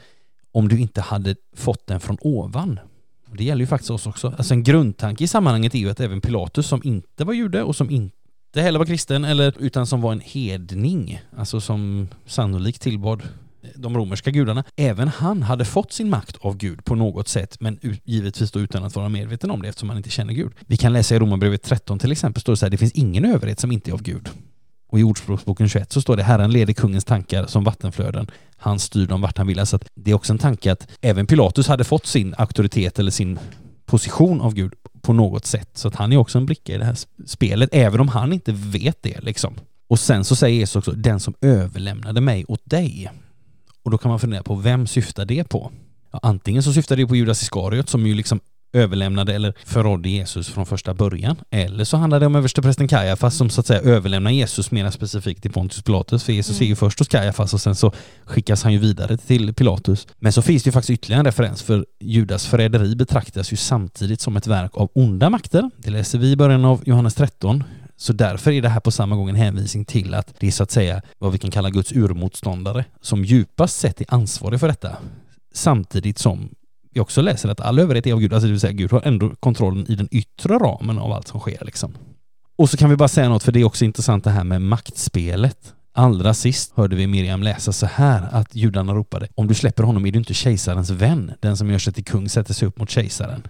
om 0.52 0.68
du 0.68 0.80
inte 0.80 1.00
hade 1.00 1.36
fått 1.56 1.86
den 1.86 2.00
från 2.00 2.16
ovan. 2.20 2.80
Och 3.30 3.36
Det 3.36 3.44
gäller 3.44 3.60
ju 3.60 3.66
faktiskt 3.66 3.90
oss 3.90 4.06
också. 4.06 4.34
Alltså 4.38 4.54
en 4.54 4.62
grundtanke 4.62 5.24
i 5.24 5.26
sammanhanget 5.26 5.74
är 5.74 5.78
ju 5.78 5.90
att 5.90 6.00
även 6.00 6.20
Pilatus 6.20 6.66
som 6.66 6.80
inte 6.84 7.24
var 7.24 7.32
jude 7.32 7.62
och 7.62 7.76
som 7.76 7.90
inte 7.90 8.18
inte 8.48 8.62
heller 8.62 8.78
var 8.78 8.86
kristen 8.86 9.24
eller 9.24 9.54
utan 9.58 9.86
som 9.86 10.00
var 10.00 10.12
en 10.12 10.20
hedning, 10.20 11.20
alltså 11.36 11.60
som 11.60 12.08
sannolikt 12.26 12.82
tillbad 12.82 13.22
de 13.74 13.96
romerska 13.96 14.30
gudarna. 14.30 14.64
Även 14.76 15.08
han 15.08 15.42
hade 15.42 15.64
fått 15.64 15.92
sin 15.92 16.10
makt 16.10 16.36
av 16.40 16.56
Gud 16.56 16.84
på 16.84 16.94
något 16.94 17.28
sätt, 17.28 17.60
men 17.60 17.78
givetvis 18.04 18.50
då 18.50 18.60
utan 18.60 18.84
att 18.84 18.96
vara 18.96 19.08
medveten 19.08 19.50
om 19.50 19.62
det 19.62 19.68
eftersom 19.68 19.88
han 19.88 19.98
inte 19.98 20.10
känner 20.10 20.32
Gud. 20.32 20.52
Vi 20.66 20.76
kan 20.76 20.92
läsa 20.92 21.14
i 21.14 21.18
Romarbrevet 21.18 21.62
13 21.62 21.98
till 21.98 22.12
exempel, 22.12 22.40
står 22.40 22.52
det 22.52 22.56
så 22.56 22.66
här, 22.66 22.70
det 22.70 22.76
finns 22.76 22.92
ingen 22.92 23.24
överhet 23.24 23.60
som 23.60 23.72
inte 23.72 23.90
är 23.90 23.92
av 23.92 24.02
Gud. 24.02 24.28
Och 24.88 25.00
i 25.00 25.02
Ordspråksboken 25.02 25.68
21 25.68 25.92
så 25.92 26.00
står 26.00 26.16
det 26.16 26.22
Herren 26.22 26.50
leder 26.50 26.72
kungens 26.72 27.04
tankar 27.04 27.46
som 27.46 27.64
vattenflöden. 27.64 28.30
Han 28.56 28.78
styr 28.78 29.06
dem 29.06 29.20
vart 29.20 29.38
han 29.38 29.46
vill. 29.46 29.58
Alltså 29.58 29.76
att 29.76 29.88
det 29.94 30.10
är 30.10 30.14
också 30.14 30.32
en 30.32 30.38
tanke 30.38 30.72
att 30.72 30.88
även 31.00 31.26
Pilatus 31.26 31.68
hade 31.68 31.84
fått 31.84 32.06
sin 32.06 32.34
auktoritet 32.38 32.98
eller 32.98 33.10
sin 33.10 33.38
position 33.86 34.40
av 34.40 34.54
Gud 34.54 34.72
på 35.02 35.12
något 35.12 35.46
sätt. 35.46 35.70
Så 35.74 35.88
att 35.88 35.94
han 35.94 36.12
är 36.12 36.16
också 36.16 36.38
en 36.38 36.46
bricka 36.46 36.74
i 36.74 36.78
det 36.78 36.84
här 36.84 36.96
spelet, 37.26 37.70
även 37.72 38.00
om 38.00 38.08
han 38.08 38.32
inte 38.32 38.52
vet 38.52 39.02
det 39.02 39.20
liksom. 39.20 39.54
Och 39.88 39.98
sen 39.98 40.24
så 40.24 40.36
säger 40.36 40.58
Jesus 40.58 40.76
också, 40.76 40.92
den 40.92 41.20
som 41.20 41.34
överlämnade 41.40 42.20
mig 42.20 42.44
åt 42.48 42.62
dig. 42.64 43.10
Och 43.82 43.90
då 43.90 43.98
kan 43.98 44.10
man 44.10 44.20
fundera 44.20 44.42
på, 44.42 44.54
vem 44.54 44.86
syftar 44.86 45.24
det 45.24 45.44
på? 45.44 45.72
Ja, 46.12 46.20
antingen 46.22 46.62
så 46.62 46.72
syftar 46.72 46.96
det 46.96 47.06
på 47.06 47.16
Judas 47.16 47.42
Iskariot 47.42 47.88
som 47.88 48.06
ju 48.06 48.14
liksom 48.14 48.40
överlämnade 48.72 49.34
eller 49.34 49.54
förrådde 49.64 50.08
Jesus 50.08 50.48
från 50.48 50.66
första 50.66 50.94
början. 50.94 51.36
Eller 51.50 51.84
så 51.84 51.96
handlar 51.96 52.20
det 52.20 52.26
om 52.26 52.36
översteprästen 52.36 52.88
Kajafas 52.88 53.36
som 53.36 53.50
så 53.50 53.60
att 53.60 53.66
säga 53.66 53.80
överlämnar 53.80 54.30
Jesus 54.30 54.70
mer 54.70 54.90
specifikt 54.90 55.42
till 55.42 55.52
Pontius 55.52 55.82
Pilatus. 55.82 56.24
För 56.24 56.32
Jesus 56.32 56.56
mm. 56.56 56.66
är 56.66 56.68
ju 56.68 56.76
först 56.76 56.98
hos 56.98 57.08
Kajafas 57.08 57.54
och 57.54 57.60
sen 57.60 57.74
så 57.74 57.92
skickas 58.24 58.62
han 58.62 58.72
ju 58.72 58.78
vidare 58.78 59.16
till 59.16 59.54
Pilatus. 59.54 60.06
Men 60.18 60.32
så 60.32 60.42
finns 60.42 60.62
det 60.62 60.68
ju 60.68 60.72
faktiskt 60.72 60.90
ytterligare 60.90 61.20
en 61.20 61.26
referens 61.26 61.62
för 61.62 61.86
Judas 62.00 62.46
förräderi 62.46 62.96
betraktas 62.96 63.52
ju 63.52 63.56
samtidigt 63.56 64.20
som 64.20 64.36
ett 64.36 64.46
verk 64.46 64.70
av 64.74 64.90
onda 64.94 65.30
makter. 65.30 65.70
Det 65.76 65.90
läser 65.90 66.18
vi 66.18 66.30
i 66.30 66.36
början 66.36 66.64
av 66.64 66.82
Johannes 66.86 67.14
13. 67.14 67.64
Så 67.96 68.12
därför 68.12 68.50
är 68.50 68.62
det 68.62 68.68
här 68.68 68.80
på 68.80 68.90
samma 68.90 69.16
gång 69.16 69.28
en 69.28 69.34
hänvisning 69.34 69.84
till 69.84 70.14
att 70.14 70.34
det 70.40 70.46
är 70.46 70.50
så 70.50 70.62
att 70.62 70.70
säga 70.70 71.02
vad 71.18 71.32
vi 71.32 71.38
kan 71.38 71.50
kalla 71.50 71.70
Guds 71.70 71.92
urmotståndare 71.92 72.84
som 73.00 73.24
djupast 73.24 73.76
sett 73.76 74.00
är 74.00 74.06
ansvarig 74.08 74.60
för 74.60 74.68
detta. 74.68 74.96
Samtidigt 75.52 76.18
som 76.18 76.48
vi 76.90 77.00
också 77.00 77.22
läser 77.22 77.48
att 77.48 77.60
all 77.60 77.78
överhet 77.78 78.06
är 78.06 78.12
av 78.12 78.20
Gud, 78.20 78.32
alltså 78.32 78.46
det 78.46 78.52
vill 78.52 78.60
säga 78.60 78.72
Gud 78.72 78.92
har 78.92 79.02
ändå 79.04 79.34
kontrollen 79.40 79.90
i 79.90 79.94
den 79.94 80.08
yttre 80.10 80.54
ramen 80.58 80.98
av 80.98 81.12
allt 81.12 81.28
som 81.28 81.40
sker 81.40 81.64
liksom. 81.64 81.94
Och 82.58 82.70
så 82.70 82.76
kan 82.76 82.90
vi 82.90 82.96
bara 82.96 83.08
säga 83.08 83.28
något, 83.28 83.42
för 83.42 83.52
det 83.52 83.60
är 83.60 83.64
också 83.64 83.84
intressant 83.84 84.24
det 84.24 84.30
här 84.30 84.44
med 84.44 84.62
maktspelet. 84.62 85.74
Allra 85.94 86.34
sist 86.34 86.72
hörde 86.74 86.96
vi 86.96 87.06
Miriam 87.06 87.42
läsa 87.42 87.72
så 87.72 87.86
här 87.86 88.28
att 88.32 88.54
judarna 88.54 88.94
ropade 88.94 89.28
om 89.34 89.46
du 89.46 89.54
släpper 89.54 89.82
honom 89.82 90.06
är 90.06 90.12
du 90.12 90.18
inte 90.18 90.34
kejsarens 90.34 90.90
vän. 90.90 91.32
Den 91.40 91.56
som 91.56 91.70
gör 91.70 91.78
sig 91.78 91.92
till 91.92 92.04
kung 92.04 92.28
sätter 92.28 92.54
sig 92.54 92.68
upp 92.68 92.78
mot 92.78 92.90
kejsaren. 92.90 93.42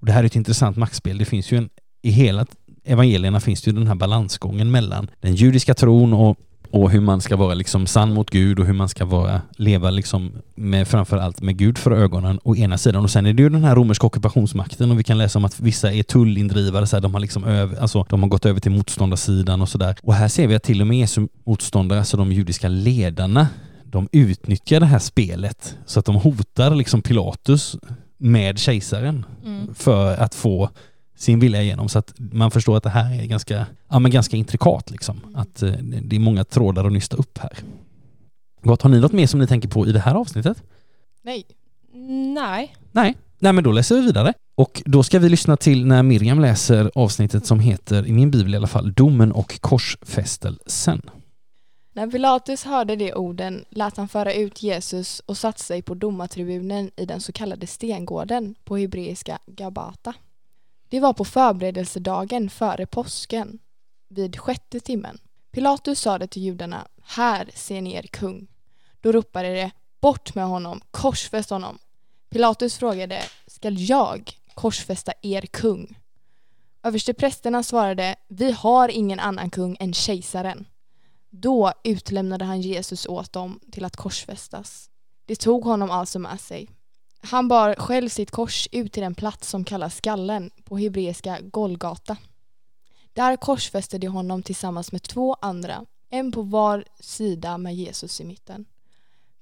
Och 0.00 0.06
det 0.06 0.12
här 0.12 0.20
är 0.20 0.26
ett 0.26 0.36
intressant 0.36 0.76
maktspel. 0.76 1.18
Det 1.18 1.24
finns 1.24 1.52
ju 1.52 1.58
en, 1.58 1.68
i 2.02 2.10
hela 2.10 2.46
evangelierna 2.86 3.40
finns 3.40 3.62
det 3.62 3.70
ju 3.70 3.76
den 3.76 3.86
här 3.86 3.94
balansgången 3.94 4.70
mellan 4.70 5.10
den 5.20 5.34
judiska 5.34 5.74
tron 5.74 6.12
och 6.12 6.36
och 6.70 6.90
hur 6.90 7.00
man 7.00 7.20
ska 7.20 7.36
vara 7.36 7.54
liksom 7.54 7.86
sann 7.86 8.14
mot 8.14 8.30
Gud 8.30 8.58
och 8.58 8.66
hur 8.66 8.72
man 8.72 8.88
ska 8.88 9.04
vara, 9.04 9.40
leva 9.56 9.90
liksom 9.90 10.32
med 10.54 10.88
framförallt 10.88 11.42
med 11.42 11.56
Gud 11.56 11.78
för 11.78 11.90
ögonen 11.90 12.40
å 12.42 12.56
ena 12.56 12.78
sidan 12.78 13.04
och 13.04 13.10
sen 13.10 13.26
är 13.26 13.32
det 13.32 13.42
ju 13.42 13.48
den 13.48 13.64
här 13.64 13.74
romerska 13.74 14.06
ockupationsmakten 14.06 14.90
och 14.90 14.98
vi 14.98 15.04
kan 15.04 15.18
läsa 15.18 15.38
om 15.38 15.44
att 15.44 15.60
vissa 15.60 15.92
är 15.92 16.02
tullindrivare, 16.02 16.86
så 16.86 16.96
här, 16.96 17.00
de, 17.00 17.14
har 17.14 17.20
liksom 17.20 17.44
över, 17.44 17.80
alltså, 17.80 18.06
de 18.08 18.22
har 18.22 18.28
gått 18.28 18.46
över 18.46 18.60
till 18.60 18.72
motståndarsidan 18.72 19.62
och 19.62 19.68
sådär. 19.68 19.96
Och 20.02 20.14
här 20.14 20.28
ser 20.28 20.46
vi 20.46 20.54
att 20.54 20.62
till 20.62 20.80
och 20.80 20.86
med 20.86 20.98
Jesu 20.98 21.28
motståndare, 21.44 21.98
alltså 21.98 22.16
de 22.16 22.32
judiska 22.32 22.68
ledarna, 22.68 23.48
de 23.84 24.08
utnyttjar 24.12 24.80
det 24.80 24.86
här 24.86 24.98
spelet 24.98 25.76
så 25.86 26.00
att 26.00 26.06
de 26.06 26.14
hotar 26.16 26.74
liksom 26.74 27.02
Pilatus 27.02 27.76
med 28.18 28.58
kejsaren 28.58 29.24
mm. 29.44 29.74
för 29.74 30.16
att 30.16 30.34
få 30.34 30.70
sin 31.16 31.40
vilja 31.40 31.62
igenom 31.62 31.88
så 31.88 31.98
att 31.98 32.14
man 32.16 32.50
förstår 32.50 32.76
att 32.76 32.82
det 32.82 32.90
här 32.90 33.22
är 33.22 33.26
ganska, 33.26 33.66
ja, 33.88 33.98
men 33.98 34.10
ganska 34.10 34.36
intrikat 34.36 34.90
liksom. 34.90 35.20
Att 35.34 35.62
eh, 35.62 35.72
det 36.02 36.16
är 36.16 36.20
många 36.20 36.44
trådar 36.44 36.84
att 36.84 36.92
nysta 36.92 37.16
upp 37.16 37.38
här. 37.38 37.52
Gott, 38.62 38.82
har 38.82 38.90
ni 38.90 39.00
något 39.00 39.12
mer 39.12 39.26
som 39.26 39.40
ni 39.40 39.46
tänker 39.46 39.68
på 39.68 39.86
i 39.86 39.92
det 39.92 40.00
här 40.00 40.14
avsnittet? 40.14 40.62
Nej. 41.22 41.44
Nej. 42.34 42.76
Nej. 42.92 43.16
Nej, 43.38 43.52
men 43.52 43.64
då 43.64 43.72
läser 43.72 43.94
vi 43.94 44.00
vidare. 44.00 44.32
Och 44.54 44.82
då 44.84 45.02
ska 45.02 45.18
vi 45.18 45.28
lyssna 45.28 45.56
till 45.56 45.86
när 45.86 46.02
Miriam 46.02 46.40
läser 46.40 46.90
avsnittet 46.94 47.46
som 47.46 47.60
heter, 47.60 48.06
i 48.06 48.12
min 48.12 48.30
bibel 48.30 48.54
i 48.54 48.56
alla 48.56 48.66
fall, 48.66 48.92
Domen 48.92 49.32
och 49.32 49.60
korsfästelsen. 49.60 51.02
När 51.92 52.06
Pilatus 52.06 52.64
hörde 52.64 52.96
de 52.96 53.12
orden 53.12 53.64
lät 53.70 53.96
han 53.96 54.08
föra 54.08 54.32
ut 54.32 54.62
Jesus 54.62 55.22
och 55.26 55.36
satte 55.36 55.62
sig 55.62 55.82
på 55.82 55.94
domartribunen 55.94 56.90
i 56.96 57.06
den 57.06 57.20
så 57.20 57.32
kallade 57.32 57.66
stengården 57.66 58.54
på 58.64 58.76
hebreiska 58.76 59.38
Gabata. 59.46 60.14
Det 60.88 61.00
var 61.00 61.12
på 61.12 61.24
förberedelsedagen 61.24 62.50
före 62.50 62.86
påsken, 62.86 63.58
vid 64.08 64.38
sjätte 64.38 64.80
timmen. 64.80 65.18
Pilatus 65.52 66.00
sade 66.00 66.26
till 66.26 66.42
judarna, 66.42 66.88
här 67.02 67.50
ser 67.54 67.80
ni 67.80 67.94
er 67.94 68.02
kung. 68.02 68.46
Då 69.00 69.12
ropade 69.12 69.54
de, 69.54 69.70
bort 70.00 70.34
med 70.34 70.44
honom, 70.44 70.80
korsfäst 70.90 71.50
honom. 71.50 71.78
Pilatus 72.28 72.78
frågade, 72.78 73.22
skall 73.46 73.76
jag 73.78 74.32
korsfästa 74.54 75.12
er 75.22 75.42
kung? 75.42 75.98
Översteprästerna 76.82 77.62
svarade, 77.62 78.16
vi 78.28 78.52
har 78.52 78.88
ingen 78.88 79.20
annan 79.20 79.50
kung 79.50 79.76
än 79.80 79.92
kejsaren. 79.92 80.66
Då 81.30 81.72
utlämnade 81.84 82.44
han 82.44 82.60
Jesus 82.60 83.06
åt 83.06 83.32
dem 83.32 83.60
till 83.72 83.84
att 83.84 83.96
korsfästas. 83.96 84.90
De 85.26 85.36
tog 85.36 85.64
honom 85.64 85.90
alltså 85.90 86.18
med 86.18 86.40
sig. 86.40 86.68
Han 87.20 87.48
bar 87.48 87.74
själv 87.74 88.08
sitt 88.08 88.30
kors 88.30 88.68
ut 88.72 88.92
till 88.92 89.02
den 89.02 89.14
plats 89.14 89.48
som 89.48 89.64
kallas 89.64 89.96
skallen 89.96 90.50
på 90.64 90.78
hebreiska 90.78 91.38
Golgata. 91.42 92.16
Där 93.12 93.36
korsfäste 93.36 93.98
de 93.98 94.06
honom 94.06 94.42
tillsammans 94.42 94.92
med 94.92 95.02
två 95.02 95.36
andra, 95.40 95.84
en 96.10 96.32
på 96.32 96.42
var 96.42 96.84
sida 97.00 97.58
med 97.58 97.74
Jesus 97.74 98.20
i 98.20 98.24
mitten. 98.24 98.64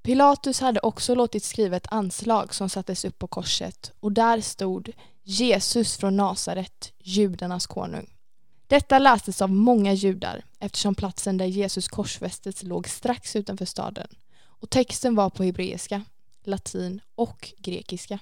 Pilatus 0.02 0.60
hade 0.60 0.80
också 0.80 1.14
låtit 1.14 1.44
skriva 1.44 1.76
ett 1.76 1.92
anslag 1.92 2.54
som 2.54 2.68
sattes 2.68 3.04
upp 3.04 3.18
på 3.18 3.26
korset 3.26 3.92
och 4.00 4.12
där 4.12 4.40
stod 4.40 4.92
Jesus 5.22 5.96
från 5.96 6.16
Nasaret, 6.16 6.92
judarnas 6.98 7.66
konung. 7.66 8.14
Detta 8.66 8.98
lästes 8.98 9.42
av 9.42 9.50
många 9.50 9.92
judar 9.92 10.44
eftersom 10.58 10.94
platsen 10.94 11.36
där 11.36 11.46
Jesus 11.46 11.88
korsfästes 11.88 12.62
låg 12.62 12.88
strax 12.88 13.36
utanför 13.36 13.64
staden 13.64 14.08
och 14.36 14.70
texten 14.70 15.14
var 15.14 15.30
på 15.30 15.42
hebreiska 15.42 16.02
latin 16.46 17.00
och 17.14 17.52
grekiska. 17.58 18.18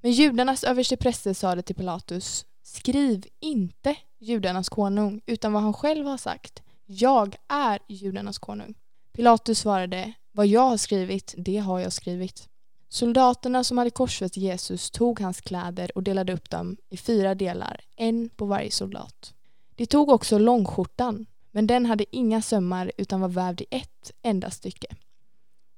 Men 0.00 0.12
judarnas 0.12 0.64
överstepräster 0.64 1.34
sade 1.34 1.62
till 1.62 1.74
Pilatus 1.76 2.46
Skriv 2.66 3.26
inte 3.40 3.96
judarnas 4.18 4.68
konung 4.68 5.20
utan 5.26 5.52
vad 5.52 5.62
han 5.62 5.74
själv 5.74 6.06
har 6.06 6.16
sagt. 6.16 6.62
Jag 6.86 7.36
är 7.48 7.78
judarnas 7.88 8.38
konung. 8.38 8.74
Pilatus 9.12 9.58
svarade 9.58 10.12
Vad 10.32 10.46
jag 10.46 10.68
har 10.68 10.76
skrivit, 10.76 11.34
det 11.36 11.58
har 11.58 11.80
jag 11.80 11.92
skrivit. 11.92 12.48
Soldaterna 12.88 13.64
som 13.64 13.78
hade 13.78 13.90
korsfäst 13.90 14.36
Jesus 14.36 14.90
tog 14.90 15.20
hans 15.20 15.40
kläder 15.40 15.90
och 15.94 16.02
delade 16.02 16.32
upp 16.32 16.50
dem 16.50 16.76
i 16.90 16.96
fyra 16.96 17.34
delar, 17.34 17.80
en 17.96 18.28
på 18.28 18.44
varje 18.44 18.70
soldat. 18.70 19.34
De 19.74 19.86
tog 19.86 20.08
också 20.08 20.38
långskjortan, 20.38 21.26
men 21.50 21.66
den 21.66 21.86
hade 21.86 22.16
inga 22.16 22.42
sömmar 22.42 22.92
utan 22.96 23.20
var 23.20 23.28
vävd 23.28 23.60
i 23.60 23.66
ett 23.70 24.12
enda 24.22 24.50
stycke. 24.50 24.96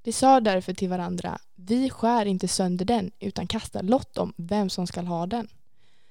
De 0.06 0.12
sa 0.12 0.40
därför 0.40 0.74
till 0.74 0.88
varandra, 0.88 1.38
vi 1.54 1.90
skär 1.90 2.26
inte 2.26 2.48
sönder 2.48 2.84
den 2.84 3.10
utan 3.20 3.46
kastar 3.46 3.82
lott 3.82 4.18
om 4.18 4.32
vem 4.36 4.70
som 4.70 4.86
skall 4.86 5.06
ha 5.06 5.26
den. 5.26 5.48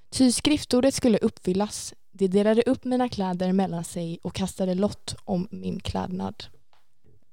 Ty 0.09 0.31
skriftordet 0.31 0.93
skulle 0.93 1.17
uppfyllas. 1.17 1.93
De 2.11 2.27
delade 2.27 2.61
upp 2.61 2.85
mina 2.85 3.09
kläder 3.09 3.53
mellan 3.53 3.83
sig 3.83 4.19
och 4.21 4.33
kastade 4.33 4.73
lott 4.73 5.15
om 5.23 5.47
min 5.51 5.79
klädnad. 5.79 6.43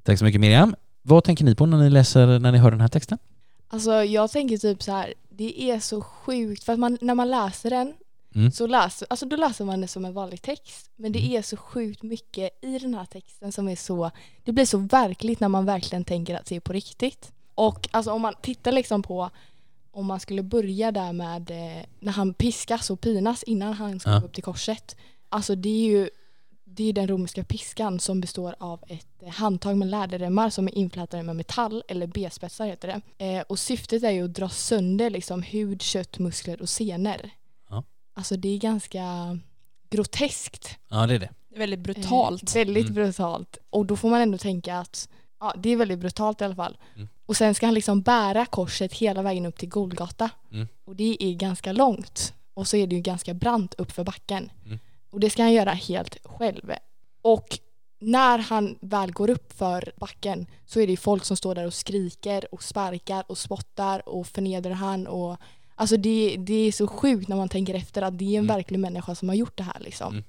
Tack 0.03 0.19
så 0.19 0.25
mycket 0.25 0.41
Miriam. 0.41 0.75
Vad 1.03 1.25
tänker 1.25 1.45
ni 1.45 1.55
på 1.55 1.67
när 1.67 1.79
ni 1.79 1.91
läser, 1.91 2.39
när 2.39 2.53
ni 2.53 2.59
hör 2.59 2.71
den 2.71 2.81
här 2.81 2.89
texten? 2.89 3.19
Alltså 3.69 4.05
jag 4.05 4.31
tänker 4.31 4.59
typ 4.59 4.83
så 4.83 4.93
här, 4.93 5.15
det 5.29 5.63
är 5.63 5.81
så 5.81 6.01
sjukt 6.01 6.65
för 6.65 6.73
att 6.73 6.79
man, 6.79 6.99
när 7.01 7.15
man 7.15 7.31
läser 7.31 7.71
den 7.71 7.95
Mm. 8.35 8.53
Så 8.53 8.67
läser, 8.67 9.07
alltså 9.11 9.27
då 9.27 9.37
läser 9.37 9.65
man 9.65 9.81
det 9.81 9.89
som 9.89 10.05
en 10.05 10.15
vanlig 10.15 10.43
text. 10.43 10.91
Men 10.97 11.13
det 11.13 11.19
mm. 11.19 11.33
är 11.33 11.43
så 11.43 11.57
sjukt 11.57 12.03
mycket 12.03 12.65
i 12.65 12.79
den 12.79 12.95
här 12.95 13.05
texten 13.05 13.53
som 13.53 13.69
är 13.69 13.77
så, 13.77 14.11
det 14.45 14.53
blir 14.53 14.65
så 14.65 14.79
verkligt 14.79 15.41
när 15.41 15.49
man 15.49 15.65
verkligen 15.65 16.05
tänker 16.05 16.35
att 16.35 16.47
det 16.47 16.57
är 16.57 16.61
på 16.61 16.73
riktigt. 16.73 17.33
Och 17.55 17.89
alltså 17.91 18.11
om 18.11 18.23
man 18.23 18.35
tittar 18.43 18.73
liksom 18.73 19.03
på, 19.03 19.31
om 19.91 20.07
man 20.07 20.21
skulle 20.21 20.43
börja 20.43 20.93
där 20.93 21.13
med 21.13 21.51
eh, 21.51 21.85
när 22.01 22.13
han 22.13 22.35
piskas 22.35 22.91
och 22.91 23.01
pinas 23.01 23.43
innan 23.43 23.73
han 23.73 24.01
ska 24.01 24.11
ja. 24.11 24.21
upp 24.21 24.33
till 24.33 24.43
korset. 24.43 24.97
Alltså 25.29 25.55
det 25.55 25.69
är 25.69 25.91
ju 25.91 26.11
det 26.75 26.89
är 26.89 26.93
den 26.93 27.09
romerska 27.09 27.45
piskan 27.45 28.01
som 28.01 28.21
består 28.21 28.55
av 28.59 28.81
ett 28.89 29.35
handtag 29.35 29.77
med 29.77 29.89
läderremmar 29.89 30.51
som 30.51 30.69
är 30.69 30.75
inflätade 30.79 31.23
med 31.23 31.37
metall 31.37 31.83
eller 31.89 32.07
B-spetsar 32.07 32.67
heter 32.67 33.03
det. 33.19 33.25
Eh, 33.27 33.45
och 33.49 33.59
syftet 33.59 34.03
är 34.03 34.11
ju 34.11 34.25
att 34.25 34.35
dra 34.35 34.49
sönder 34.49 35.11
liksom 35.11 35.43
hud, 35.43 35.83
kött, 35.83 36.19
muskler 36.19 36.63
och 36.63 36.69
senor. 36.69 37.31
Alltså 38.15 38.37
det 38.37 38.49
är 38.49 38.59
ganska 38.59 39.39
groteskt. 39.91 40.79
Ja 40.89 41.07
det 41.07 41.15
är 41.15 41.19
det. 41.19 41.31
Väldigt 41.57 41.81
brutalt. 41.81 42.57
Eh, 42.57 42.59
väldigt 42.59 42.85
mm. 42.85 42.95
brutalt. 42.95 43.59
Och 43.71 43.87
då 43.87 43.97
får 43.97 44.11
man 44.11 44.21
ändå 44.21 44.39
tänka 44.39 44.79
att 44.79 45.09
ja, 45.41 45.55
det 45.57 45.71
är 45.71 45.77
väldigt 45.77 45.99
brutalt 45.99 46.41
i 46.41 46.45
alla 46.45 46.55
fall. 46.55 46.79
Mm. 46.97 47.09
Och 47.27 47.37
sen 47.37 47.55
ska 47.55 47.67
han 47.67 47.75
liksom 47.75 48.03
bära 48.03 48.47
korset 48.47 48.93
hela 48.93 49.23
vägen 49.23 49.47
upp 49.47 49.59
till 49.59 49.69
Golgata. 49.69 50.31
Mm. 50.53 50.69
Och 50.85 50.97
det 50.97 51.17
är 51.21 51.33
ganska 51.33 51.73
långt. 51.73 52.35
Och 52.55 52.69
så 52.69 52.77
är 52.77 52.87
det 52.87 52.97
ju 52.97 53.03
ganska 53.03 53.35
brant 53.35 53.75
upp 53.75 53.93
för 53.93 54.05
backen. 54.05 54.51
Mm. 54.65 54.79
Och 55.11 55.21
det 55.21 55.31
ska 55.31 55.43
han 55.43 55.53
göra 55.53 55.71
helt 55.71 56.17
själv. 56.25 56.73
Och 57.23 57.59
när 57.99 58.39
han 58.39 58.79
väl 58.81 59.13
går 59.13 59.31
upp 59.31 59.53
för 59.53 59.93
backen 59.97 60.47
så 60.67 60.81
är 60.81 60.87
det 60.87 60.97
folk 60.97 61.25
som 61.25 61.37
står 61.37 61.55
där 61.55 61.67
och 61.67 61.75
skriker 61.75 62.55
och 62.55 62.63
sparkar 62.63 63.25
och 63.29 63.39
spottar 63.39 64.09
och 64.09 64.27
förnedrar 64.27 64.73
han. 64.73 65.07
Och, 65.07 65.37
alltså 65.83 65.97
det, 65.97 66.37
det 66.39 66.55
är 66.55 66.73
så 66.73 66.87
sjukt 66.87 67.29
när 67.29 67.37
man 67.37 67.49
tänker 67.49 67.75
efter 67.75 68.03
att 68.03 68.19
det 68.19 68.25
är 68.25 68.39
en 68.39 68.45
Mm. 68.45 68.57
verklig 68.57 68.79
människa 68.79 69.15
som 69.15 69.29
har 69.29 69.37
gjort 69.37 69.57
det 69.57 69.63
här. 69.63 69.81
Liksom. 69.81 70.13
Mm. 70.13 70.25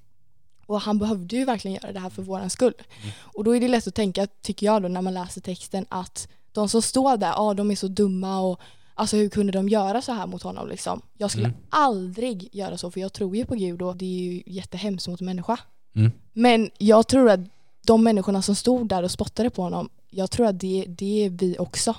Och 0.66 0.82
han 0.82 1.00
behövde 1.00 1.36
ju 1.36 1.46
verkligen 1.46 1.76
göra 1.84 1.92
det 1.92 2.00
här 2.00 2.10
för 2.10 2.22
våran 2.22 2.50
skull. 2.50 2.74
Mm. 3.02 3.14
Och 3.20 3.44
då 3.44 3.56
är 3.56 3.60
det 3.60 3.68
lätt 3.68 3.88
att 3.88 3.96
tänka, 3.96 4.28
tycker 4.42 4.66
jag 4.66 4.82
då, 4.82 4.88
när 4.88 5.02
man 5.02 5.14
läser 5.14 5.42
texten 5.42 5.86
att 5.90 6.28
de 6.52 6.70
som 6.70 6.82
står 6.82 7.18
där, 7.18 7.28
ja 7.32 7.54
de 7.54 7.72
är 7.72 7.76
så 7.76 7.88
dumma 7.88 8.40
och 8.40 8.60
alltså 8.96 9.18
hur 9.18 9.30
kunde 9.30 9.52
de 9.52 9.70
göra 9.70 10.02
så 10.02 10.12
här 10.12 10.28
mot 10.28 10.44
honom 10.44 10.68
liksom? 10.70 11.02
Jag 11.18 11.32
skulle 11.32 11.46
Mm. 11.48 11.58
aldrig 11.70 12.50
göra 12.56 12.78
så 12.78 12.92
för 12.92 13.00
jag 13.02 13.14
tror 13.14 13.36
ju 13.36 13.46
på 13.46 13.56
Gud 13.56 13.82
och 13.82 13.96
det 13.98 14.06
är 14.06 14.20
ju 14.34 14.44
jättehemskt 14.46 15.08
mot 15.08 15.20
en 15.22 15.26
människa. 15.26 15.60
Mm. 15.96 16.12
Men 16.34 16.70
jag 16.78 17.08
tror 17.08 17.30
att 17.30 17.40
de 17.86 18.04
människorna 18.04 18.42
som 18.42 18.56
stod 18.56 18.88
där 18.88 19.04
och 19.04 19.12
spottade 19.12 19.50
på 19.50 19.62
honom, 19.62 19.90
jag 20.10 20.32
tror 20.32 20.46
att 20.48 20.60
det, 20.60 20.86
det 20.88 21.26
är 21.26 21.30
vi 21.30 21.56
också. 21.60 21.96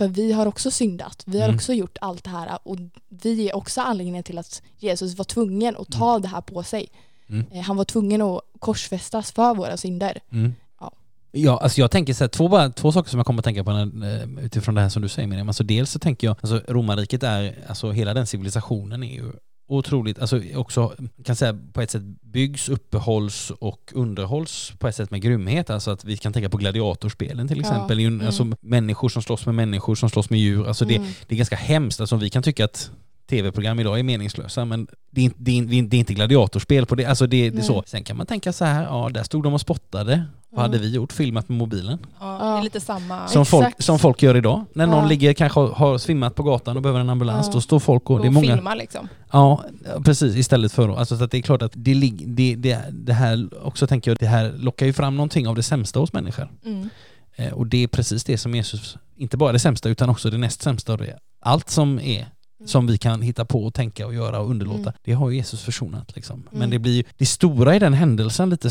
Mm. 0.00 0.14
För 0.14 0.22
vi 0.22 0.32
har 0.32 0.46
också 0.46 0.70
syndat, 0.70 1.22
vi 1.26 1.38
har 1.38 1.44
Mm. 1.48 1.56
också 1.56 1.72
gjort 1.72 1.98
allt 2.00 2.24
det 2.24 2.30
här 2.30 2.58
och 2.62 2.76
vi 3.08 3.48
är 3.50 3.56
också 3.56 3.80
anledningen 3.80 4.22
till 4.22 4.38
att 4.38 4.62
Jesus 4.78 5.14
var 5.18 5.24
tvungen 5.24 5.76
att 5.76 5.92
ta 5.92 6.18
det 6.18 6.28
här 6.28 6.40
på 6.40 6.62
sig. 6.62 6.86
Mm. 7.28 7.44
Eh, 7.52 7.60
Han 7.62 7.76
var 7.76 7.84
tvungen 7.84 8.22
att 8.22 8.40
korsfästas 8.58 9.32
för 9.32 9.54
våra 9.54 9.76
synder. 9.76 10.20
Mm. 10.32 10.54
Ja. 10.80 10.92
Ja, 11.32 11.58
alltså 11.58 11.80
jag 11.80 11.90
tänker 11.90 12.14
så 12.14 12.24
här, 12.24 12.28
två, 12.28 12.48
bara, 12.48 12.70
två 12.70 12.92
saker 12.92 13.10
som 13.10 13.18
jag 13.18 13.26
kommer 13.26 13.38
att 13.40 13.44
tänka 13.44 13.64
på 13.64 13.72
när, 13.72 14.14
eh, 14.22 14.44
utifrån 14.44 14.74
det 14.74 14.80
här 14.80 14.88
som 14.88 15.02
du 15.02 15.08
säger 15.08 15.28
Miriam. 15.28 15.48
Alltså 15.48 15.64
dels 15.64 15.90
så 15.90 15.98
tänker 15.98 16.26
jag, 16.26 16.36
alltså 16.40 16.60
romarriket 16.68 17.22
är, 17.22 17.64
alltså 17.68 17.90
hela 17.90 18.14
den 18.14 18.26
civilisationen 18.26 19.02
är 19.02 19.14
ju 19.14 19.32
otroligt, 19.66 20.18
alltså 20.18 20.40
också 20.54 20.94
kan 21.24 21.36
säga 21.36 21.58
på 21.72 21.80
ett 21.80 21.90
sätt 21.90 22.02
byggs, 22.22 22.68
uppehålls 22.68 23.50
och 23.50 23.92
underhålls 23.94 24.72
på 24.78 24.88
ett 24.88 24.94
sätt 24.96 25.10
med 25.10 25.22
grymhet. 25.22 25.70
Alltså 25.70 25.90
att 25.90 26.04
vi 26.04 26.16
kan 26.16 26.32
tänka 26.32 26.48
på 26.48 26.56
gladiatorspelen 26.56 27.48
till 27.48 27.60
exempel. 27.60 28.00
Ja. 28.00 28.06
mm. 28.06 28.26
Alltså 28.26 28.52
människor 28.60 29.08
som 29.08 29.22
slåss 29.22 29.46
med 29.46 29.54
människor 29.54 29.94
som 29.94 30.10
slåss 30.10 30.30
med 30.30 30.40
djur. 30.40 30.66
Alltså 30.68 30.84
det, 30.84 30.96
Mm. 30.96 31.08
det 31.26 31.34
är 31.34 31.36
ganska 31.36 31.56
hemskt. 31.56 32.00
Alltså 32.00 32.16
vi 32.16 32.30
kan 32.30 32.42
tycka 32.42 32.64
att 32.64 32.90
tv-program 33.26 33.80
idag 33.80 33.98
är 33.98 34.02
meningslösa 34.02 34.64
men 34.64 34.86
det 35.10 35.20
är, 35.20 35.24
inte- 35.24 35.36
det 35.40 35.58
är, 35.58 35.62
det 35.82 35.96
är 35.96 35.98
inte 35.98 36.14
gladiatorspel 36.14 36.86
på 36.86 36.94
det. 36.94 37.04
Alltså 37.04 37.26
det, 37.26 37.50
det 37.50 37.58
är 37.58 37.62
så. 37.62 37.82
Sen 37.86 38.04
kan 38.04 38.16
man 38.16 38.26
tänka 38.26 38.52
så 38.52 38.64
här, 38.64 38.82
ja 38.82 39.10
där 39.14 39.22
stod 39.22 39.42
de 39.42 39.54
och 39.54 39.60
spottade. 39.60 40.24
Vad 40.50 40.62
hade 40.62 40.78
vi 40.78 40.90
gjort? 40.94 41.12
Filmat 41.12 41.48
med 41.48 41.58
mobilen? 41.58 41.98
Ja. 42.20 42.38
Det 42.38 42.44
är 42.58 42.62
lite 42.62 42.80
samma. 42.80 43.28
Som 43.28 43.46
folk, 43.46 43.82
som 43.82 43.98
folk 43.98 44.22
gör 44.22 44.36
idag. 44.36 44.64
När 44.74 44.86
någon 44.86 45.02
Ja. 45.02 45.08
ligger, 45.08 45.32
kanske 45.32 45.60
har- 45.60 45.68
har 45.68 45.98
svimmat 45.98 46.34
på 46.34 46.42
gatan 46.42 46.76
och 46.76 46.82
behöver 46.82 47.00
en 47.00 47.10
ambulans, 47.10 47.46
Ja. 47.46 47.52
då 47.52 47.60
står 47.60 47.78
folk 47.78 48.10
och... 48.10 48.16
och 48.16 48.22
Det 48.22 48.26
är 48.28 48.30
många... 48.30 48.54
filma 48.54 48.74
liksom. 48.74 49.08
Ja, 49.32 49.64
precis. 50.04 50.36
Istället 50.36 50.72
för... 50.72 50.96
Alltså 50.98 51.16
så 51.18 51.24
att 51.24 51.30
det 51.30 51.38
är 51.38 51.42
klart 51.42 51.62
att 51.62 51.72
det, 51.74 51.94
det, 52.26 52.54
det, 52.54 52.78
det 52.92 53.12
här 53.12 53.48
också 53.66 53.86
tänker 53.86 54.10
jag, 54.10 54.18
det 54.18 54.26
här 54.26 54.52
lockar 54.58 54.86
ju 54.86 54.92
fram 54.92 55.16
någonting 55.16 55.48
av 55.48 55.54
det 55.54 55.62
sämsta 55.62 56.00
hos 56.00 56.12
människor. 56.12 56.48
Mm. 56.64 56.88
Eh, 57.36 57.52
och 57.52 57.66
det 57.66 57.82
är 57.82 57.88
precis 57.88 58.24
det 58.24 58.38
som 58.38 58.54
Jesus, 58.54 58.96
inte 59.16 59.36
bara 59.36 59.52
det 59.52 59.58
sämsta 59.58 59.88
utan 59.88 60.08
också 60.08 60.30
det 60.30 60.38
näst 60.38 60.62
sämsta 60.62 60.92
av 60.92 60.98
det. 60.98 61.18
Allt 61.40 61.70
som 61.70 62.00
är 62.00 62.26
som 62.66 62.86
vi 62.86 62.98
kan 62.98 63.22
hitta 63.22 63.44
på 63.44 63.64
och 63.64 63.74
tänka 63.74 64.06
och 64.06 64.14
göra 64.14 64.40
och 64.40 64.50
underlåta. 64.50 64.80
Mm. 64.80 64.92
Det 65.04 65.12
har 65.12 65.30
ju 65.30 65.36
Jesus 65.36 65.62
försonat 65.62 66.12
liksom. 66.16 66.42
Men 66.50 66.56
Mm. 66.56 66.70
det 66.70 66.78
blir 66.78 66.92
ju, 66.92 67.04
det 67.16 67.26
stora 67.26 67.76
i 67.76 67.78
den 67.78 67.92
händelsen 67.94 68.50
lite, 68.50 68.70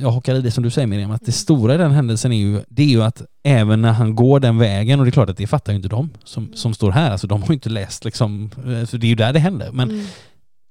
jag 0.00 0.10
hakar 0.10 0.34
i 0.34 0.40
det 0.40 0.50
som 0.50 0.62
du 0.64 0.70
säger 0.70 0.86
Miriam, 0.86 1.10
att 1.10 1.20
det 1.20 1.24
Mm. 1.26 1.32
stora 1.32 1.74
i 1.74 1.78
den 1.78 1.90
händelsen 1.90 2.32
är 2.32 2.36
ju, 2.36 2.60
det 2.68 2.82
är 2.82 2.86
ju 2.86 3.02
att 3.02 3.22
även 3.42 3.82
när 3.82 3.92
han 3.92 4.14
går 4.16 4.40
den 4.40 4.58
vägen, 4.58 4.98
och 5.00 5.04
det 5.06 5.08
är 5.08 5.12
klart 5.12 5.30
att 5.30 5.36
det 5.36 5.46
fattar 5.46 5.72
ju 5.72 5.76
inte 5.76 5.88
de 5.88 6.10
som, 6.24 6.48
som 6.54 6.74
står 6.74 6.92
här, 6.92 7.10
alltså 7.10 7.26
de 7.26 7.40
har 7.42 7.48
ju 7.48 7.54
inte 7.54 7.68
läst 7.70 8.04
liksom, 8.04 8.50
eh, 8.56 8.86
så 8.86 8.96
det 8.96 9.06
är 9.06 9.08
ju 9.08 9.14
där 9.14 9.32
det 9.32 9.38
händer. 9.38 9.70
Men 9.72 9.90
Mm. 9.90 10.04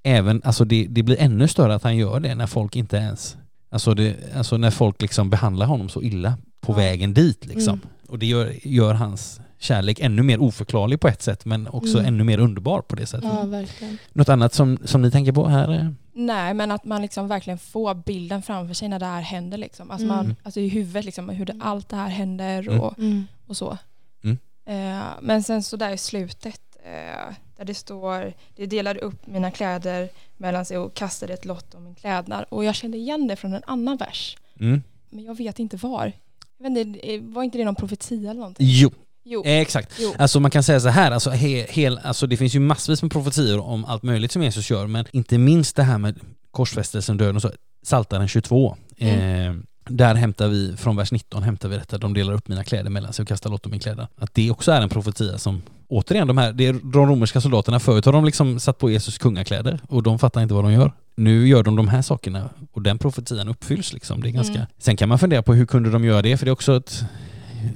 även, 0.04 0.42
alltså 0.44 0.64
det, 0.64 0.86
det 0.90 1.02
blir 1.02 1.16
ännu 1.20 1.48
större 1.48 1.74
att 1.74 1.82
han 1.82 1.96
gör 1.96 2.20
det 2.20 2.34
när 2.34 2.46
folk 2.46 2.76
inte 2.76 2.96
ens, 2.96 3.36
alltså, 3.70 3.94
det, 3.94 4.16
alltså 4.36 4.56
när 4.56 4.70
folk 4.70 5.02
liksom 5.02 5.30
behandlar 5.30 5.66
honom 5.66 5.88
så 5.88 6.02
illa 6.02 6.34
på 6.60 6.72
Ja. 6.72 6.76
vägen 6.76 7.14
dit 7.14 7.46
liksom. 7.46 7.74
Mm. 7.74 7.86
Och 8.08 8.18
det 8.18 8.26
gör, 8.26 8.52
gör 8.62 8.94
hans 8.94 9.40
kärlek 9.62 10.00
ännu 10.00 10.22
mer 10.22 10.40
oförklarlig 10.40 11.00
på 11.00 11.08
ett 11.08 11.22
sätt 11.22 11.44
men 11.44 11.68
också 11.68 11.98
Mm. 11.98 12.08
ännu 12.14 12.24
mer 12.24 12.38
underbar 12.38 12.80
på 12.80 12.96
det 12.96 13.06
sättet. 13.06 13.30
Ja, 13.34 13.42
verkligen. 13.42 13.98
Något 14.12 14.28
annat 14.28 14.54
som, 14.54 14.78
som 14.84 15.02
ni 15.02 15.10
tänker 15.10 15.32
på 15.32 15.46
här? 15.46 15.94
Nej, 16.14 16.54
men 16.54 16.70
att 16.70 16.84
man 16.84 17.02
liksom 17.02 17.28
verkligen 17.28 17.58
får 17.58 17.94
bilden 17.94 18.42
framför 18.42 18.74
sig 18.74 18.88
när 18.88 18.98
det 18.98 19.06
här 19.06 19.20
händer. 19.20 19.58
Liksom. 19.58 19.90
Alltså, 19.90 20.04
Mm. 20.04 20.16
man, 20.16 20.36
alltså 20.42 20.60
i 20.60 20.68
huvudet, 20.68 21.04
liksom, 21.04 21.28
hur 21.28 21.46
det, 21.46 21.56
allt 21.60 21.88
det 21.88 21.96
här 21.96 22.08
händer 22.08 22.68
Mm. 22.68 22.80
och, 22.80 22.98
Mm. 22.98 23.24
och 23.46 23.56
så. 23.56 23.78
Mm. 24.24 24.38
Eh, 24.66 25.04
men 25.22 25.42
sen 25.42 25.62
så 25.62 25.76
där 25.76 25.90
i 25.90 25.98
slutet, 25.98 26.60
eh, 26.84 27.34
där 27.56 27.64
det 27.64 27.74
står, 27.74 28.32
det 28.56 28.66
delade 28.66 29.00
upp 29.00 29.26
mina 29.26 29.50
kläder 29.50 30.08
mellan 30.36 30.64
sig 30.64 30.78
och 30.78 30.94
kastade 30.94 31.32
ett 31.32 31.44
lott 31.44 31.74
om 31.74 31.84
min 31.84 31.94
klädnad. 31.94 32.44
Och 32.48 32.64
jag 32.64 32.74
kände 32.74 32.96
igen 32.96 33.26
det 33.26 33.36
från 33.36 33.54
en 33.54 33.62
annan 33.66 33.96
vers. 33.96 34.36
Mm. 34.60 34.82
Men 35.10 35.24
jag 35.24 35.36
vet 35.36 35.58
inte 35.58 35.76
var. 35.76 36.12
Jag 36.58 36.70
vet 36.70 36.86
inte, 36.86 37.00
eh, 37.14 37.20
var 37.22 37.42
inte 37.42 37.58
det 37.58 37.64
någon 37.64 37.74
profetia 37.74 38.30
eller 38.30 38.40
någonting? 38.40 38.66
Jo, 38.70 38.90
Jo. 39.24 39.44
eh, 39.44 39.60
exakt. 39.60 39.92
jo. 39.98 40.14
Alltså 40.18 40.40
man 40.40 40.50
kan 40.50 40.62
säga 40.62 40.80
så 40.80 40.88
här, 40.88 41.10
alltså, 41.10 41.30
he, 41.30 41.66
hel, 41.68 41.98
alltså 41.98 42.26
det 42.26 42.36
finns 42.36 42.54
ju 42.54 42.60
massvis 42.60 43.02
med 43.02 43.12
profetior 43.12 43.60
om 43.60 43.84
allt 43.84 44.02
möjligt 44.02 44.32
som 44.32 44.42
Jesus 44.42 44.70
gör, 44.70 44.86
men 44.86 45.04
inte 45.12 45.38
minst 45.38 45.76
det 45.76 45.82
här 45.82 45.98
med 45.98 46.20
korsfästelsen, 46.50 47.16
döden 47.16 47.36
och 47.36 47.42
så, 47.42 47.50
Psaltaren 47.84 48.28
22. 48.28 48.76
Eh, 48.96 49.08
där 49.88 50.14
hämtar 50.14 50.48
vi, 50.48 50.76
från 50.76 50.96
vers 50.96 51.12
19 51.12 51.42
hämtar 51.42 51.68
vi 51.68 51.76
detta, 51.76 51.98
de 51.98 52.14
delar 52.14 52.32
upp 52.32 52.48
mina 52.48 52.64
kläder 52.64 52.90
mellan 52.90 53.12
sig 53.12 53.22
och 53.22 53.28
kastar 53.28 53.50
lott 53.50 53.66
om 53.66 53.70
min 53.70 53.80
kläder. 53.80 54.06
Att 54.16 54.34
det 54.34 54.50
också 54.50 54.72
är 54.72 54.80
en 54.80 54.88
profetia 54.88 55.38
som, 55.38 55.62
återigen 55.88 56.26
de 56.26 56.38
här, 56.38 56.52
det 56.52 56.66
är 56.66 56.72
de 56.72 57.06
romerska 57.06 57.40
soldaterna, 57.40 57.80
förut 57.80 58.04
har 58.04 58.12
de 58.12 58.24
liksom 58.24 58.60
satt 58.60 58.78
på 58.78 58.90
Jesus 58.90 59.18
kungakläder 59.18 59.80
och 59.88 60.02
de 60.02 60.18
fattar 60.18 60.42
inte 60.42 60.54
vad 60.54 60.64
de 60.64 60.72
gör. 60.72 60.92
Nu 61.14 61.48
gör 61.48 61.62
de 61.62 61.76
de 61.76 61.88
här 61.88 62.02
sakerna 62.02 62.50
och 62.72 62.82
den 62.82 62.98
profetian 62.98 63.48
uppfylls 63.48 63.92
liksom. 63.92 64.22
Det 64.22 64.28
är 64.28 64.32
ganska... 64.32 64.54
Mm. 64.54 64.66
Sen 64.78 64.96
kan 64.96 65.08
man 65.08 65.18
fundera 65.18 65.42
på 65.42 65.54
hur 65.54 65.66
kunde 65.66 65.90
de 65.90 66.04
göra 66.04 66.22
det, 66.22 66.36
för 66.36 66.46
det 66.46 66.50
är 66.50 66.52
också 66.52 66.76
ett 66.76 67.04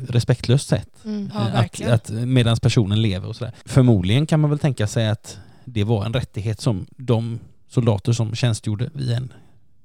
respektlöst 0.09 0.69
sätt. 0.69 0.91
Mm. 1.05 1.31
Ja, 1.35 1.41
att, 1.41 1.81
att 1.81 2.11
medan 2.11 2.57
personen 2.57 3.03
lever 3.03 3.29
och 3.29 3.37
sådär. 3.37 3.55
Förmodligen 3.65 4.27
kan 4.27 4.41
man 4.41 4.51
väl 4.51 4.59
tänka 4.59 4.87
sig 4.87 5.09
att 5.09 5.39
det 5.65 5.85
var 5.85 6.05
en 6.07 6.13
rättighet 6.13 6.61
som 6.61 6.87
de 6.97 7.39
soldater 7.69 8.13
som 8.13 8.35
tjänstgjorde 8.35 8.91
vid 8.95 9.11
en, 9.11 9.33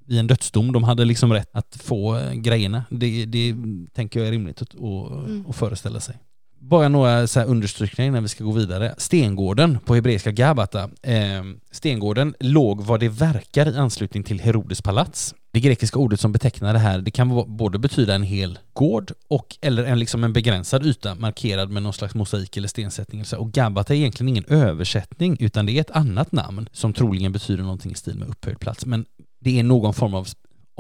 vid 0.05 0.19
en 0.19 0.27
dödsdom, 0.27 0.71
de 0.71 0.83
hade 0.83 1.05
liksom 1.05 1.33
rätt 1.33 1.49
att 1.55 1.75
få 1.83 2.17
eh, 2.17 2.33
grejerna. 2.33 2.83
Det, 2.89 3.25
det 3.25 3.55
tänker 3.93 4.19
jag 4.19 4.27
är 4.27 4.31
rimligt 4.31 4.61
att, 4.61 4.75
att, 4.75 5.11
Mm. 5.27 5.45
att 5.49 5.55
föreställa 5.55 5.99
sig. 5.99 6.15
Bara 6.63 6.89
några 6.89 7.27
så 7.27 7.39
här 7.39 7.47
understrykningar 7.47 8.07
innan 8.07 8.23
vi 8.23 8.29
ska 8.29 8.43
gå 8.43 8.51
vidare. 8.51 8.95
Stengården 8.97 9.79
på 9.85 9.95
hebreiska 9.95 10.31
Gabata. 10.31 10.89
Eh, 11.01 11.43
stengården 11.71 12.35
låg 12.39 12.81
vad 12.81 12.99
det 12.99 13.09
verkar 13.09 13.69
i 13.69 13.77
anslutning 13.77 14.23
till 14.23 14.39
Herodes 14.39 14.81
palats. 14.81 15.35
Det 15.51 15.59
grekiska 15.59 15.99
ordet 15.99 16.19
som 16.19 16.31
betecknar 16.31 16.73
det 16.73 16.79
här, 16.79 16.99
det 16.99 17.11
kan 17.11 17.57
både 17.57 17.79
betyda 17.79 18.15
en 18.15 18.23
hel 18.23 18.59
gård 18.73 19.11
och 19.27 19.57
eller 19.61 19.83
en, 19.83 19.99
liksom 19.99 20.23
en 20.23 20.33
begränsad 20.33 20.85
yta 20.85 21.15
markerad 21.15 21.69
med 21.69 21.83
någon 21.83 21.93
slags 21.93 22.15
mosaik 22.15 22.57
eller 22.57 22.67
stensättning. 22.67 23.23
Och 23.37 23.51
Gabata 23.51 23.93
är 23.93 23.97
egentligen 23.97 24.29
ingen 24.29 24.45
översättning 24.47 25.37
utan 25.39 25.65
det 25.65 25.71
är 25.71 25.81
ett 25.81 25.91
annat 25.91 26.31
namn 26.31 26.69
som 26.71 26.93
troligen 26.93 27.31
betyder 27.31 27.63
någonting 27.63 27.91
i 27.91 27.95
stil 27.95 28.17
med 28.17 28.29
upphöjd 28.29 28.59
plats. 28.59 28.85
Men 28.85 29.05
det 29.39 29.59
är 29.59 29.63
någon 29.63 29.93
form 29.93 30.13
av 30.13 30.27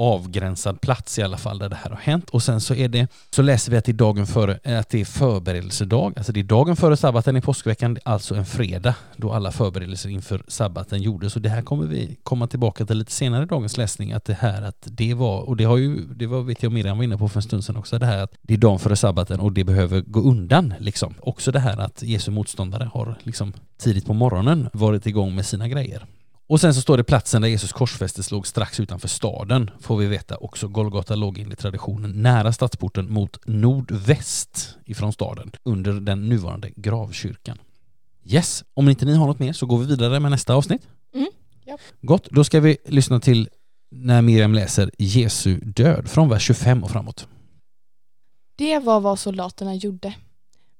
avgränsad 0.01 0.81
plats 0.81 1.19
i 1.19 1.21
alla 1.21 1.37
fall 1.37 1.59
där 1.59 1.69
det 1.69 1.75
här 1.75 1.89
har 1.89 1.97
hänt. 1.97 2.29
Och 2.29 2.43
sen 2.43 2.61
så 2.61 2.75
är 2.75 2.87
det, 2.87 3.07
så 3.29 3.41
läser 3.41 3.71
vi 3.71 3.77
att 3.77 3.85
det 3.85 3.91
är 3.91 3.93
dagen 3.93 4.27
före, 4.27 4.79
att 4.79 4.89
det 4.89 5.01
är 5.01 5.05
förberedelsedag. 5.05 6.13
Alltså 6.17 6.31
det 6.31 6.39
är 6.39 6.43
dagen 6.43 6.75
före 6.75 6.97
sabbaten 6.97 7.37
i 7.37 7.41
påskveckan, 7.41 7.97
alltså 8.03 8.35
en 8.35 8.45
fredag 8.45 8.95
då 9.17 9.33
alla 9.33 9.51
förberedelser 9.51 10.09
inför 10.09 10.43
sabbaten 10.47 11.01
gjordes. 11.01 11.35
Och 11.35 11.41
det 11.41 11.49
här 11.49 11.61
kommer 11.61 11.85
vi 11.85 12.17
komma 12.23 12.47
tillbaka 12.47 12.85
till 12.85 12.97
lite 12.97 13.11
senare 13.11 13.43
i 13.43 13.45
dagens 13.45 13.77
läsning, 13.77 14.11
att 14.11 14.25
det 14.25 14.33
här 14.33 14.61
att 14.61 14.87
det 14.91 15.13
var, 15.13 15.41
och 15.41 15.57
det 15.57 15.63
har 15.63 15.77
ju, 15.77 16.05
det 16.05 16.27
var 16.27 16.41
vet 16.41 16.63
jag 16.63 16.71
Miriam 16.71 16.97
var 16.97 17.03
inne 17.03 17.17
på 17.17 17.29
för 17.29 17.37
en 17.37 17.43
stund 17.43 17.63
sedan 17.63 17.77
också, 17.77 17.99
det 17.99 18.05
här 18.05 18.23
att 18.23 18.33
det 18.41 18.53
är 18.53 18.57
dagen 18.57 18.79
före 18.79 18.95
sabbaten 18.95 19.39
och 19.39 19.51
det 19.51 19.63
behöver 19.63 20.01
gå 20.01 20.19
undan 20.19 20.73
liksom. 20.79 21.13
Också 21.19 21.51
det 21.51 21.59
här 21.59 21.77
att 21.77 22.03
Jesu 22.03 22.31
motståndare 22.31 22.89
har 22.93 23.15
liksom 23.23 23.53
tidigt 23.77 24.05
på 24.05 24.13
morgonen 24.13 24.69
varit 24.73 25.05
igång 25.05 25.35
med 25.35 25.45
sina 25.45 25.67
grejer. 25.67 26.05
Och 26.51 26.61
sen 26.61 26.73
så 26.73 26.81
står 26.81 26.97
det 26.97 27.03
platsen 27.03 27.41
där 27.41 27.49
Jesus 27.49 27.71
korsfästes 27.71 28.31
låg 28.31 28.47
strax 28.47 28.79
utanför 28.79 29.07
staden, 29.07 29.69
får 29.79 29.97
vi 29.97 30.05
veta 30.05 30.37
också. 30.37 30.67
Golgata 30.67 31.15
låg 31.15 31.39
enligt 31.39 31.59
traditionen 31.59 32.11
nära 32.21 32.53
stadsporten 32.53 33.13
mot 33.13 33.37
nordväst 33.45 34.77
ifrån 34.85 35.13
staden, 35.13 35.51
under 35.63 35.93
den 35.93 36.29
nuvarande 36.29 36.71
gravkyrkan. 36.75 37.57
Yes, 38.23 38.63
om 38.73 38.89
inte 38.89 39.05
ni 39.05 39.15
har 39.15 39.27
något 39.27 39.39
mer 39.39 39.53
så 39.53 39.65
går 39.65 39.77
vi 39.77 39.85
vidare 39.85 40.19
med 40.19 40.31
nästa 40.31 40.53
avsnitt. 40.53 40.87
Mm, 41.13 41.27
japp. 41.65 41.79
Gott, 42.01 42.27
då 42.31 42.43
ska 42.43 42.59
vi 42.59 42.77
lyssna 42.85 43.19
till 43.19 43.49
när 43.91 44.21
Miriam 44.21 44.53
läser 44.53 44.91
Jesu 44.97 45.59
död 45.59 46.09
från 46.09 46.29
vers 46.29 46.43
25 46.43 46.83
och 46.83 46.91
framåt. 46.91 47.27
Det 48.55 48.79
var 48.79 48.99
vad 48.99 49.19
soldaterna 49.19 49.75
gjorde. 49.75 50.13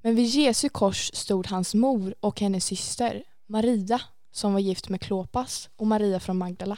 Men 0.02 0.16
vid 0.16 0.26
Jesu 0.26 0.70
kors 0.70 1.12
stod 1.14 1.48
hans 1.48 1.74
mor 1.74 2.16
och 2.20 2.40
hennes 2.40 2.66
syster, 2.66 3.24
Maria, 3.48 4.02
som 4.32 4.54
var 4.54 4.60
gift 4.60 4.90
med 4.90 5.02
Klopas, 5.02 5.70
och 5.76 5.88
Maria 5.88 6.20
från 6.20 6.38
Magdala. 6.38 6.78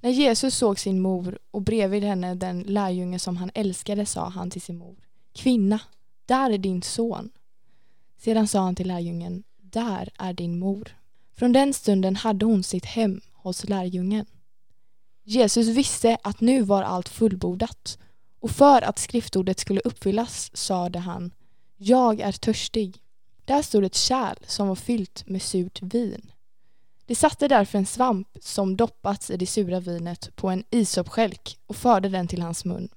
När 0.00 0.10
Jesus 0.10 0.56
såg 0.56 0.78
sin 0.78 1.00
mor 1.00 1.38
och 1.50 1.62
bredvid 1.62 2.02
henne 2.02 2.34
den 2.34 2.60
lärjunge 2.60 3.18
som 3.18 3.36
han 3.36 3.50
älskade 3.54 4.06
sa 4.06 4.28
han 4.28 4.50
till 4.50 4.62
sin 4.62 4.78
mor, 4.78 4.96
Kvinna, 5.32 5.80
där 6.26 6.50
är 6.50 6.58
din 6.58 6.82
son. 6.82 7.30
Sedan 8.18 8.48
sa 8.48 8.60
han 8.60 8.74
till 8.74 8.88
lärjungen, 8.88 9.42
Där 9.60 10.08
är 10.18 10.32
din 10.32 10.58
mor. 10.58 10.96
Från 11.34 11.52
den 11.52 11.74
stunden 11.74 12.16
hade 12.16 12.46
hon 12.46 12.62
sitt 12.62 12.84
hem 12.84 13.20
hos 13.32 13.68
lärjungen. 13.68 14.26
Jesus 15.24 15.68
visste 15.68 16.18
att 16.22 16.40
nu 16.40 16.62
var 16.62 16.82
allt 16.82 17.08
fullbordat 17.08 17.98
och 18.40 18.50
för 18.50 18.82
att 18.82 18.98
skriftordet 18.98 19.60
skulle 19.60 19.80
uppfyllas 19.80 20.56
sade 20.56 20.98
han 20.98 21.34
Jag 21.76 22.20
är 22.20 22.32
törstig. 22.32 23.02
Där 23.44 23.62
stod 23.62 23.84
ett 23.84 23.94
kärl 23.94 24.36
som 24.46 24.68
var 24.68 24.74
fyllt 24.74 25.26
med 25.26 25.42
surt 25.42 25.82
vin. 25.82 26.32
De 27.12 27.16
satte 27.16 27.48
därför 27.48 27.78
en 27.78 27.86
svamp 27.86 28.28
som 28.40 28.76
doppats 28.76 29.30
i 29.30 29.36
det 29.36 29.46
sura 29.46 29.80
vinet 29.80 30.36
på 30.36 30.50
en 30.50 30.64
isopskälk 30.70 31.58
och 31.66 31.76
förde 31.76 32.08
den 32.08 32.28
till 32.28 32.42
hans 32.42 32.64
mun. 32.64 32.88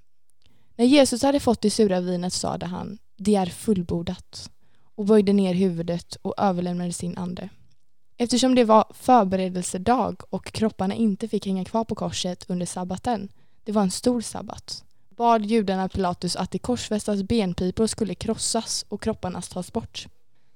När 0.75 0.85
Jesus 0.85 1.23
hade 1.23 1.39
fått 1.39 1.61
det 1.61 1.69
sura 1.69 1.99
vinet 1.99 2.33
sade 2.33 2.65
han 2.65 2.97
Det 3.17 3.35
är 3.35 3.45
fullbordat 3.45 4.51
och 4.95 5.05
böjde 5.05 5.33
ner 5.33 5.53
huvudet 5.53 6.15
och 6.15 6.33
överlämnade 6.37 6.93
sin 6.93 7.17
ande. 7.17 7.49
Eftersom 8.17 8.55
det 8.55 8.63
var 8.63 8.85
förberedelsedag 8.93 10.21
och 10.29 10.45
kropparna 10.45 10.95
inte 10.95 11.27
fick 11.27 11.45
hänga 11.45 11.65
kvar 11.65 11.83
på 11.83 11.95
korset 11.95 12.45
under 12.47 12.65
sabbaten, 12.65 13.29
det 13.63 13.71
var 13.71 13.81
en 13.81 13.91
stor 13.91 14.21
sabbat, 14.21 14.83
bad 15.09 15.45
judarna 15.45 15.89
Pilatus 15.89 16.35
att 16.35 16.51
de 16.51 16.59
korsfästas 16.59 17.23
benpipor 17.23 17.87
skulle 17.87 18.15
krossas 18.15 18.85
och 18.89 19.01
kropparna 19.01 19.41
tas 19.41 19.73
bort. 19.73 20.07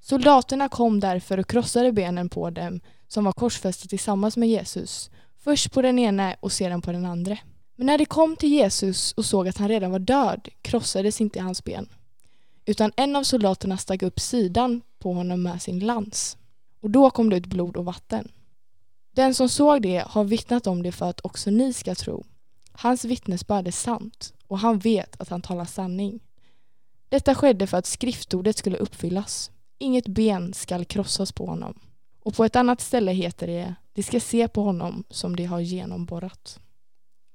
Soldaterna 0.02 0.69
kom 0.69 1.00
därför 1.00 1.38
och 1.38 1.50
krossade 1.50 1.91
benen 1.91 2.30
på 2.30 2.50
dem 2.50 2.80
som 3.10 3.24
var 3.24 3.32
korsfästa 3.32 3.88
tillsammans 3.88 4.38
med 4.38 4.50
Jesus, 4.50 5.10
först 5.38 5.72
på 5.72 5.82
den 5.82 6.00
ena 6.00 6.36
och 6.39 6.52
sedan 6.52 6.82
på 6.82 6.91
den 6.91 7.06
andra. 7.06 7.38
Men 7.76 7.86
när 7.86 7.98
de 7.98 8.06
kom 8.06 8.36
till 8.36 8.50
Jesus 8.50 9.12
och 9.12 9.26
såg 9.26 9.48
att 9.48 9.58
han 9.58 9.67
redan 9.67 9.91
var 9.91 10.00
död 10.00 10.48
krossades 10.62 11.22
inte 11.22 11.41
hans 11.41 11.63
ben, 11.63 11.89
utan 12.65 12.91
en 12.95 13.15
av 13.15 13.24
soldaterna 13.24 13.78
stack 13.78 14.04
upp 14.04 14.19
sidan 14.19 14.82
på 15.00 15.13
honom 15.13 15.43
med 15.43 15.62
sin 15.62 15.80
lans. 15.80 16.38
Och 16.82 16.89
då 16.89 17.10
kom 17.10 17.30
det 17.30 17.38
ut 17.38 17.45
blod 17.45 17.78
och 17.78 17.86
vatten. 17.86 18.32
Den 19.12 19.36
som 19.36 19.50
såg 19.50 19.82
det 19.82 20.04
har 20.08 20.24
vittnat 20.24 20.67
om 20.67 20.84
det 20.84 20.91
för 20.91 21.10
att 21.10 21.26
också 21.26 21.52
ni 21.52 21.74
ska 21.74 21.95
tro. 21.95 22.26
Hans 22.72 23.06
vittnesbörd 23.06 23.67
är 23.67 23.72
sant 23.72 24.34
och 24.48 24.60
han 24.60 24.80
vet 24.80 25.22
att 25.22 25.30
han 25.30 25.41
talar 25.41 25.65
sanning. 25.65 26.19
Detta 27.10 27.36
skedde 27.36 27.67
för 27.67 27.78
att 27.78 27.86
skriftordet 27.86 28.58
skulle 28.58 28.78
uppfyllas. 28.78 29.52
Inget 29.78 30.08
ben 30.08 30.54
skall 30.54 30.86
krossas 30.86 31.32
på 31.32 31.45
honom. 31.45 31.80
Och 32.23 32.36
på 32.36 32.45
ett 32.45 32.55
annat 32.55 32.82
ställe 32.82 33.12
heter 33.12 33.47
det, 33.47 33.75
de 33.93 34.03
ska 34.03 34.19
se 34.19 34.47
på 34.47 34.63
honom 34.63 35.03
som 35.10 35.36
de 35.36 35.45
har 35.45 35.60
genomborrat. 35.60 36.60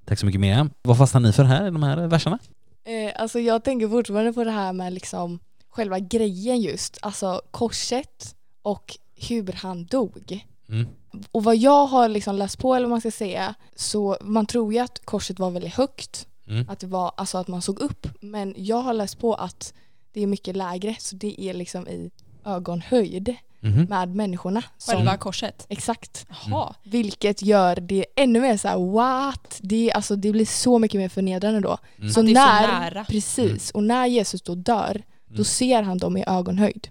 Tack 0.05 0.19
så 0.19 0.27
mycket 0.27 0.41
Miriam. 0.41 0.71
Vad 0.83 0.99
fastnar 0.99 1.21
ni 1.21 1.33
för 1.33 1.45
här 1.45 1.63
i 1.67 1.71
de 1.71 1.83
här 1.83 2.07
verserna? 2.07 2.39
Eh, 2.85 3.23
alltså 3.23 3.41
jag 3.41 3.65
tänker 3.65 3.89
fortfarande 3.89 4.33
på 4.33 4.45
det 4.45 4.51
här 4.51 4.73
med 4.73 4.93
liksom 4.93 5.39
själva 5.69 5.99
grejen 5.99 6.61
just, 6.61 6.99
alltså 7.03 7.41
korset 7.51 8.35
och 8.63 8.99
hur 9.29 9.53
han 9.53 9.87
dog. 9.87 10.47
Mm. 10.69 10.87
Och 11.33 11.45
vad 11.45 11.57
jag 11.57 11.87
har 11.87 12.09
liksom 12.09 12.37
läst 12.37 12.59
på 12.59 12.75
eller 12.75 12.87
vad 12.87 12.91
man 12.91 13.01
ska 13.01 13.11
säga 13.11 13.55
så 13.75 14.17
man 14.21 14.47
tror 14.47 14.73
ju 14.73 14.79
att 14.79 15.05
korset 15.05 15.39
var 15.39 15.51
väldigt 15.51 15.75
högt. 15.75 16.27
Mm. 16.47 16.67
Att 16.69 16.79
det 16.79 16.87
var 16.87 17.13
alltså 17.17 17.39
att 17.39 17.49
man 17.49 17.63
såg 17.63 17.81
upp. 17.81 18.07
Men 18.21 18.55
jag 18.57 18.77
har 18.77 18.95
läst 18.95 19.19
på 19.19 19.35
att 19.35 19.75
det 20.13 20.23
är 20.23 20.27
mycket 20.27 20.57
lägre 20.57 20.97
så 20.99 21.17
det 21.17 21.41
är 21.41 21.55
liksom 21.55 21.89
i 21.89 22.11
ögonhöjd 22.45 23.37
Mhm. 23.65 23.85
med 23.85 24.15
människorna. 24.15 24.63
Som, 24.79 24.95
Själva 24.97 25.17
korset. 25.17 25.67
Exakt. 25.69 26.27
Jaha. 26.49 26.75
Vilket 26.83 27.43
gör 27.43 27.77
det 27.77 28.07
ännu 28.17 28.41
mer 28.41 28.57
så 28.57 28.69
här: 28.69 28.93
what? 28.93 29.59
Det, 29.63 29.93
alltså, 29.93 30.17
det 30.17 30.33
blir 30.33 30.47
så 30.47 30.79
mycket 30.79 31.01
mer 31.01 31.09
förnedrande 31.09 31.61
då. 31.61 31.79
Mm. 31.99 32.11
Så 32.11 32.21
Att 32.21 32.27
det 32.27 32.33
är 32.33 32.35
när, 32.35 32.63
så 32.63 32.69
nära. 32.73 33.05
Precis, 33.05 33.71
och 33.71 33.83
när 33.85 34.07
Jesus 34.07 34.43
då 34.43 34.55
dör 34.55 35.03
då 35.27 35.35
Mm. 35.35 35.45
ser 35.45 35.83
han 35.83 35.99
dem 35.99 36.17
i 36.17 36.25
ögonhöjd. 36.27 36.89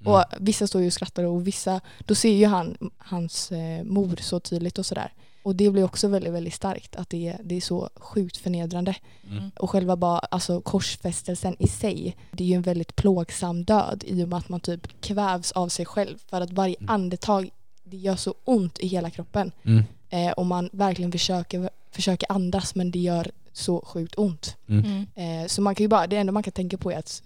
Mm. 0.00 0.12
Och 0.12 0.24
vissa 0.38 0.66
står 0.66 0.80
ju 0.80 0.86
och 0.86 0.92
skrattar 0.92 1.24
och 1.24 1.46
vissa, 1.46 1.80
då 1.98 2.14
ser 2.14 2.32
ju 2.32 2.46
han 2.46 2.76
hans 2.98 3.52
eh, 3.52 3.84
mor 3.84 4.16
så 4.20 4.40
tydligt 4.40 4.78
och 4.78 4.86
sådär. 4.86 5.12
Och 5.42 5.56
det 5.56 5.70
blir 5.70 5.84
också 5.84 6.08
väldigt, 6.08 6.32
väldigt 6.32 6.54
starkt 6.54 6.96
att 6.96 7.10
det 7.10 7.28
är, 7.28 7.40
det 7.44 7.56
är 7.56 7.60
så 7.60 7.90
sjukt 7.96 8.36
förnedrande. 8.36 8.94
Mm. 9.30 9.50
Och 9.56 9.70
själva 9.70 9.96
bara, 9.96 10.18
alltså 10.18 10.60
korsfästelsen 10.60 11.56
i 11.58 11.68
sig, 11.68 12.16
det 12.32 12.44
är 12.44 12.48
ju 12.48 12.54
en 12.54 12.62
väldigt 12.62 12.96
plågsam 12.96 13.64
död 13.64 14.04
i 14.06 14.24
och 14.24 14.28
med 14.28 14.38
att 14.38 14.48
man 14.48 14.60
typ 14.60 15.00
kvävs 15.00 15.52
av 15.52 15.68
sig 15.68 15.86
själv. 15.86 16.18
För 16.30 16.40
att 16.40 16.52
varje 16.52 16.76
Mm. 16.80 16.90
andetag, 16.94 17.50
det 17.84 17.96
gör 17.96 18.16
så 18.16 18.34
ont 18.44 18.78
i 18.78 18.86
hela 18.86 19.10
kroppen. 19.10 19.52
Mm. 19.62 19.84
Eh, 20.10 20.32
och 20.32 20.46
man 20.46 20.70
verkligen 20.72 21.12
försöker, 21.12 21.70
försöker 21.90 22.32
andas 22.32 22.74
men 22.74 22.90
det 22.90 22.98
gör 22.98 23.30
så 23.52 23.84
sjukt 23.86 24.14
ont. 24.18 24.56
Mm. 24.68 24.84
Mm. 24.84 25.42
Eh, 25.42 25.46
så 25.46 25.62
man 25.62 25.74
kan 25.74 25.84
ju 25.84 25.88
bara, 25.88 26.06
det 26.06 26.16
enda 26.16 26.32
man 26.32 26.42
kan 26.42 26.52
tänka 26.52 26.78
på 26.78 26.92
är 26.92 26.98
att 26.98 27.22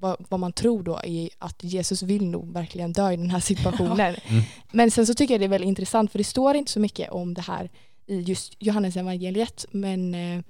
vad, 0.00 0.16
vad 0.28 0.40
man 0.40 0.52
tror 0.52 0.82
då 0.82 1.00
är 1.04 1.28
att 1.38 1.64
Jesus 1.64 2.02
vill 2.02 2.26
nog 2.26 2.52
verkligen 2.52 2.92
dö 2.92 3.12
i 3.12 3.16
den 3.16 3.30
här 3.30 3.40
situationen. 3.40 4.16
Mm. 4.28 4.42
Men 4.72 4.90
sen 4.90 5.06
så 5.06 5.14
tycker 5.14 5.34
jag 5.34 5.40
det 5.40 5.44
är 5.44 5.48
väldigt 5.48 5.68
intressant 5.68 6.12
för 6.12 6.18
det 6.18 6.24
står 6.24 6.56
inte 6.56 6.72
så 6.72 6.80
mycket 6.80 7.10
om 7.10 7.34
det 7.34 7.42
här 7.42 7.70
i 8.06 8.20
just 8.20 8.54
Johannes 8.58 8.96
evangeliet 8.96 9.64
men, 9.70 10.14
eh, 10.14 10.42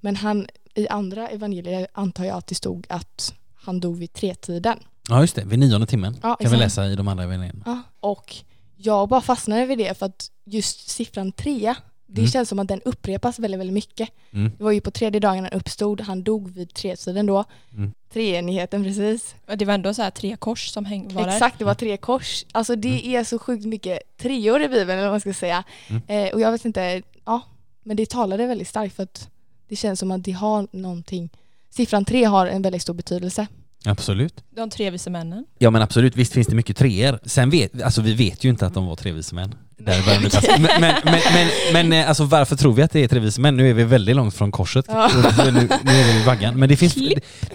men 0.00 0.16
han, 0.16 0.46
i 0.74 0.88
andra 0.88 1.28
evangelier 1.28 1.86
antar 1.92 2.24
jag 2.24 2.36
att 2.38 2.46
det 2.46 2.54
stod 2.54 2.86
att 2.88 3.34
han 3.54 3.80
dog 3.80 3.98
vid 3.98 4.12
tretiden. 4.12 4.78
Ja 5.08 5.20
just 5.20 5.36
det, 5.36 5.44
vid 5.44 5.58
nionde 5.58 5.86
timmen 5.86 6.16
Ja, 6.22 6.36
kan 6.36 6.50
vi 6.50 6.56
läsa 6.56 6.86
i 6.86 6.96
de 6.96 7.08
andra 7.08 7.24
evangelierna. 7.24 7.62
Ja, 7.66 7.82
och 8.00 8.34
jag 8.76 9.08
bara 9.08 9.20
fastnade 9.20 9.66
vid 9.66 9.78
det 9.78 9.98
för 9.98 10.06
att 10.06 10.30
just 10.44 10.88
siffran 10.88 11.32
tre, 11.32 11.74
det 12.14 12.20
Mm. 12.20 12.30
känns 12.30 12.48
som 12.48 12.58
att 12.58 12.68
den 12.68 12.80
upprepas 12.84 13.38
väldigt, 13.38 13.60
väldigt 13.60 13.74
mycket. 13.74 14.08
Mm. 14.32 14.52
Det 14.58 14.64
var 14.64 14.70
ju 14.72 14.80
på 14.80 14.90
tredje 14.90 15.20
dagen 15.20 15.44
han 15.44 15.52
uppstod, 15.52 16.00
han 16.00 16.22
dog 16.22 16.50
vid 16.50 16.74
tretiden 16.74 17.26
då. 17.26 17.44
Mm. 17.76 17.92
Treenigheten 18.12 18.84
precis. 18.84 19.34
Det 19.56 19.64
var 19.64 19.74
ändå 19.74 19.94
så 19.94 20.02
här 20.02 20.10
tre 20.10 20.36
kors 20.36 20.68
som 20.68 20.84
häng, 20.84 21.14
var 21.14 21.22
där. 21.22 21.32
Exakt, 21.32 21.58
det 21.58 21.64
var 21.64 21.74
tre 21.74 21.96
kors. 21.96 22.44
Alltså 22.52 22.76
det 22.76 23.06
är 23.16 23.24
så 23.24 23.38
sjukt 23.38 23.64
mycket 23.66 24.16
treor 24.16 24.62
i 24.62 24.68
Bibeln 24.68 24.90
eller 24.90 25.02
vad 25.02 25.10
man 25.12 25.20
ska 25.20 25.34
säga. 25.34 25.64
Mm. 25.88 26.02
Eh, 26.06 26.34
och 26.34 26.40
jag 26.40 26.52
vet 26.52 26.64
inte, 26.64 27.02
ja, 27.24 27.40
men 27.82 27.96
det 27.96 28.10
talade 28.10 28.46
väldigt 28.46 28.68
starkt 28.68 28.96
för 28.96 29.02
att 29.02 29.28
det 29.68 29.76
känns 29.76 30.00
som 30.00 30.10
att 30.10 30.24
det 30.24 30.32
har 30.32 30.66
någonting. 30.70 31.30
Siffran 31.70 32.04
tre 32.04 32.24
har 32.24 32.46
en 32.46 32.62
väldigt 32.62 32.82
stor 32.82 32.94
betydelse. 32.94 33.46
Absolut. 33.84 34.34
De 34.56 34.70
tre 34.70 34.90
vise 34.90 35.10
männen. 35.10 35.44
Ja 35.58 35.70
men 35.70 35.82
absolut, 35.82 36.16
visst 36.16 36.32
finns 36.32 36.46
det 36.46 36.56
mycket 36.56 36.76
treor. 36.76 37.18
Sen 37.24 37.50
vet, 37.50 37.82
alltså 37.82 38.02
vi 38.02 38.14
vet 38.14 38.44
ju 38.44 38.48
inte 38.48 38.66
att 38.66 38.74
de 38.74 38.86
var 38.86 38.96
tre 38.96 39.12
vise 39.12 39.34
män. 39.34 39.54
Där 39.78 40.02
men, 40.60 40.80
men, 40.80 40.94
men, 41.04 41.20
men, 41.32 41.48
men 41.72 41.92
eh, 41.92 42.08
alltså 42.08 42.24
varför 42.24 42.56
tror 42.56 42.72
vi 42.72 42.82
att 42.82 42.90
det 42.90 43.04
är 43.04 43.08
tre 43.08 43.20
vise 43.20 43.40
män? 43.40 43.56
Nu 43.56 43.70
är 43.70 43.74
vi 43.74 43.84
väldigt 43.84 44.16
långt 44.16 44.34
från 44.34 44.52
korset. 44.52 44.84
Ja. 44.88 45.10
Nu, 45.38 45.52
nu 45.84 45.90
är 45.92 46.12
vi 46.12 46.20
i 46.20 46.24
vaggan. 46.24 46.58
Men 46.58 46.68
det, 46.68 46.76
finns, 46.76 46.94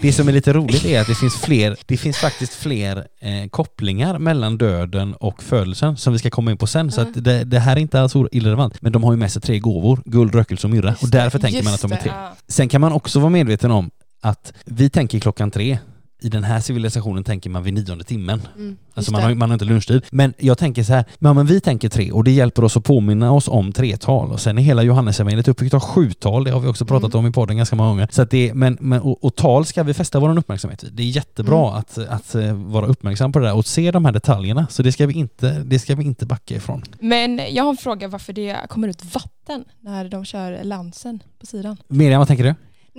det 0.00 0.12
som 0.12 0.28
är 0.28 0.32
lite 0.32 0.52
roligt 0.52 0.84
är 0.84 1.00
att 1.00 1.06
det 1.06 1.14
finns 1.14 1.36
fler, 1.36 1.76
det 1.86 1.96
finns 1.96 2.16
faktiskt 2.16 2.54
fler 2.54 2.96
eh, 3.20 3.48
kopplingar 3.50 4.18
mellan 4.18 4.58
döden 4.58 5.14
och 5.14 5.42
födelsen 5.42 5.96
som 5.96 6.12
vi 6.12 6.18
ska 6.18 6.30
komma 6.30 6.50
in 6.50 6.56
på 6.56 6.66
sen. 6.66 6.92
Så 6.92 7.00
att 7.00 7.24
det, 7.24 7.44
det 7.44 7.58
här 7.58 7.76
är 7.76 7.80
inte 7.80 8.00
alls 8.00 8.14
irrelevant. 8.32 8.82
Men 8.82 8.92
de 8.92 9.04
har 9.04 9.12
ju 9.12 9.18
med 9.18 9.32
sig 9.32 9.42
tre 9.42 9.58
gåvor, 9.58 10.02
guld, 10.04 10.34
rökelse 10.34 10.66
och 10.66 10.70
myrra. 10.70 10.94
Och 11.02 11.08
därför 11.08 11.38
tänker 11.38 11.62
man 11.62 11.74
att 11.74 11.82
de 11.82 11.92
är 11.92 11.96
det. 11.96 12.02
tre. 12.02 12.12
Ja. 12.14 12.36
Sen 12.48 12.68
kan 12.68 12.80
man 12.80 12.92
också 12.92 13.20
vara 13.20 13.30
medveten 13.30 13.70
om 13.70 13.90
att 14.20 14.52
vi 14.64 14.90
tänker 14.90 15.20
klockan 15.20 15.50
tre. 15.50 15.78
I 16.20 16.28
den 16.28 16.44
här 16.44 16.60
civilisationen 16.60 17.24
tänker 17.24 17.50
man 17.50 17.62
vid 17.62 17.74
nionde 17.74 18.04
timmen. 18.04 18.42
Mm, 18.56 18.76
Alltså 18.94 19.12
man 19.12 19.22
har, 19.22 19.34
man 19.34 19.50
har 19.50 19.54
inte 19.54 19.64
lunchtid. 19.64 20.02
Men 20.10 20.34
jag 20.38 20.58
tänker 20.58 20.82
så 20.82 20.92
här, 20.92 21.04
ja, 21.18 21.32
men 21.32 21.46
vi 21.46 21.60
tänker 21.60 21.88
tre 21.88 22.12
och 22.12 22.24
det 22.24 22.30
hjälper 22.30 22.64
oss 22.64 22.76
att 22.76 22.84
påminna 22.84 23.32
oss 23.32 23.48
om 23.48 23.72
tretal. 23.72 24.32
Och 24.32 24.40
sen 24.40 24.58
är 24.58 24.62
hela 24.62 24.82
Johannesevangeliet 24.82 25.48
uppbyggt 25.48 25.74
av 25.74 25.80
sjutal, 25.80 26.44
det 26.44 26.50
har 26.50 26.60
vi 26.60 26.68
också 26.68 26.84
pratat 26.84 27.14
Mm. 27.14 27.24
om 27.24 27.30
i 27.30 27.32
podden 27.32 27.56
ganska 27.56 27.76
många 27.76 27.88
gånger. 27.88 28.08
Så 28.10 28.24
det, 28.24 28.54
men, 28.54 28.76
men, 28.80 29.00
och, 29.00 29.24
och 29.24 29.36
tal 29.36 29.64
ska 29.66 29.82
vi 29.82 29.94
fästa 29.94 30.20
vår 30.20 30.38
uppmärksamhet 30.38 30.84
vid. 30.84 30.92
Det 30.92 31.02
är 31.02 31.06
jättebra 31.06 31.60
Mm. 31.68 31.74
att, 31.80 31.98
att 31.98 32.34
eh, 32.34 32.52
vara 32.54 32.86
uppmärksam 32.86 33.32
på 33.32 33.38
det 33.38 33.46
där 33.46 33.54
och 33.56 33.66
se 33.66 33.90
de 33.90 34.04
här 34.04 34.12
detaljerna. 34.12 34.66
Så 34.70 34.82
det 34.82 34.92
ska 34.92 35.06
vi 35.06 35.14
inte, 35.14 35.62
det 35.64 35.78
ska 35.78 35.94
vi 35.94 36.04
inte 36.04 36.26
backa 36.26 36.54
ifrån. 36.54 36.82
Men 37.00 37.40
jag 37.50 37.64
har 37.64 37.70
en 37.70 37.76
fråga 37.76 38.08
varför 38.08 38.32
det 38.32 38.56
kommer 38.68 38.88
ut 38.88 39.14
vatten 39.14 39.64
när 39.80 40.08
de 40.08 40.24
kör 40.24 40.64
lansen 40.64 41.22
på 41.40 41.46
sidan. 41.46 41.76
Miriam, 41.88 42.18
vad 42.18 42.28
tänker 42.28 42.44
du? 42.44 42.54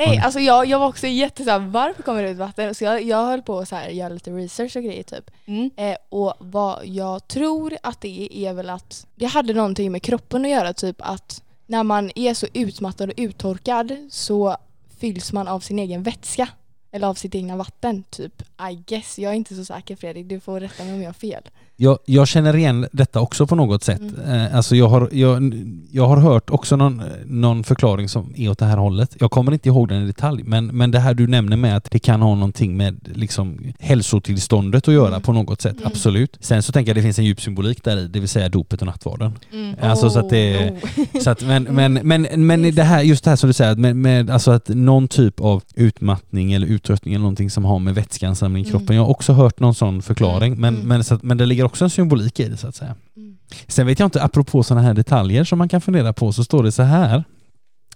Nej, 0.07 0.17
alltså 0.17 0.39
jag, 0.39 0.65
jag 0.65 0.79
var 0.79 0.87
också 0.87 1.07
jättesåhär, 1.07 1.59
varför 1.59 2.03
kommer 2.03 2.23
det 2.23 2.29
ut 2.29 2.37
vatten? 2.37 2.75
Så 2.75 2.83
jag, 2.83 3.03
jag 3.03 3.25
höll 3.25 3.41
på 3.41 3.59
att 3.59 3.93
göra 3.93 4.09
lite 4.09 4.31
research 4.31 4.75
och 4.77 4.83
grejer 4.83 5.03
typ. 5.03 5.31
Mm. 5.45 5.71
Eh, 5.75 5.95
och 6.09 6.33
vad 6.39 6.79
jag 6.85 7.27
tror 7.27 7.77
att 7.83 8.01
det 8.01 8.23
är, 8.23 8.49
är 8.49 8.53
väl 8.53 8.69
att 8.69 9.07
det 9.15 9.25
hade 9.25 9.53
någonting 9.53 9.91
med 9.91 10.01
kroppen 10.01 10.45
att 10.45 10.51
göra, 10.51 10.73
typ 10.73 10.95
att 10.99 11.43
när 11.65 11.83
man 11.83 12.11
är 12.15 12.33
så 12.33 12.47
utmattad 12.53 13.09
och 13.09 13.15
uttorkad 13.17 14.07
så 14.09 14.57
fylls 14.99 15.33
man 15.33 15.47
av 15.47 15.59
sin 15.59 15.79
egen 15.79 16.03
vätska. 16.03 16.47
Eller 16.91 17.07
av 17.07 17.13
sitt 17.13 17.35
egna 17.35 17.55
vatten, 17.57 18.03
typ. 18.09 18.41
I 18.71 18.83
guess. 18.87 19.19
Jag 19.19 19.31
är 19.31 19.35
inte 19.35 19.55
så 19.55 19.65
säker 19.65 19.95
Fredrik, 19.95 20.29
du 20.29 20.39
får 20.39 20.59
rätta 20.59 20.83
mig 20.83 20.93
om 20.93 21.01
jag 21.01 21.07
har 21.07 21.13
fel. 21.13 21.43
Jag, 21.75 21.99
jag 22.05 22.27
känner 22.27 22.55
igen 22.55 22.87
detta 22.91 23.21
också 23.21 23.47
på 23.47 23.55
något 23.55 23.83
sätt. 23.83 23.99
Mm. 24.01 24.45
Eh, 24.45 24.55
alltså 24.55 24.75
jag, 24.75 24.87
har, 24.87 25.09
jag, 25.11 25.53
jag 25.91 26.07
har 26.07 26.17
hört 26.17 26.49
också 26.49 26.75
någon, 26.75 27.01
någon 27.25 27.63
förklaring 27.63 28.09
som 28.09 28.33
är 28.37 28.49
åt 28.49 28.59
det 28.59 28.65
här 28.65 28.77
hållet. 28.77 29.15
Jag 29.19 29.31
kommer 29.31 29.51
inte 29.51 29.69
ihåg 29.69 29.87
den 29.87 30.03
i 30.03 30.05
detalj, 30.07 30.43
men, 30.43 30.65
men 30.67 30.91
det 30.91 30.99
här 30.99 31.13
du 31.13 31.27
nämner 31.27 31.57
med 31.57 31.77
att 31.77 31.91
det 31.91 31.99
kan 31.99 32.21
ha 32.21 32.35
någonting 32.35 32.77
med 32.77 33.09
liksom, 33.15 33.73
hälsotillståndet 33.79 34.87
att 34.87 34.93
göra 34.93 35.07
Mm. 35.07 35.21
på 35.21 35.33
något 35.33 35.61
sätt, 35.61 35.71
Mm. 35.77 35.87
absolut. 35.87 36.37
Sen 36.39 36.63
så 36.63 36.71
tänker 36.71 36.89
jag 36.89 36.93
att 36.93 36.97
det 36.97 37.01
finns 37.03 37.19
en 37.19 37.25
djup 37.25 37.41
symbolik 37.41 37.83
där 37.83 37.97
i, 37.97 38.07
det 38.07 38.19
vill 38.19 38.29
säga 38.29 38.49
dopet 38.49 38.81
och 38.81 38.85
nattvarden. 38.87 39.33
Mm. 39.53 39.75
Alltså 39.81 40.09
så 40.09 40.19
att 40.19 40.29
det- 40.29 40.71
Oh. 40.71 41.21
Så 41.21 41.29
att, 41.29 41.41
men, 41.41 41.63
men, 41.63 41.93
men, 41.93 42.27
men 42.47 42.75
det 42.75 42.83
här, 42.83 43.01
just 43.01 43.23
det 43.23 43.29
här 43.29 43.37
som 43.37 43.47
du 43.49 43.53
säger, 43.53 43.75
med, 43.75 43.95
med, 43.95 44.29
alltså 44.29 44.51
att 44.51 44.67
någon 44.69 45.07
typ 45.07 45.39
av 45.39 45.63
utmattning 45.75 46.53
eller 46.53 46.67
uttröttning 46.81 47.13
eller 47.13 47.21
någonting 47.21 47.49
som 47.49 47.65
har 47.65 47.79
med 47.79 47.95
vätskeansamling 47.95 48.63
i 48.65 48.69
Mm. 48.69 48.79
kroppen. 48.79 48.95
Jag 48.95 49.03
har 49.03 49.09
också 49.09 49.33
hört 49.33 49.59
någon 49.59 49.75
sån 49.75 50.01
förklaring, 50.01 50.53
Mm, 50.53 50.61
men, 50.61 50.75
mm. 50.75 50.87
men, 50.87 51.01
att, 51.01 51.23
men 51.23 51.37
det 51.37 51.45
ligger 51.45 51.63
också 51.63 51.83
en 51.83 51.89
symbolik 51.89 52.39
i 52.39 52.49
det 52.49 52.57
så 52.57 52.67
att 52.67 52.75
säga. 52.75 52.95
Mm. 53.17 53.37
Sen 53.67 53.87
vet 53.87 53.99
jag 53.99 54.07
inte, 54.07 54.23
apropå 54.23 54.63
sådana 54.63 54.81
här 54.87 54.93
detaljer 54.93 55.43
som 55.43 55.57
man 55.57 55.69
kan 55.69 55.81
fundera 55.81 56.13
på, 56.13 56.33
så 56.33 56.43
står 56.43 56.63
det 56.63 56.71
så 56.71 56.83
här. 56.83 57.23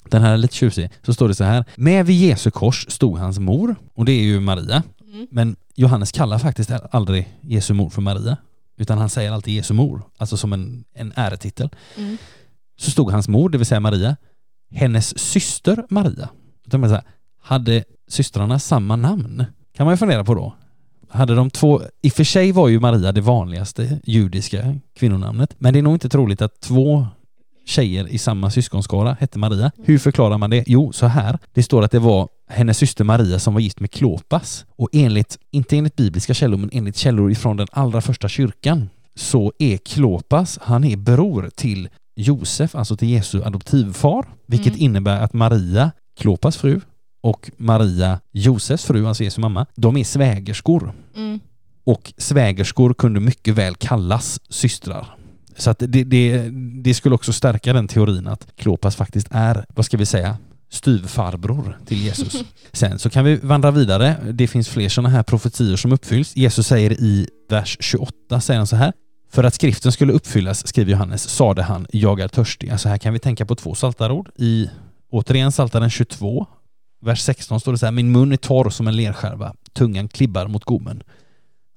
Den 0.09 0.21
här 0.21 0.33
är 0.33 0.37
lite 0.37 0.55
tjusig. 0.55 0.89
Så 1.05 1.13
står 1.13 1.27
det 1.27 1.35
så 1.35 1.43
här. 1.43 1.65
Med 1.75 2.05
vid 2.05 2.15
Jesu 2.21 2.51
kors 2.51 2.85
stod 2.89 3.17
hans 3.17 3.39
mor, 3.39 3.75
och 3.95 4.05
det 4.05 4.11
är 4.11 4.23
ju 4.23 4.39
Maria. 4.39 4.83
Mm. 5.13 5.27
Men 5.31 5.55
Johannes 5.75 6.11
kallar 6.11 6.39
faktiskt 6.39 6.71
aldrig 6.91 7.27
Jesu 7.41 7.73
mor 7.73 7.89
för 7.89 8.01
Maria, 8.01 8.37
utan 8.77 8.97
han 8.97 9.09
säger 9.09 9.31
alltid 9.31 9.53
Jesu 9.53 9.73
mor, 9.73 10.01
alltså 10.17 10.37
som 10.37 10.53
en, 10.53 10.83
en 10.95 11.13
äretitel. 11.15 11.69
Mm. 11.97 12.17
Så 12.79 12.91
stod 12.91 13.11
hans 13.11 13.27
mor, 13.27 13.49
det 13.49 13.57
vill 13.57 13.67
säga 13.67 13.79
Maria, 13.79 14.15
hennes 14.71 15.19
syster 15.19 15.85
Maria. 15.89 16.29
Då 16.65 16.77
man 16.77 16.89
så 16.89 16.95
här, 16.95 17.03
hade 17.45 17.83
systrarna 18.07 18.59
samma 18.59 18.95
namn? 18.95 19.45
Kan 19.75 19.85
man 19.85 19.93
ju 19.93 19.97
fundera 19.97 20.23
på 20.23 20.35
då. 20.35 20.53
Hade 21.09 21.35
de 21.35 21.49
två, 21.49 21.81
i 22.01 22.09
och 22.09 22.13
för 22.13 22.23
sig 22.23 22.51
var 22.51 22.67
ju 22.67 22.79
Maria 22.79 23.11
det 23.11 23.21
vanligaste 23.21 23.99
judiska 24.03 24.75
kvinnonamnet, 24.95 25.55
men 25.57 25.73
det 25.73 25.79
är 25.79 25.83
nog 25.83 25.95
inte 25.95 26.09
troligt 26.09 26.41
att 26.41 26.59
två 26.61 27.07
tjejer 27.65 28.07
i 28.07 28.17
samma 28.17 28.51
syskonskara 28.51 29.17
hette 29.19 29.39
Maria. 29.39 29.71
Hur 29.83 29.97
förklarar 29.99 30.37
man 30.37 30.49
det? 30.49 30.63
Jo, 30.67 30.91
så 30.93 31.05
här. 31.05 31.39
Det 31.53 31.63
står 31.63 31.83
att 31.83 31.91
det 31.91 31.99
var 31.99 32.27
hennes 32.49 32.77
syster 32.77 33.03
Maria 33.03 33.39
som 33.39 33.53
var 33.53 33.61
gift 33.61 33.79
med 33.79 33.91
Klopas. 33.91 34.65
Och 34.69 34.89
enligt, 34.93 35.37
inte 35.51 35.77
enligt 35.77 35.95
bibliska 35.95 36.33
källor, 36.33 36.57
men 36.57 36.69
enligt 36.73 36.97
källor 36.97 37.31
ifrån 37.31 37.57
den 37.57 37.67
allra 37.71 38.01
första 38.01 38.29
kyrkan, 38.29 38.89
så 39.15 39.53
är 39.59 39.77
Klopas, 39.77 40.59
han 40.61 40.83
är 40.83 40.97
bror 40.97 41.49
till 41.55 41.89
Josef, 42.15 42.75
alltså 42.75 42.97
till 42.97 43.09
Jesu 43.09 43.43
adoptivfar, 43.43 44.25
vilket 44.45 44.73
Mm. 44.73 44.81
innebär 44.81 45.21
att 45.21 45.33
Maria, 45.33 45.91
Klopas 46.17 46.57
fru, 46.57 46.81
och 47.25 47.51
Maria, 47.57 48.19
Josefs 48.31 48.85
fru, 48.85 49.07
alltså 49.07 49.23
Jesu 49.23 49.41
mamma, 49.41 49.65
de 49.75 49.97
är 49.97 50.03
svägerskor. 50.03 50.93
Mm. 51.15 51.39
Och 51.83 52.13
svägerskor 52.17 52.93
kunde 52.93 53.19
mycket 53.19 53.53
väl 53.53 53.75
kallas 53.75 54.39
systrar. 54.49 55.15
Så 55.57 55.69
att 55.69 55.79
det, 55.79 56.03
det, 56.03 56.49
det 56.83 56.93
skulle 56.93 57.15
också 57.15 57.33
stärka 57.33 57.73
den 57.73 57.87
teorin 57.87 58.27
att 58.27 58.47
Klopas 58.55 58.95
faktiskt 58.95 59.27
är, 59.31 59.65
vad 59.75 59.85
ska 59.85 59.97
vi 59.97 60.05
säga, 60.05 60.37
styvfarbror 60.69 61.77
till 61.85 61.97
Jesus. 61.97 62.43
Sen 62.71 62.99
så 62.99 63.09
kan 63.09 63.25
vi 63.25 63.35
vandra 63.35 63.71
vidare. 63.71 64.15
Det 64.31 64.47
finns 64.47 64.69
fler 64.69 64.89
sådana 64.89 65.09
här 65.09 65.23
profetior 65.23 65.75
som 65.75 65.91
uppfylls. 65.91 66.35
Jesus 66.35 66.67
säger 66.67 66.91
i 66.91 67.29
vers 67.49 67.77
28, 67.79 68.41
säger 68.41 68.57
han 68.57 68.67
så 68.67 68.75
här. 68.75 68.93
För 69.31 69.43
att 69.43 69.53
skriften 69.53 69.91
skulle 69.91 70.13
uppfyllas, 70.13 70.67
skriver 70.67 70.91
Johannes, 70.91 71.29
sade 71.29 71.63
han, 71.63 71.87
jag 71.91 72.19
är 72.19 72.27
törstig. 72.27 72.69
Alltså 72.69 72.89
här 72.89 72.97
kan 72.97 73.13
vi 73.13 73.19
tänka 73.19 73.45
på 73.45 73.55
två 73.55 73.75
saltarord. 73.75 74.29
I, 74.35 74.69
återigen 75.09 75.51
Psaltaren 75.51 75.89
22, 75.89 76.47
vers 77.05 77.21
16 77.21 77.59
står 77.59 77.71
det 77.71 77.77
så 77.77 77.85
här, 77.85 77.91
min 77.91 78.11
mun 78.11 78.31
är 78.31 78.37
torr 78.37 78.69
som 78.69 78.87
en 78.87 78.95
lerskärva, 78.95 79.53
tungan 79.73 80.07
klibbar 80.07 80.47
mot 80.47 80.63
gommen. 80.63 81.03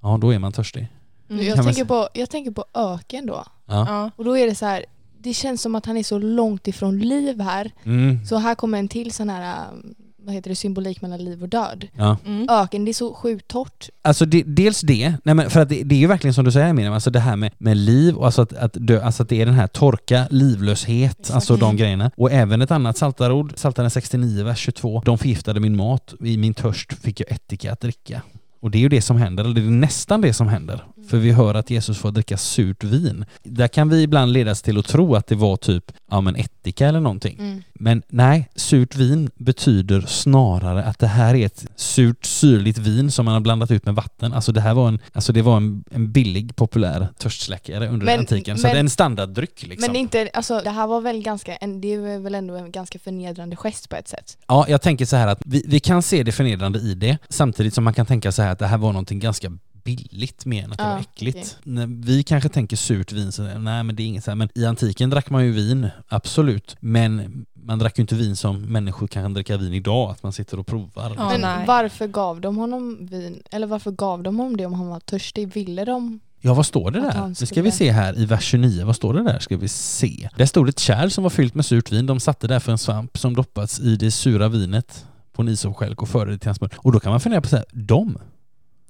Ja, 0.02 0.18
då 0.20 0.34
är 0.34 0.38
man 0.38 0.52
törstig. 0.52 0.88
Mm. 1.30 1.46
Jag, 1.46 1.64
tänker 1.64 1.84
på, 1.84 2.08
jag 2.14 2.30
tänker 2.30 2.50
på 2.50 2.64
öken 2.74 3.26
då. 3.26 3.44
Ja. 3.66 3.86
Ja. 3.88 4.10
Och 4.16 4.24
då 4.24 4.38
är 4.38 4.46
det 4.46 4.54
så 4.54 4.66
här, 4.66 4.84
det 5.18 5.34
känns 5.34 5.62
som 5.62 5.74
att 5.74 5.86
han 5.86 5.96
är 5.96 6.02
så 6.02 6.18
långt 6.18 6.68
ifrån 6.68 6.98
liv 6.98 7.40
här. 7.40 7.70
Mm. 7.84 8.26
Så 8.26 8.36
här 8.36 8.54
kommer 8.54 8.78
en 8.78 8.88
till 8.88 9.12
sån 9.12 9.30
här, 9.30 9.66
um, 9.72 9.94
vad 10.28 10.34
heter 10.34 10.50
det, 10.50 10.56
symbolik 10.56 11.02
mellan 11.02 11.24
liv 11.24 11.42
och 11.42 11.48
död. 11.48 11.88
ja. 11.96 12.16
Mm. 12.26 12.46
Öken, 12.50 12.84
det 12.84 12.90
är 12.90 12.92
så 12.92 13.14
sjukt 13.14 13.48
torrt. 13.48 13.88
Alltså 14.02 14.24
det, 14.26 14.42
dels 14.46 14.80
det, 14.80 15.14
nej 15.24 15.34
men 15.34 15.50
för 15.50 15.60
att 15.60 15.68
det, 15.68 15.82
det 15.82 15.94
är 15.94 15.98
ju 15.98 16.06
verkligen 16.06 16.34
som 16.34 16.44
du 16.44 16.52
säger 16.52 16.72
Miriam, 16.72 16.92
alltså 16.94 17.10
det 17.10 17.20
här 17.20 17.36
med, 17.36 17.52
med 17.58 17.76
liv 17.76 18.16
och 18.16 18.26
alltså 18.26 18.42
att, 18.42 18.52
att 18.52 18.76
dö, 18.80 19.02
alltså 19.02 19.22
att 19.22 19.28
det 19.28 19.42
är 19.42 19.46
den 19.46 19.54
här 19.54 19.66
torka, 19.66 20.26
livlöshet, 20.30 21.20
Exakt. 21.20 21.34
alltså 21.34 21.56
de 21.56 21.64
Mm. 21.68 21.76
grejerna. 21.76 22.10
Och 22.16 22.32
även 22.32 22.62
ett 22.62 22.70
annat 22.70 22.98
saltarord, 22.98 23.54
Psaltaren 23.56 23.90
69, 23.90 24.44
vers 24.44 24.58
22. 24.58 25.02
De 25.04 25.18
förgiftade 25.18 25.60
min 25.60 25.76
mat, 25.76 26.14
i 26.24 26.36
min 26.36 26.54
törst 26.54 26.92
fick 26.92 27.20
jag 27.20 27.32
ättika 27.32 27.72
att 27.72 27.80
dricka. 27.80 28.22
Och 28.60 28.70
det 28.70 28.78
är 28.78 28.82
ju 28.82 28.88
det 28.88 29.02
som 29.02 29.16
händer, 29.16 29.44
eller 29.44 29.54
det 29.54 29.60
är 29.60 29.64
nästan 29.70 30.20
det 30.20 30.32
som 30.32 30.48
händer. 30.48 30.84
För 31.08 31.16
vi 31.16 31.32
hör 31.32 31.54
att 31.54 31.70
Jesus 31.70 31.98
får 31.98 32.10
dricka 32.10 32.36
surt 32.36 32.84
vin. 32.84 33.24
Där 33.42 33.68
kan 33.68 33.88
vi 33.88 34.02
ibland 34.02 34.32
ledas 34.32 34.62
till 34.62 34.78
att 34.78 34.86
tro 34.86 35.14
att 35.14 35.26
det 35.26 35.34
var 35.34 35.56
typ, 35.56 35.92
ja 36.10 36.20
men 36.20 36.36
ättika 36.36 36.86
eller 36.88 37.00
någonting. 37.00 37.36
Mm. 37.38 37.62
Men 37.72 38.02
nej, 38.08 38.48
surt 38.54 38.96
vin 38.96 39.30
betyder 39.36 40.00
snarare 40.00 40.84
att 40.84 40.98
det 40.98 41.06
här 41.06 41.34
är 41.34 41.46
ett 41.46 41.66
surt 41.76 42.24
syrligt 42.24 42.78
vin 42.78 43.10
som 43.10 43.24
man 43.24 43.34
har 43.34 43.40
blandat 43.40 43.70
ut 43.70 43.84
med 43.86 43.94
vatten. 43.94 44.32
Alltså 44.32 44.52
det 44.52 44.60
här 44.60 44.74
var 44.74 44.88
en, 44.88 44.98
alltså 45.12 45.32
det 45.32 45.42
var 45.42 45.56
en, 45.56 45.84
en 45.90 46.12
billig 46.12 46.56
populär 46.56 47.08
törstsläckare 47.18 47.88
under 47.88 48.06
Men- 48.06 48.20
antiken. 48.20 48.58
Så 48.58 48.62
men- 48.62 48.72
det 48.72 48.78
är 48.78 48.80
en 48.80 48.90
standarddryck 48.90 49.66
liksom. 49.66 49.92
Men 49.92 50.00
inte, 50.00 50.30
alltså 50.32 50.60
det 50.64 50.70
här 50.70 50.86
var 50.86 51.00
väl 51.00 51.22
ganska, 51.22 51.56
en, 51.56 51.80
det 51.80 51.94
är 51.94 52.18
väl 52.18 52.34
ändå 52.34 52.54
en 52.54 52.70
ganska 52.72 52.98
förnedrande 52.98 53.56
gest 53.56 53.88
på 53.88 53.96
ett 53.96 54.08
sätt. 54.08 54.38
Ja, 54.46 54.66
jag 54.68 54.82
tänker 54.82 55.06
så 55.06 55.16
här 55.16 55.26
att 55.26 55.42
vi, 55.44 55.64
vi 55.68 55.80
kan 55.80 56.02
se 56.02 56.22
det 56.22 56.32
förnedrande 56.32 56.78
i 56.78 56.94
det, 56.94 57.18
samtidigt 57.28 57.74
som 57.74 57.84
man 57.84 57.94
kan 57.94 58.06
tänka 58.06 58.32
så 58.32 58.42
här 58.42 58.52
att 58.52 58.58
det 58.58 58.66
här 58.66 58.78
var 58.78 58.92
någonting 58.92 59.18
ganska 59.18 59.52
billigt 59.88 60.46
mer 60.46 60.64
än 60.64 60.72
att 60.72 60.78
det 60.78 60.84
Ja, 60.84 60.90
var 60.90 61.00
äckligt. 61.00 61.58
När 61.64 61.86
vi 61.86 62.22
kanske 62.22 62.48
tänker 62.48 62.76
surt 62.76 63.12
vin, 63.12 63.32
så 63.32 63.42
nej 63.42 63.82
men 63.84 63.96
det 63.96 64.02
är 64.02 64.04
inget 64.06 64.24
så 64.24 64.30
här. 64.30 64.36
Men 64.36 64.48
i 64.54 64.64
antiken 64.64 65.10
drack 65.10 65.30
man 65.30 65.44
ju 65.44 65.52
vin, 65.52 65.88
absolut. 66.08 66.76
Men 66.80 67.46
man 67.54 67.78
drack 67.78 67.98
ju 67.98 68.00
inte 68.00 68.14
vin 68.14 68.36
som 68.36 68.62
människor 68.62 69.06
kan 69.06 69.34
dricka 69.34 69.56
vin 69.56 69.72
idag, 69.72 70.10
att 70.10 70.22
man 70.22 70.32
sitter 70.32 70.58
och 70.58 70.66
provar. 70.66 71.14
Ja, 71.16 71.28
Men 71.28 71.40
nej. 71.40 71.66
varför 71.66 72.06
gav 72.06 72.40
de 72.40 72.56
honom 72.56 73.06
vin? 73.10 73.42
Eller 73.50 73.66
varför 73.66 73.90
gav 73.90 74.22
de 74.22 74.36
honom 74.36 74.56
det 74.56 74.66
om 74.66 74.74
han 74.74 74.88
var 74.88 75.00
törstig? 75.00 75.52
Ville 75.54 75.84
de? 75.84 76.20
Ja, 76.40 76.54
vad 76.54 76.66
står 76.66 76.90
det 76.90 77.00
där? 77.00 77.34
Det 77.40 77.46
ska 77.46 77.62
vi 77.62 77.70
se 77.70 77.90
här 77.90 78.18
i 78.18 78.24
vers 78.24 78.44
29. 78.44 78.84
Vad 78.84 78.96
står 78.96 79.14
det 79.14 79.22
där? 79.22 79.38
Ska 79.38 79.56
vi 79.56 79.68
se. 79.68 80.28
Där 80.36 80.46
stod 80.46 80.68
ett 80.68 80.78
kärl 80.78 81.10
som 81.10 81.22
var 81.24 81.30
fyllt 81.30 81.54
med 81.54 81.66
surt 81.66 81.92
vin. 81.92 82.06
De 82.06 82.20
satte 82.20 82.46
därför 82.46 82.72
en 82.72 82.78
svamp 82.78 83.18
som 83.18 83.34
doppats 83.34 83.80
i 83.80 83.96
det 83.96 84.10
sura 84.10 84.48
vinet 84.48 85.06
på 85.32 85.42
en 85.42 85.48
isopstjälk 85.48 86.02
och 86.02 86.08
förde 86.08 86.30
det 86.32 86.38
till 86.38 86.48
hans 86.48 86.60
mun. 86.60 86.70
Och 86.76 86.92
då 86.92 87.00
kan 87.00 87.10
man 87.10 87.20
fundera 87.20 87.40
på 87.40 87.48
så 87.48 87.56
här, 87.56 87.64
de? 87.72 88.18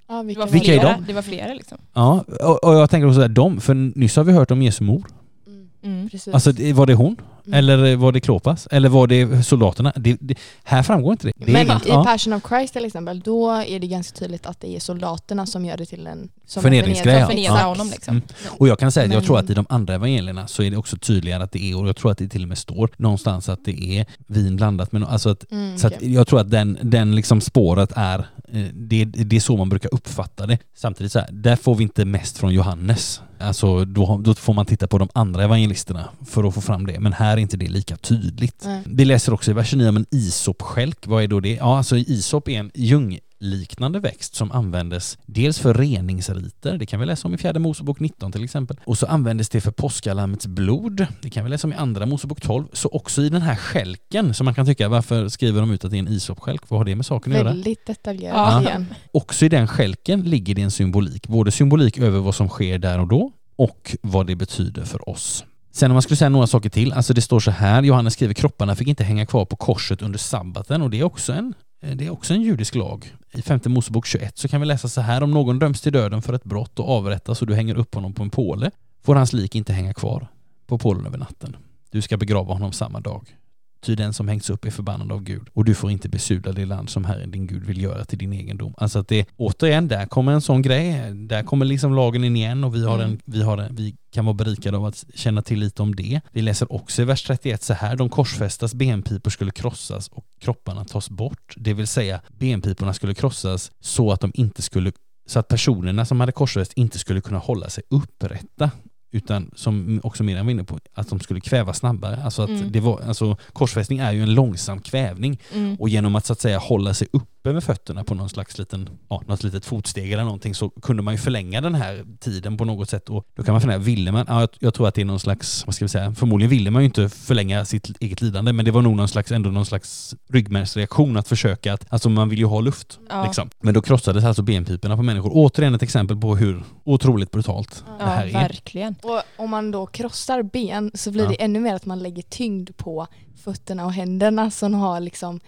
Ja, 0.08 0.14
Det 0.20 0.26
vilka 0.26 0.40
var, 0.40 0.48
Vilka 0.48 0.74
är 0.74 0.78
flera, 0.80 0.92
de? 0.96 1.04
det 1.06 1.12
var 1.12 1.22
flera 1.22 1.54
liksom. 1.54 1.78
Ja, 1.94 2.24
och, 2.40 2.64
och 2.64 2.74
jag 2.74 2.90
tänker 2.90 3.06
också 3.06 3.14
så 3.14 3.20
här, 3.20 3.28
de, 3.28 3.60
för 3.60 3.74
nyss 3.74 4.16
har 4.16 4.24
vi 4.24 4.32
hört 4.32 4.50
om 4.50 4.62
Jesu 4.62 4.84
mor. 4.84 5.02
Mm, 5.46 5.68
Mm. 5.82 6.08
precis. 6.08 6.34
Alltså 6.34 6.52
det- 6.52 6.72
var 6.72 6.86
det 6.86 6.94
hon? 6.94 7.16
Mm. 7.48 7.58
Eller 7.58 7.96
var 7.96 8.12
det 8.12 8.20
Klopas? 8.20 8.68
Eller 8.70 8.88
var 8.88 9.06
det 9.06 9.42
soldaterna? 9.46 9.92
Det, 9.96 10.16
det, 10.20 10.34
här 10.64 10.82
framgår 10.82 11.12
inte 11.12 11.26
det. 11.26 11.32
det 11.36 11.44
är 11.44 11.52
Men 11.52 11.66
inget- 11.66 11.86
i 11.86 11.88
ja. 11.88 12.04
Passion 12.04 12.32
of 12.32 12.42
Christ 12.48 12.72
till 12.72 12.84
exempel, 12.84 13.20
då 13.20 13.50
är 13.50 13.78
det 13.80 13.86
ganska 13.86 14.18
tydligt 14.18 14.46
att 14.46 14.60
det 14.60 14.76
är 14.76 14.80
soldaterna 14.80 15.46
som 15.46 15.64
gör 15.64 15.76
det 15.76 15.86
till 15.86 16.06
en... 16.06 16.28
Som 16.46 16.62
Förnedringsgrej, 16.62 17.14
en 17.30 17.42
ja. 17.42 17.62
Honom 17.62 17.90
liksom. 17.90 18.10
Mm. 18.14 18.22
Och 18.58 18.68
jag 18.68 18.78
kan 18.78 18.92
säga 18.92 19.06
att 19.06 19.12
jag 19.12 19.24
tror 19.24 19.38
att 19.38 19.50
i 19.50 19.54
de 19.54 19.66
andra 19.68 19.94
evangelierna 19.94 20.46
så 20.46 20.62
är 20.62 20.70
det 20.70 20.76
också 20.76 20.96
tydligare 20.96 21.42
att 21.42 21.52
det 21.52 21.70
är, 21.70 21.78
och 21.80 21.88
jag 21.88 21.96
tror 21.96 22.10
att 22.12 22.18
det 22.18 22.28
till 22.28 22.42
och 22.42 22.48
med 22.48 22.58
står 22.58 22.90
någonstans 22.96 23.48
att 23.48 23.64
det 23.64 23.98
är 23.98 24.06
vin 24.26 24.56
blandat 24.56 24.92
med 24.92 25.02
no- 25.02 25.06
alltså 25.08 25.28
att 25.30 25.44
Mm, 25.50 25.78
Så 25.78 25.86
att 25.86 26.02
jag 26.02 26.26
tror 26.26 26.40
att 26.40 26.50
den, 26.50 26.78
den 26.82 27.14
liksom 27.14 27.40
spåret 27.40 27.92
är, 27.96 28.18
eh, 28.52 28.62
det, 28.74 29.04
det 29.04 29.36
är 29.36 29.40
så 29.40 29.56
man 29.56 29.68
brukar 29.68 29.94
uppfatta 29.94 30.46
det. 30.46 30.58
Samtidigt 30.76 31.12
så 31.12 31.18
här, 31.18 31.28
där 31.32 31.56
får 31.56 31.74
vi 31.74 31.82
inte 31.82 32.04
mest 32.04 32.38
från 32.38 32.54
Johannes. 32.54 33.20
Alltså 33.40 33.84
då, 33.84 34.20
då 34.24 34.34
får 34.34 34.52
man 34.54 34.66
titta 34.66 34.86
på 34.86 34.98
de 34.98 35.08
andra 35.12 35.44
evangelisterna 35.44 36.08
för 36.26 36.44
att 36.48 36.54
få 36.54 36.60
fram 36.60 36.86
det. 36.86 37.00
Men 37.00 37.12
här 37.12 37.36
är 37.36 37.37
inte 37.40 37.56
det 37.56 37.68
lika 37.68 37.96
tydligt. 37.96 38.62
Nej. 38.64 38.82
Vi 38.86 39.04
läser 39.04 39.32
också 39.34 39.50
i 39.50 39.54
vers 39.54 39.74
9 39.74 39.88
om 39.88 39.96
en 39.96 40.06
isopskälk. 40.10 41.06
Vad 41.06 41.22
är 41.22 41.28
då 41.28 41.40
det? 41.40 41.54
Ja, 41.54 41.76
alltså 41.78 41.96
isop 41.96 42.48
är 42.48 42.58
en 42.58 42.70
ljungliknande 42.74 44.00
växt 44.00 44.34
som 44.34 44.52
användes 44.52 45.18
dels 45.26 45.58
för 45.58 45.74
reningsriter, 45.74 46.78
det 46.78 46.86
kan 46.86 47.00
vi 47.00 47.06
läsa 47.06 47.28
om 47.28 47.34
i 47.34 47.38
fjärde 47.38 47.58
Mosebok 47.58 48.00
19 48.00 48.32
till 48.32 48.44
exempel. 48.44 48.76
Och 48.84 48.98
så 48.98 49.06
användes 49.06 49.48
det 49.48 49.60
för 49.60 49.70
påskalammets 49.70 50.46
blod, 50.46 51.06
det 51.22 51.30
kan 51.30 51.44
vi 51.44 51.50
läsa 51.50 51.66
om 51.66 51.72
i 51.72 51.76
andra 51.76 52.06
Mosebok 52.06 52.40
12. 52.40 52.64
Så 52.72 52.88
också 52.88 53.22
i 53.22 53.28
den 53.28 53.42
här 53.42 53.56
skälken, 53.56 54.34
som 54.34 54.44
man 54.44 54.54
kan 54.54 54.66
tycka, 54.66 54.88
varför 54.88 55.28
skriver 55.28 55.60
de 55.60 55.70
ut 55.70 55.84
att 55.84 55.90
det 55.90 55.96
är 55.96 55.98
en 55.98 56.08
isopskälk? 56.08 56.62
Vad 56.70 56.80
har 56.80 56.84
det 56.84 56.96
med 56.96 57.06
saken 57.06 57.32
att 57.32 57.38
göra? 57.38 57.48
Väldigt 57.48 57.86
detaljerat 57.86 58.36
Ja. 58.36 58.60
igen. 58.62 58.86
Också 59.12 59.44
i 59.44 59.48
den 59.48 59.66
skälken 59.68 60.20
ligger 60.22 60.54
det 60.54 60.62
en 60.62 60.70
symbolik. 60.70 61.28
Både 61.28 61.50
symbolik 61.50 61.98
över 61.98 62.18
vad 62.20 62.34
som 62.34 62.48
sker 62.48 62.78
där 62.78 62.98
och 63.00 63.08
då 63.08 63.32
och 63.56 63.96
vad 64.02 64.26
det 64.26 64.36
betyder 64.36 64.84
för 64.84 65.08
oss. 65.08 65.44
Sen 65.78 65.90
om 65.90 65.94
man 65.94 66.02
skulle 66.02 66.16
säga 66.16 66.28
några 66.28 66.46
saker 66.46 66.70
till, 66.70 66.92
alltså 66.92 67.14
det 67.14 67.20
står 67.20 67.40
så 67.40 67.50
här, 67.50 67.82
Johannes 67.82 68.12
skriver 68.12 68.34
kropparna 68.34 68.74
fick 68.74 68.88
inte 68.88 69.04
hänga 69.04 69.26
kvar 69.26 69.44
på 69.44 69.56
korset 69.56 70.02
under 70.02 70.18
sabbaten 70.18 70.82
och 70.82 70.90
det 70.90 71.00
är 71.00 71.04
också 71.04 71.32
en, 71.32 71.54
eh, 71.82 71.96
det 71.96 72.06
är 72.06 72.10
också 72.10 72.34
en 72.34 72.42
judisk 72.42 72.74
lag. 72.74 73.14
I 73.32 73.42
femte 73.42 73.68
Mosebok 73.68 74.06
21 74.06 74.38
så 74.38 74.48
kan 74.48 74.60
vi 74.60 74.66
läsa 74.66 74.88
så 74.88 75.00
här, 75.00 75.22
om 75.22 75.30
någon 75.30 75.58
döms 75.58 75.80
till 75.80 75.92
döden 75.92 76.22
för 76.22 76.32
ett 76.32 76.44
brott 76.44 76.78
och 76.78 76.88
avrättas 76.88 77.40
och 77.40 77.46
du 77.46 77.54
hänger 77.54 77.78
upp 77.78 77.94
honom 77.94 78.12
på 78.12 78.22
en 78.22 78.30
påle 78.30 78.70
får 79.04 79.14
hans 79.14 79.32
lik 79.32 79.54
inte 79.54 79.72
hänga 79.72 79.94
kvar 79.94 80.28
på 80.66 80.78
pålen 80.78 81.06
över 81.06 81.18
natten. 81.18 81.56
Du 81.90 82.02
ska 82.02 82.16
begrava 82.16 82.52
honom 82.52 82.72
samma 82.72 83.00
dag. 83.00 83.36
Ty 83.80 83.94
den 83.94 84.12
som 84.12 84.28
hängs 84.28 84.50
upp 84.50 84.64
är 84.64 84.70
förbannad 84.70 85.12
av 85.12 85.22
Gud 85.22 85.48
och 85.52 85.64
du 85.64 85.74
får 85.74 85.90
inte 85.90 86.08
besudla 86.08 86.52
det 86.52 86.66
land 86.66 86.90
som 86.90 87.04
Herren 87.04 87.30
din 87.30 87.46
Gud 87.46 87.64
vill 87.64 87.82
göra 87.82 88.04
till 88.04 88.18
din 88.18 88.32
egendom. 88.32 88.74
Alltså 88.76 88.98
att 88.98 89.08
det, 89.08 89.26
återigen, 89.36 89.88
där 89.88 90.06
kommer 90.06 90.32
en 90.32 90.40
sån 90.40 90.62
grej. 90.62 91.14
Där 91.14 91.42
kommer 91.42 91.66
liksom 91.66 91.94
lagen 91.94 92.24
in 92.24 92.36
igen 92.36 92.64
och 92.64 92.74
vi, 92.74 92.84
har 92.84 92.98
en, 92.98 93.20
vi, 93.24 93.42
har 93.42 93.58
en, 93.58 93.74
vi 93.74 93.96
kan 94.12 94.24
vara 94.24 94.34
berikade 94.34 94.76
av 94.76 94.84
att 94.84 95.04
känna 95.14 95.42
till 95.42 95.58
lite 95.58 95.82
om 95.82 95.94
det. 95.94 96.20
Vi 96.32 96.42
läser 96.42 96.72
också 96.72 97.02
i 97.02 97.04
vers 97.04 97.22
31 97.22 97.62
så 97.62 97.74
här, 97.74 97.96
de 97.96 98.08
korsfästas 98.08 98.74
benpipor 98.74 99.30
skulle 99.30 99.50
krossas 99.50 100.08
och 100.08 100.24
kropparna 100.40 100.84
tas 100.84 101.10
bort. 101.10 101.54
Det 101.56 101.74
vill 101.74 101.86
säga 101.86 102.20
benpiporna 102.28 102.94
skulle 102.94 103.14
krossas 103.14 103.72
så 103.80 104.12
att 104.12 104.20
de 104.20 104.32
inte 104.34 104.62
skulle 104.62 104.92
så 105.26 105.38
att 105.38 105.48
personerna 105.48 106.04
som 106.04 106.20
hade 106.20 106.32
korsfäst 106.32 106.72
inte 106.72 106.98
skulle 106.98 107.20
kunna 107.20 107.38
hålla 107.38 107.70
sig 107.70 107.84
upprätta 107.90 108.70
utan 109.10 109.50
som 109.54 110.00
också 110.02 110.22
Miriam 110.22 110.46
var 110.46 110.50
inne 110.50 110.64
på, 110.64 110.78
att 110.94 111.08
de 111.10 111.20
skulle 111.20 111.40
kväva 111.40 111.72
snabbare. 111.74 112.22
Alltså 112.24 112.42
att 112.42 112.48
Mm. 112.48 112.72
det 112.72 112.80
var, 112.80 113.00
alltså 113.00 113.36
korsfästning 113.52 113.98
är 113.98 114.12
ju 114.12 114.22
en 114.22 114.34
långsam 114.34 114.80
kvävning 114.80 115.40
Mm. 115.54 115.76
och 115.80 115.88
genom 115.88 116.14
att 116.16 116.26
så 116.26 116.32
att 116.32 116.40
säga 116.40 116.58
hålla 116.58 116.94
sig 116.94 117.08
upp 117.12 117.37
uppe 117.40 117.52
med 117.52 117.64
fötterna 117.64 118.04
på 118.04 118.14
någon 118.14 118.28
slags 118.28 118.58
liten, 118.58 118.88
ja, 119.08 119.22
något 119.26 119.42
litet 119.42 119.64
fotsteg 119.64 120.12
eller 120.12 120.24
någonting 120.24 120.54
så 120.54 120.70
kunde 120.70 121.02
man 121.02 121.14
ju 121.14 121.18
förlänga 121.18 121.60
den 121.60 121.74
här 121.74 122.04
tiden 122.20 122.56
på 122.56 122.64
något 122.64 122.90
sätt 122.90 123.08
och 123.08 123.24
då 123.36 123.42
kan 123.42 123.52
man 123.52 123.60
fundera, 123.60 123.78
ville 123.78 124.12
man, 124.12 124.24
ja, 124.28 124.48
jag, 124.58 124.74
tror 124.74 124.88
att 124.88 124.94
det 124.94 125.00
är 125.00 125.04
någon 125.04 125.20
slags, 125.20 125.66
vad 125.66 125.74
ska 125.74 125.84
vi 125.84 125.88
säga, 125.88 126.14
förmodligen 126.14 126.50
ville 126.50 126.70
man 126.70 126.82
ju 126.82 126.86
inte 126.86 127.08
förlänga 127.08 127.64
sitt 127.64 127.90
eget 128.00 128.20
lidande 128.20 128.52
men 128.52 128.64
det 128.64 128.70
var 128.70 128.82
nog 128.82 128.96
någon 128.96 129.08
slags, 129.08 129.32
ändå 129.32 129.50
någon 129.50 129.66
slags 129.66 130.14
ryggmärgsreaktion 130.28 131.16
att 131.16 131.28
försöka 131.28 131.74
att, 131.74 131.92
alltså 131.92 132.08
man 132.08 132.28
vill 132.28 132.38
ju 132.38 132.44
ha 132.44 132.60
luft. 132.60 132.98
Ja. 133.08 133.24
Liksom. 133.24 133.50
Men 133.60 133.74
då 133.74 133.82
krossades 133.82 134.24
alltså 134.24 134.42
benpiporna 134.42 134.96
på 134.96 135.02
människor. 135.02 135.30
Återigen 135.34 135.74
ett 135.74 135.82
exempel 135.82 136.16
på 136.16 136.36
hur 136.36 136.62
otroligt 136.84 137.30
brutalt 137.30 137.84
Ja, 137.86 138.04
det 138.04 138.10
här 138.10 138.26
Ja, 138.26 138.38
är. 138.38 138.42
verkligen. 138.48 138.94
Och 139.02 139.22
om 139.36 139.50
man 139.50 139.70
då 139.70 139.86
krossar 139.86 140.42
ben 140.42 140.90
så 140.94 141.10
blir 141.10 141.24
Ja. 141.24 141.28
det 141.30 141.42
ännu 141.42 141.60
mer 141.60 141.74
att 141.74 141.86
man 141.86 141.98
lägger 141.98 142.22
tyngd 142.22 142.76
på 142.76 143.06
fötterna 143.44 143.84
och 143.84 143.92
händerna 143.92 144.50
som 144.50 144.74
har 144.74 145.00
liksom 145.00 145.40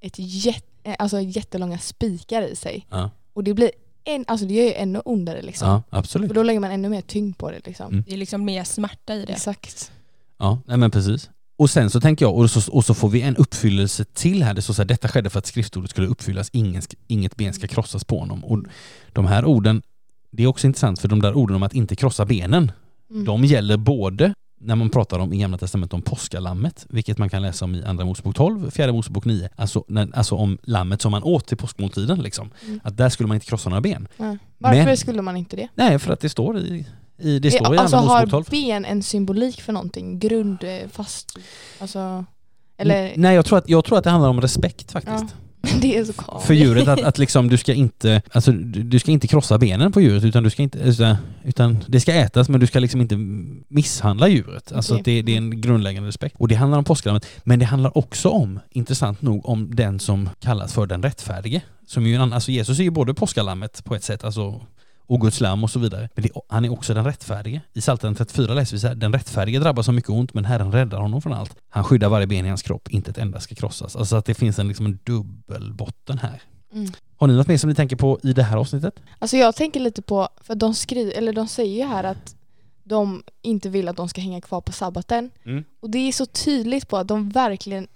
ett 0.00 0.14
jätte, 0.18 0.67
alltså 0.98 1.20
jättelånga 1.20 1.78
spikar 1.78 2.42
i 2.42 2.56
sig. 2.56 2.86
Ja, 2.90 3.10
Och 3.32 3.44
det 3.44 3.54
blir 3.54 3.70
en, 4.04 4.24
alltså 4.28 4.46
det 4.46 4.54
gör 4.54 4.64
ju 4.64 4.72
ännu 4.72 5.00
ondare 5.04 5.42
liksom. 5.42 5.68
ja 5.68 5.82
absolut. 5.90 6.28
För 6.28 6.34
då 6.34 6.42
lägger 6.42 6.60
man 6.60 6.70
ännu 6.70 6.88
mer 6.88 7.00
tyngd 7.00 7.38
på 7.38 7.50
det 7.50 7.60
liksom. 7.66 7.92
Mm. 7.92 8.04
Det 8.06 8.12
är 8.14 8.16
liksom 8.16 8.44
mer 8.44 8.64
smärta 8.64 9.14
i 9.14 9.24
det. 9.24 9.32
Exakt. 9.32 9.92
Ja, 10.38 10.58
nej 10.66 10.76
men 10.76 10.90
precis. 10.90 11.30
Och 11.56 11.70
sen 11.70 11.90
så 11.90 12.00
tänker 12.00 12.24
jag, 12.24 12.36
och 12.38 12.50
så, 12.50 12.72
och 12.72 12.84
så 12.84 12.94
får 12.94 13.08
vi 13.08 13.22
en 13.22 13.36
uppfyllelse 13.36 14.04
till 14.04 14.42
här. 14.42 14.54
Det 14.54 14.62
står 14.62 14.74
så 14.74 14.82
här, 14.82 14.86
detta 14.88 15.08
skedde 15.08 15.30
för 15.30 15.38
att 15.38 15.46
skriftordet 15.46 15.90
skulle 15.90 16.06
uppfyllas, 16.06 16.50
ingen, 16.52 16.82
inget 17.06 17.36
ben 17.36 17.54
ska 17.54 17.66
krossas 17.66 18.04
på 18.04 18.18
honom. 18.18 18.44
Och 18.44 18.58
de 19.12 19.26
här 19.26 19.44
orden, 19.44 19.82
det 20.30 20.42
är 20.42 20.46
också 20.46 20.66
intressant 20.66 21.00
för 21.00 21.08
de 21.08 21.22
där 21.22 21.34
orden 21.34 21.56
om 21.56 21.62
att 21.62 21.74
inte 21.74 21.96
krossa 21.96 22.24
benen, 22.24 22.72
Mm. 23.10 23.24
de 23.24 23.44
gäller 23.44 23.76
både 23.76 24.34
när 24.58 24.76
man 24.76 24.90
pratar 24.90 25.18
om 25.18 25.32
i 25.32 25.38
Gamla 25.38 25.58
Testamentet 25.58 25.94
om 25.94 26.02
påskalammet, 26.02 26.86
vilket 26.88 27.18
man 27.18 27.28
kan 27.28 27.42
läsa 27.42 27.64
om 27.64 27.74
i 27.74 27.84
Andra 27.84 28.04
Mosebok 28.04 28.36
12, 28.36 28.70
Fjärde 28.70 28.92
Mosebok 28.92 29.24
9, 29.24 29.48
alltså, 29.56 29.84
när, 29.88 30.08
alltså 30.14 30.34
om 30.34 30.58
lammet 30.62 31.02
som 31.02 31.10
man 31.10 31.22
åt 31.22 31.46
till 31.46 31.56
påskmåltiden. 31.56 32.18
Liksom. 32.22 32.50
Mm. 32.66 32.80
Att 32.84 32.96
där 32.96 33.08
skulle 33.08 33.26
man 33.26 33.34
inte 33.34 33.46
krossa 33.46 33.70
några 33.70 33.80
ben. 33.80 34.08
Ja. 34.16 34.36
Varför 34.58 34.84
Men- 34.84 34.96
skulle 34.96 35.22
man 35.22 35.36
inte 35.36 35.56
det? 35.56 35.68
Nej, 35.74 35.98
för 35.98 36.12
att 36.12 36.20
det 36.20 36.28
står 36.28 36.58
i, 36.58 36.86
i, 37.18 37.38
det 37.38 37.50
står 37.50 37.74
i 37.74 37.78
alltså 37.78 37.96
Andra 37.96 38.10
har 38.10 38.20
Mosebok 38.26 38.46
12. 38.46 38.62
ben 38.62 38.84
en 38.84 39.02
symbolik 39.02 39.60
för 39.60 39.72
någonting? 39.72 40.18
Grund, 40.18 40.64
eh, 40.64 40.88
fast, 40.92 41.38
alltså, 41.78 42.24
eller 42.76 43.12
Nej, 43.16 43.34
jag 43.34 43.44
tror, 43.44 43.58
att, 43.58 43.68
jag 43.68 43.84
tror 43.84 43.98
att 43.98 44.04
det 44.04 44.10
handlar 44.10 44.28
om 44.28 44.40
respekt 44.40 44.92
faktiskt. 44.92 45.34
det 45.80 45.96
är 45.96 46.04
så 46.04 46.12
konstigt. 46.12 46.46
för 46.46 46.54
djuret 46.54 46.88
att, 46.88 47.02
att 47.02 47.18
liksom 47.18 47.48
du 47.48 47.56
ska 47.56 47.72
inte 47.72 48.22
alltså 48.32 48.52
du, 48.52 48.82
du 48.82 48.98
ska 48.98 49.10
inte 49.10 49.26
krossa 49.26 49.58
benen 49.58 49.92
på 49.92 50.00
djuret 50.00 50.24
utan 50.24 50.42
du 50.42 50.50
ska 50.50 50.62
inte 50.62 50.78
utan, 50.78 51.16
utan 51.44 51.84
det 51.86 52.00
ska 52.00 52.14
ätas 52.14 52.48
men 52.48 52.60
du 52.60 52.66
ska 52.66 52.78
liksom 52.78 53.00
inte 53.00 53.16
misshandla 53.68 54.28
djuret. 54.28 54.72
Alltså 54.72 54.94
att 54.94 55.04
det, 55.04 55.22
det 55.22 55.32
är 55.32 55.36
en 55.36 55.60
grundläggande 55.60 56.08
respekt. 56.08 56.36
Och 56.38 56.48
det 56.48 56.54
handlar 56.54 56.78
om 56.78 56.84
påsklammet 56.84 57.26
men 57.44 57.58
det 57.58 57.64
handlar 57.64 57.98
också 57.98 58.28
om, 58.28 58.60
intressant 58.70 59.22
nog, 59.22 59.46
om 59.46 59.74
den 59.74 60.00
som 60.00 60.28
kallas 60.40 60.72
för 60.72 60.86
den 60.86 61.02
rättfärdige. 61.02 61.62
Som 61.86 62.06
ju 62.06 62.14
en 62.14 62.20
annan, 62.20 62.32
alltså 62.32 62.50
Jesus 62.50 62.78
är 62.78 62.82
ju 62.82 62.90
både 62.90 63.14
påskalammet 63.14 63.84
på 63.84 63.94
ett 63.94 64.04
sätt, 64.04 64.24
alltså 64.24 64.60
och 65.08 65.20
Guds 65.20 65.40
lamm 65.40 65.64
och 65.64 65.70
så 65.70 65.78
vidare. 65.78 66.08
Men 66.14 66.22
det, 66.22 66.30
han 66.48 66.64
är 66.64 66.72
också 66.72 66.94
den 66.94 67.04
rättfärdige. 67.04 67.60
I 67.72 67.80
Psaltaren 67.80 68.14
34 68.14 68.54
läser 68.54 68.76
vi 68.76 68.80
så 68.80 68.88
här, 68.88 68.94
den 68.94 69.12
rättfärdige 69.12 69.58
drabbas 69.58 69.88
av 69.88 69.94
mycket 69.94 70.10
ont 70.10 70.34
men 70.34 70.44
Herren 70.44 70.72
räddar 70.72 70.98
honom 70.98 71.22
från 71.22 71.32
allt. 71.32 71.56
Han 71.68 71.84
skyddar 71.84 72.08
varje 72.08 72.26
ben 72.26 72.44
i 72.46 72.48
hans 72.48 72.62
kropp, 72.62 72.88
inte 72.90 73.10
ett 73.10 73.18
enda 73.18 73.40
ska 73.40 73.54
krossas. 73.54 73.96
Alltså 73.96 74.16
att 74.16 74.24
det 74.24 74.34
finns 74.34 74.58
en, 74.58 74.68
liksom 74.68 74.86
en 74.86 74.98
dubbelbotten 75.04 76.18
här. 76.18 76.42
Mm. 76.72 76.92
Har 77.16 77.26
ni 77.26 77.34
något 77.34 77.48
mer 77.48 77.56
som 77.56 77.70
ni 77.70 77.74
tänker 77.74 77.96
på 77.96 78.20
i 78.22 78.32
det 78.32 78.42
här 78.42 78.56
avsnittet? 78.56 78.94
Alltså 79.18 79.36
jag 79.36 79.56
tänker 79.56 79.80
lite 79.80 80.02
på, 80.02 80.28
för 80.40 80.54
de 80.54 80.74
skriver, 80.74 81.12
eller 81.12 81.32
de 81.32 81.48
säger 81.48 81.76
ju 81.76 81.88
här 81.88 82.04
att 82.04 82.36
de 82.84 83.22
inte 83.42 83.68
vill 83.68 83.88
att 83.88 83.96
de 83.96 84.08
ska 84.08 84.20
hänga 84.20 84.40
kvar 84.40 84.60
på 84.60 84.72
sabbaten. 84.72 85.30
Mm. 85.44 85.64
Och 85.80 85.90
det 85.90 85.98
är 85.98 86.12
så 86.12 86.26
tydligt 86.26 86.88
på 86.88 86.96
att 86.96 87.08
de 87.08 87.28
verkligen, 87.28 87.86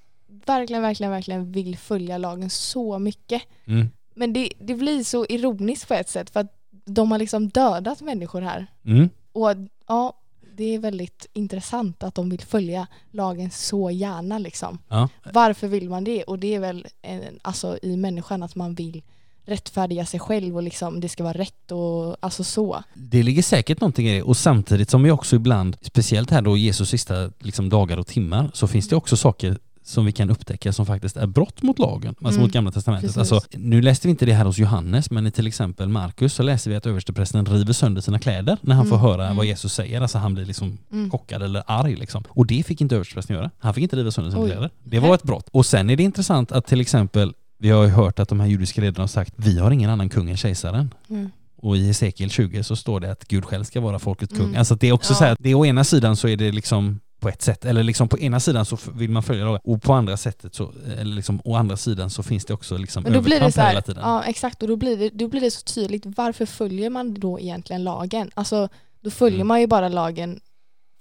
verkligen, 0.46 0.82
verkligen, 0.82 1.12
verkligen 1.12 1.52
vill 1.52 1.76
följa 1.76 2.18
lagen 2.18 2.50
så 2.50 2.98
mycket. 2.98 3.42
Mm. 3.64 3.88
Men 4.14 4.32
det, 4.32 4.52
det 4.60 4.74
blir 4.74 5.04
så 5.04 5.26
ironiskt 5.28 5.88
på 5.88 5.94
ett 5.94 6.08
sätt 6.08 6.30
för 6.30 6.40
att 6.40 6.61
de 6.84 7.10
har 7.10 7.18
liksom 7.18 7.48
dödat 7.48 8.00
människor 8.00 8.40
här. 8.40 8.66
Mm. 8.84 9.08
Och 9.32 9.50
ja, 9.86 10.12
det 10.56 10.74
är 10.74 10.78
väldigt 10.78 11.26
intressant 11.32 12.02
att 12.02 12.14
de 12.14 12.30
vill 12.30 12.40
följa 12.40 12.86
lagen 13.10 13.50
så 13.50 13.90
gärna 13.90 14.38
liksom. 14.38 14.78
Ja. 14.88 15.08
Varför 15.32 15.68
vill 15.68 15.88
man 15.88 16.04
det? 16.04 16.22
Och 16.22 16.38
det 16.38 16.54
är 16.54 16.60
väl 16.60 16.86
en, 17.02 17.22
alltså 17.42 17.78
i 17.82 17.96
människan 17.96 18.42
att 18.42 18.54
man 18.54 18.74
vill 18.74 19.02
rättfärdiga 19.44 20.06
sig 20.06 20.20
själv 20.20 20.56
och 20.56 20.62
liksom 20.62 21.00
det 21.00 21.08
ska 21.08 21.24
vara 21.24 21.38
rätt 21.38 21.72
och 21.72 22.16
alltså 22.20 22.44
så. 22.44 22.82
Det 22.94 23.22
ligger 23.22 23.42
säkert 23.42 23.80
någonting 23.80 24.08
i 24.08 24.14
det 24.14 24.22
och 24.22 24.36
samtidigt 24.36 24.90
som 24.90 25.02
vi 25.02 25.10
också 25.10 25.36
ibland, 25.36 25.76
speciellt 25.80 26.30
här 26.30 26.42
då 26.42 26.56
Jesus 26.56 26.88
sista 26.88 27.30
liksom, 27.38 27.68
dagar 27.68 27.96
och 27.96 28.06
timmar, 28.06 28.50
så 28.54 28.66
finns 28.66 28.88
det 28.88 28.96
också 28.96 29.16
saker 29.16 29.58
som 29.84 30.04
vi 30.04 30.12
kan 30.12 30.30
upptäcka 30.30 30.72
som 30.72 30.86
faktiskt 30.86 31.16
är 31.16 31.26
brott 31.26 31.62
mot 31.62 31.78
lagen, 31.78 32.08
alltså 32.18 32.28
Mm, 32.28 32.42
mot 32.42 32.52
gamla 32.52 32.70
testamentet. 32.70 33.14
precis. 33.14 33.32
Alltså, 33.32 33.48
nu 33.58 33.82
läste 33.82 34.06
vi 34.08 34.10
inte 34.10 34.26
det 34.26 34.32
här 34.32 34.44
hos 34.44 34.58
Johannes, 34.58 35.10
men 35.10 35.26
i 35.26 35.30
till 35.30 35.46
exempel 35.46 35.88
Markus 35.88 36.34
så 36.34 36.42
läser 36.42 36.70
vi 36.70 36.76
att 36.76 36.86
översteprästen 36.86 37.46
river 37.46 37.72
sönder 37.72 38.00
sina 38.00 38.18
kläder 38.18 38.56
när 38.60 38.74
han 38.74 38.86
får 38.86 38.96
Mm, 38.96 39.08
höra 39.10 39.24
mm. 39.24 39.36
vad 39.36 39.46
Jesus 39.46 39.74
säger. 39.74 40.00
Alltså 40.00 40.18
han 40.18 40.34
blir 40.34 40.44
liksom 40.44 40.78
Mm. 40.92 41.10
chockad 41.10 41.42
eller 41.42 41.62
arg 41.66 41.96
liksom. 41.96 42.24
Och 42.28 42.46
det 42.46 42.62
fick 42.66 42.80
inte 42.80 42.94
översteprästen 42.94 43.36
göra. 43.36 43.50
Han 43.58 43.74
fick 43.74 43.82
inte 43.82 43.96
riva 43.96 44.10
sönder 44.10 44.30
sina 44.30 44.42
Oj. 44.42 44.50
kläder. 44.50 44.70
Det 44.84 44.98
var 45.00 45.14
ett 45.14 45.22
brott. 45.22 45.48
Och 45.52 45.66
sen 45.66 45.90
är 45.90 45.96
det 45.96 46.02
intressant 46.02 46.52
att 46.52 46.66
till 46.66 46.80
exempel, 46.80 47.34
vi 47.58 47.70
har 47.70 47.82
ju 47.84 47.88
hört 47.90 48.18
att 48.18 48.28
de 48.28 48.40
här 48.40 48.46
judiska 48.46 48.80
ledarna 48.80 49.02
har 49.02 49.08
sagt, 49.08 49.34
vi 49.36 49.58
har 49.58 49.70
ingen 49.70 49.90
annan 49.90 50.08
kung 50.08 50.30
än 50.30 50.36
kejsaren. 50.36 50.94
Mm. 51.10 51.30
Och 51.56 51.76
i 51.76 51.86
Hesekiel 51.86 52.30
20 52.30 52.62
så 52.64 52.76
står 52.76 53.00
det 53.00 53.12
att 53.12 53.28
Gud 53.28 53.44
själv 53.44 53.64
ska 53.64 53.80
vara 53.80 53.98
folkets 53.98 54.32
kung. 54.36 54.46
Mm. 54.46 54.58
Alltså 54.58 54.74
det 54.74 54.88
är 54.88 54.92
också 54.92 55.12
Ja. 55.12 55.16
så 55.16 55.24
här 55.24 55.36
det 55.40 55.50
är 55.50 55.54
å 55.54 55.66
ena 55.66 55.84
sidan 55.84 56.16
så 56.16 56.28
är 56.28 56.36
det 56.36 56.52
liksom 56.52 57.00
på 57.22 57.28
ett 57.28 57.42
sätt, 57.42 57.64
eller 57.64 57.82
liksom 57.82 58.08
på 58.08 58.18
ena 58.18 58.40
sidan 58.40 58.64
så 58.66 58.78
vill 58.94 59.10
man 59.10 59.22
följa 59.22 59.44
lagen 59.44 59.60
och 59.64 59.82
på 59.82 59.92
andra 59.92 60.16
sättet 60.16 60.54
så, 60.54 60.72
eller 60.98 61.14
liksom 61.14 61.40
å 61.44 61.54
andra 61.56 61.76
sidan 61.76 62.10
så 62.10 62.22
finns 62.22 62.44
det 62.44 62.54
också 62.54 62.76
liksom 62.76 63.02
Men 63.02 63.12
då 63.12 63.20
blir 63.20 63.40
det 63.40 63.52
så 63.52 63.60
här 63.60 63.68
hela 63.68 63.82
tiden. 63.82 64.02
ja 64.02 64.22
exakt 64.24 64.62
och 64.62 64.68
då 64.68 64.76
blir, 64.76 64.96
det, 64.96 65.08
då 65.08 65.28
blir 65.28 65.40
det 65.40 65.50
så 65.50 65.62
tydligt 65.62 66.02
varför 66.16 66.46
följer 66.46 66.90
man 66.90 67.14
då 67.14 67.40
egentligen 67.40 67.84
lagen? 67.84 68.30
Alltså 68.34 68.68
då 69.00 69.10
följer 69.10 69.36
Mm. 69.36 69.46
man 69.48 69.60
ju 69.60 69.66
bara 69.66 69.88
lagen 69.88 70.40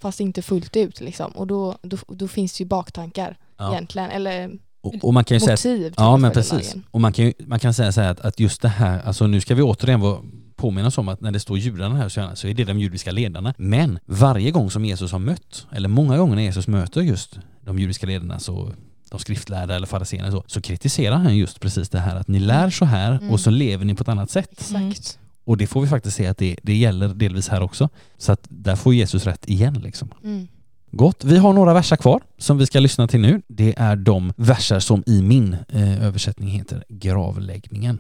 fast 0.02 0.20
inte 0.20 0.42
fullt 0.42 0.76
ut 0.78 1.02
liksom 1.02 1.32
och 1.32 1.48
då, 1.48 1.76
då, 1.82 1.98
då 2.08 2.28
finns 2.28 2.58
det 2.58 2.64
ju 2.64 2.68
baktankar 2.68 3.38
Ja. 3.58 3.72
egentligen 3.72 4.10
eller 4.12 4.52
Och, 4.84 4.96
och 5.02 5.14
man 5.14 5.24
kan 5.24 5.36
ju 5.36 5.40
säga 5.40 5.54
att, 5.54 5.66
motiv 5.66 5.94
ja 5.98 6.18
men 6.18 6.32
precis. 6.32 6.52
lagen. 6.52 6.84
Och 6.92 7.02
man 7.02 7.14
kan, 7.14 7.26
ju, 7.26 7.34
man 7.40 7.60
kan 7.60 7.74
säga 7.74 7.92
så 7.92 8.02
här 8.02 8.12
att, 8.12 8.20
att 8.20 8.40
just 8.40 8.62
det 8.62 8.68
här, 8.68 9.02
alltså 9.02 9.28
nu 9.28 9.42
ska 9.42 9.56
vi 9.56 9.62
återigen 9.62 10.00
vara 10.00 10.20
påminnas 10.62 10.98
om 10.98 11.08
att 11.10 11.22
när 11.22 11.32
det 11.32 11.40
står 11.40 11.58
judarna 11.58 11.96
här 11.96 12.36
så 12.36 12.48
är 12.48 12.54
det 12.54 12.64
de 12.64 12.80
judiska 12.80 13.12
ledarna. 13.12 13.54
Men 13.58 14.00
varje 14.06 14.52
gång 14.52 14.72
som 14.72 14.86
Jesus 14.86 15.12
har 15.12 15.20
mött, 15.20 15.68
eller 15.72 15.90
många 15.90 16.18
gånger 16.18 16.36
när 16.36 16.44
Jesus 16.44 16.68
möter 16.68 17.02
just 17.02 17.40
de 17.66 17.80
judiska 17.80 18.08
ledarna 18.08 18.40
så 18.40 18.72
de 19.12 19.20
skriftlärda 19.20 19.76
eller 19.76 19.88
fariséerna 19.88 20.32
så, 20.32 20.44
så 20.48 20.62
kritiserar 20.62 21.16
han 21.16 21.38
just 21.38 21.60
precis 21.60 21.90
det 21.90 22.00
här 22.00 22.16
att 22.16 22.28
ni 22.28 22.40
lär 22.40 22.70
så 22.70 22.86
här 22.86 23.12
Mm. 23.12 23.32
och 23.32 23.40
så 23.40 23.50
lever 23.50 23.86
ni 23.86 23.96
på 23.96 24.02
ett 24.02 24.08
annat 24.10 24.30
sätt. 24.32 24.52
Exakt. 24.52 25.20
Och 25.44 25.58
det 25.58 25.68
får 25.68 25.82
vi 25.82 25.88
faktiskt 25.88 26.18
se 26.18 26.28
att 26.28 26.38
det, 26.38 26.56
det 26.64 26.76
gäller 26.76 27.08
delvis 27.08 27.50
här 27.50 27.62
också. 27.62 27.90
Så 28.18 28.32
att 28.32 28.48
där 28.50 28.76
får 28.76 28.94
Jesus 28.94 29.26
rätt 29.26 29.50
igen 29.50 29.74
liksom. 29.74 30.10
Mm. 30.24 30.48
Gott. 30.92 31.24
Vi 31.24 31.38
har 31.38 31.54
några 31.54 31.74
versar 31.74 31.96
kvar 31.96 32.22
som 32.38 32.58
vi 32.58 32.66
ska 32.66 32.80
lyssna 32.80 33.08
till 33.08 33.20
nu. 33.20 33.42
Det 33.48 33.74
är 33.78 33.96
de 33.96 34.34
versar 34.38 34.80
som 34.80 35.04
i 35.06 35.22
min 35.22 35.58
eh, 35.70 36.06
översättning 36.06 36.50
heter 36.50 36.84
gravläggningen. 36.90 38.00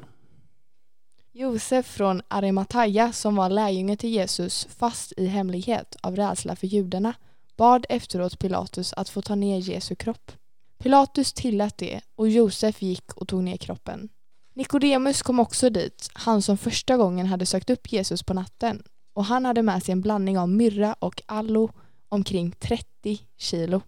Josef 1.41 1.85
från 1.85 2.21
Arimataya 2.27 3.11
som 3.11 3.35
var 3.35 3.49
lärjunge 3.49 3.97
till 3.97 4.09
Jesus 4.09 4.67
fast 4.77 5.13
i 5.17 5.27
hemlighet 5.27 5.95
av 6.01 6.15
rädsla 6.15 6.55
för 6.55 6.67
judarna 6.67 7.13
bad 7.57 7.85
efteråt 7.89 8.39
Pilatus 8.39 8.93
att 8.93 9.09
få 9.09 9.21
ta 9.21 9.35
ner 9.35 9.57
Jesu 9.57 9.95
kropp. 9.95 10.31
Pilatus 10.77 11.33
tillät 11.33 11.77
det 11.77 12.01
och 12.15 12.29
Josef 12.29 12.81
gick 12.81 13.13
och 13.13 13.27
tog 13.27 13.43
ner 13.43 13.57
kroppen. 13.57 14.09
Nikodemus 14.53 15.21
kom 15.21 15.39
också 15.39 15.69
dit, 15.69 16.09
han 16.13 16.41
som 16.41 16.57
första 16.57 16.97
gången 16.97 17.25
hade 17.25 17.45
sökt 17.45 17.69
upp 17.69 17.91
Jesus 17.91 18.23
på 18.23 18.33
natten 18.33 18.83
och 19.13 19.25
han 19.25 19.45
hade 19.45 19.61
med 19.61 19.83
sig 19.83 19.91
en 19.91 20.01
blandning 20.01 20.39
av 20.39 20.49
myrra 20.49 20.95
och 20.99 21.21
allo, 21.25 21.71
omkring 22.09 22.51
30 22.59 23.19
kilo. 23.37 23.81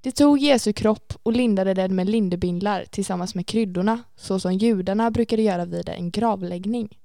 De 0.00 0.12
tog 0.12 0.38
Jesu 0.38 0.72
kropp 0.72 1.12
och 1.22 1.32
lindade 1.32 1.74
den 1.74 1.96
med 1.96 2.08
lindebindlar 2.08 2.84
tillsammans 2.84 3.34
med 3.34 3.46
kryddorna 3.46 4.02
så 4.16 4.40
som 4.40 4.52
judarna 4.52 5.10
brukade 5.10 5.42
göra 5.42 5.64
vid 5.64 5.88
en 5.88 6.10
gravläggning. 6.10 6.98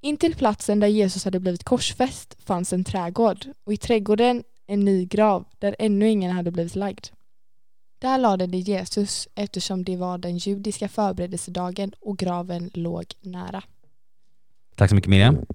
Intill 0.00 0.34
platsen 0.34 0.80
där 0.80 0.88
Jesus 0.88 1.24
hade 1.24 1.40
blivit 1.40 1.64
korsfäst 1.64 2.36
fanns 2.44 2.72
en 2.72 2.84
trädgård 2.84 3.46
och 3.64 3.72
i 3.72 3.76
trädgården 3.76 4.42
en 4.66 4.80
ny 4.80 5.04
grav 5.04 5.44
där 5.58 5.76
ännu 5.78 6.08
ingen 6.08 6.32
hade 6.32 6.50
blivit 6.50 6.76
lagd. 6.76 7.06
Där 7.98 8.18
lade 8.18 8.46
de 8.46 8.58
Jesus 8.58 9.28
eftersom 9.34 9.84
det 9.84 9.96
var 9.96 10.18
den 10.18 10.38
judiska 10.38 10.88
förberedelsedagen 10.88 11.92
och 12.00 12.18
graven 12.18 12.70
låg 12.74 13.04
nära. 13.20 13.62
Tack 14.76 14.88
så 14.88 14.94
mycket 14.94 15.10
Miriam. 15.10 15.46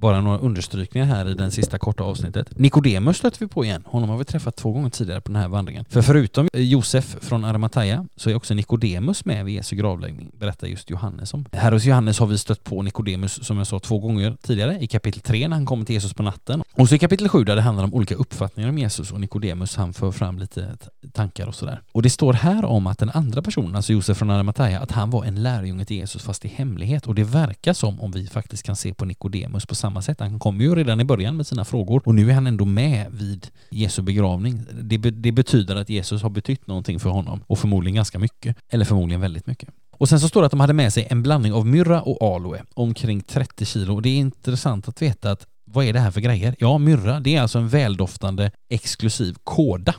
Bara 0.00 0.20
några 0.20 0.38
understrykningar 0.38 1.06
här 1.06 1.28
i 1.28 1.34
den 1.34 1.50
sista 1.50 1.78
korta 1.78 2.04
avsnittet. 2.04 2.58
Nikodemus 2.58 3.16
stöter 3.16 3.40
vi 3.40 3.46
på 3.46 3.64
igen. 3.64 3.82
Honom 3.86 4.08
har 4.08 4.18
vi 4.18 4.24
träffat 4.24 4.56
två 4.56 4.72
gånger 4.72 4.90
tidigare 4.90 5.20
på 5.20 5.32
den 5.32 5.42
här 5.42 5.48
vandringen. 5.48 5.84
För 5.88 6.02
förutom 6.02 6.48
eh, 6.52 6.60
Josef 6.60 7.16
från 7.20 7.44
Arimataya 7.44 8.06
så 8.16 8.30
är 8.30 8.34
också 8.34 8.54
Nikodemus 8.54 9.24
med 9.24 9.44
vid 9.44 9.54
Jesu 9.54 9.76
gravläggning, 9.76 10.30
berättar 10.38 10.66
just 10.66 10.90
Johannes 10.90 11.34
om. 11.34 11.44
Här 11.52 11.72
hos 11.72 11.84
Johannes 11.84 12.18
har 12.18 12.26
vi 12.26 12.38
stött 12.38 12.64
på 12.64 12.82
Nikodemus, 12.82 13.46
som 13.46 13.58
jag 13.58 13.66
sa, 13.66 13.78
två 13.78 13.98
gånger 13.98 14.36
tidigare. 14.42 14.78
I 14.80 14.86
kapitel 14.86 15.20
3 15.20 15.48
när 15.48 15.56
han 15.56 15.66
kommer 15.66 15.84
till 15.84 15.94
Jesus 15.94 16.14
på 16.14 16.22
natten. 16.22 16.62
Och 16.74 16.88
så 16.88 16.94
i 16.94 16.98
kapitel 16.98 17.28
7 17.28 17.44
där 17.44 17.56
det 17.56 17.62
handlar 17.62 17.84
om 17.84 17.94
olika 17.94 18.14
uppfattningar 18.14 18.68
om 18.68 18.78
Jesus 18.78 19.12
och 19.12 19.20
Nikodemus, 19.20 19.76
han 19.76 19.92
för 19.92 20.10
fram 20.10 20.38
lite 20.38 20.76
tankar 21.12 21.46
och 21.46 21.54
sådär. 21.54 21.80
Och 21.92 22.02
det 22.02 22.10
står 22.10 22.32
här 22.32 22.64
om 22.64 22.86
att 22.86 22.98
den 22.98 23.10
andra 23.10 23.42
personen, 23.42 23.76
alltså 23.76 23.92
Josef 23.92 24.16
från 24.16 24.30
Arimataya, 24.30 24.80
att 24.80 24.90
han 24.90 25.10
var 25.10 25.24
en 25.24 25.42
lärjunge 25.42 25.84
till 25.84 25.96
Jesus 25.96 26.22
fast 26.22 26.44
i 26.44 26.48
hemlighet. 26.48 27.06
Och 27.06 27.14
det 27.14 27.24
verkar 27.24 27.72
som 27.72 28.00
om 28.00 28.10
vi 28.10 28.26
faktiskt 28.26 28.62
kan 28.62 28.76
se 28.76 28.94
på 28.94 29.04
Nikodemus 29.04 29.66
på 29.66 29.74
samma 29.74 29.89
sätt. 30.02 30.20
Han 30.20 30.38
kom 30.38 30.60
ju 30.60 30.74
redan 30.74 31.00
i 31.00 31.04
början 31.04 31.36
med 31.36 31.46
sina 31.46 31.64
frågor 31.64 32.02
och 32.04 32.14
nu 32.14 32.30
är 32.30 32.34
han 32.34 32.46
ändå 32.46 32.64
med 32.64 33.06
vid 33.10 33.46
Jesu 33.70 34.02
begravning. 34.02 34.62
Det, 34.82 34.98
be 34.98 35.10
det 35.10 35.32
betyder 35.32 35.76
att 35.76 35.88
Jesus 35.88 36.22
har 36.22 36.30
betytt 36.30 36.66
någonting 36.66 37.00
för 37.00 37.10
honom 37.10 37.40
och 37.46 37.58
förmodligen 37.58 37.94
ganska 37.94 38.18
mycket. 38.18 38.56
Eller 38.68 38.84
förmodligen 38.84 39.20
väldigt 39.20 39.46
mycket. 39.46 39.68
Och 39.90 40.08
sen 40.08 40.20
så 40.20 40.28
står 40.28 40.40
det 40.40 40.46
att 40.46 40.50
de 40.50 40.60
hade 40.60 40.72
med 40.72 40.92
sig 40.92 41.06
en 41.10 41.22
blandning 41.22 41.52
av 41.52 41.66
myrra 41.66 42.02
och 42.02 42.34
aloe, 42.36 42.62
omkring 42.74 43.20
30 43.20 43.64
kilo. 43.64 43.94
Och 43.94 44.02
det 44.02 44.08
är 44.08 44.16
intressant 44.16 44.88
att 44.88 45.02
veta 45.02 45.30
att 45.30 45.46
vad 45.64 45.84
är 45.84 45.92
det 45.92 46.00
här 46.00 46.10
för 46.10 46.20
grejer? 46.20 46.56
Ja, 46.58 46.78
myrra, 46.78 47.20
det 47.20 47.36
är 47.36 47.42
alltså 47.42 47.58
en 47.58 47.68
väldoftande 47.68 48.50
exklusiv 48.68 49.36
kåda 49.44 49.94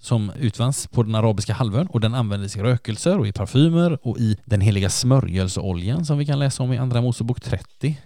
som 0.00 0.32
utvanns 0.40 0.86
på 0.86 1.02
den 1.02 1.14
arabiska 1.14 1.54
halvön 1.54 1.86
och 1.86 2.00
den 2.00 2.14
användes 2.14 2.56
i 2.56 2.60
rökelser 2.60 3.18
och 3.18 3.26
i 3.26 3.32
parfymer 3.32 4.06
och 4.06 4.18
i 4.18 4.36
den 4.44 4.60
heliga 4.60 4.90
smörjelseoljan 4.90 6.06
som 6.06 6.18
vi 6.18 6.26
kan 6.26 6.38
läsa 6.38 6.62
om 6.62 6.72
i 6.72 6.78
Andra 6.78 7.00
Mosebok 7.00 7.40
30. 7.40 7.96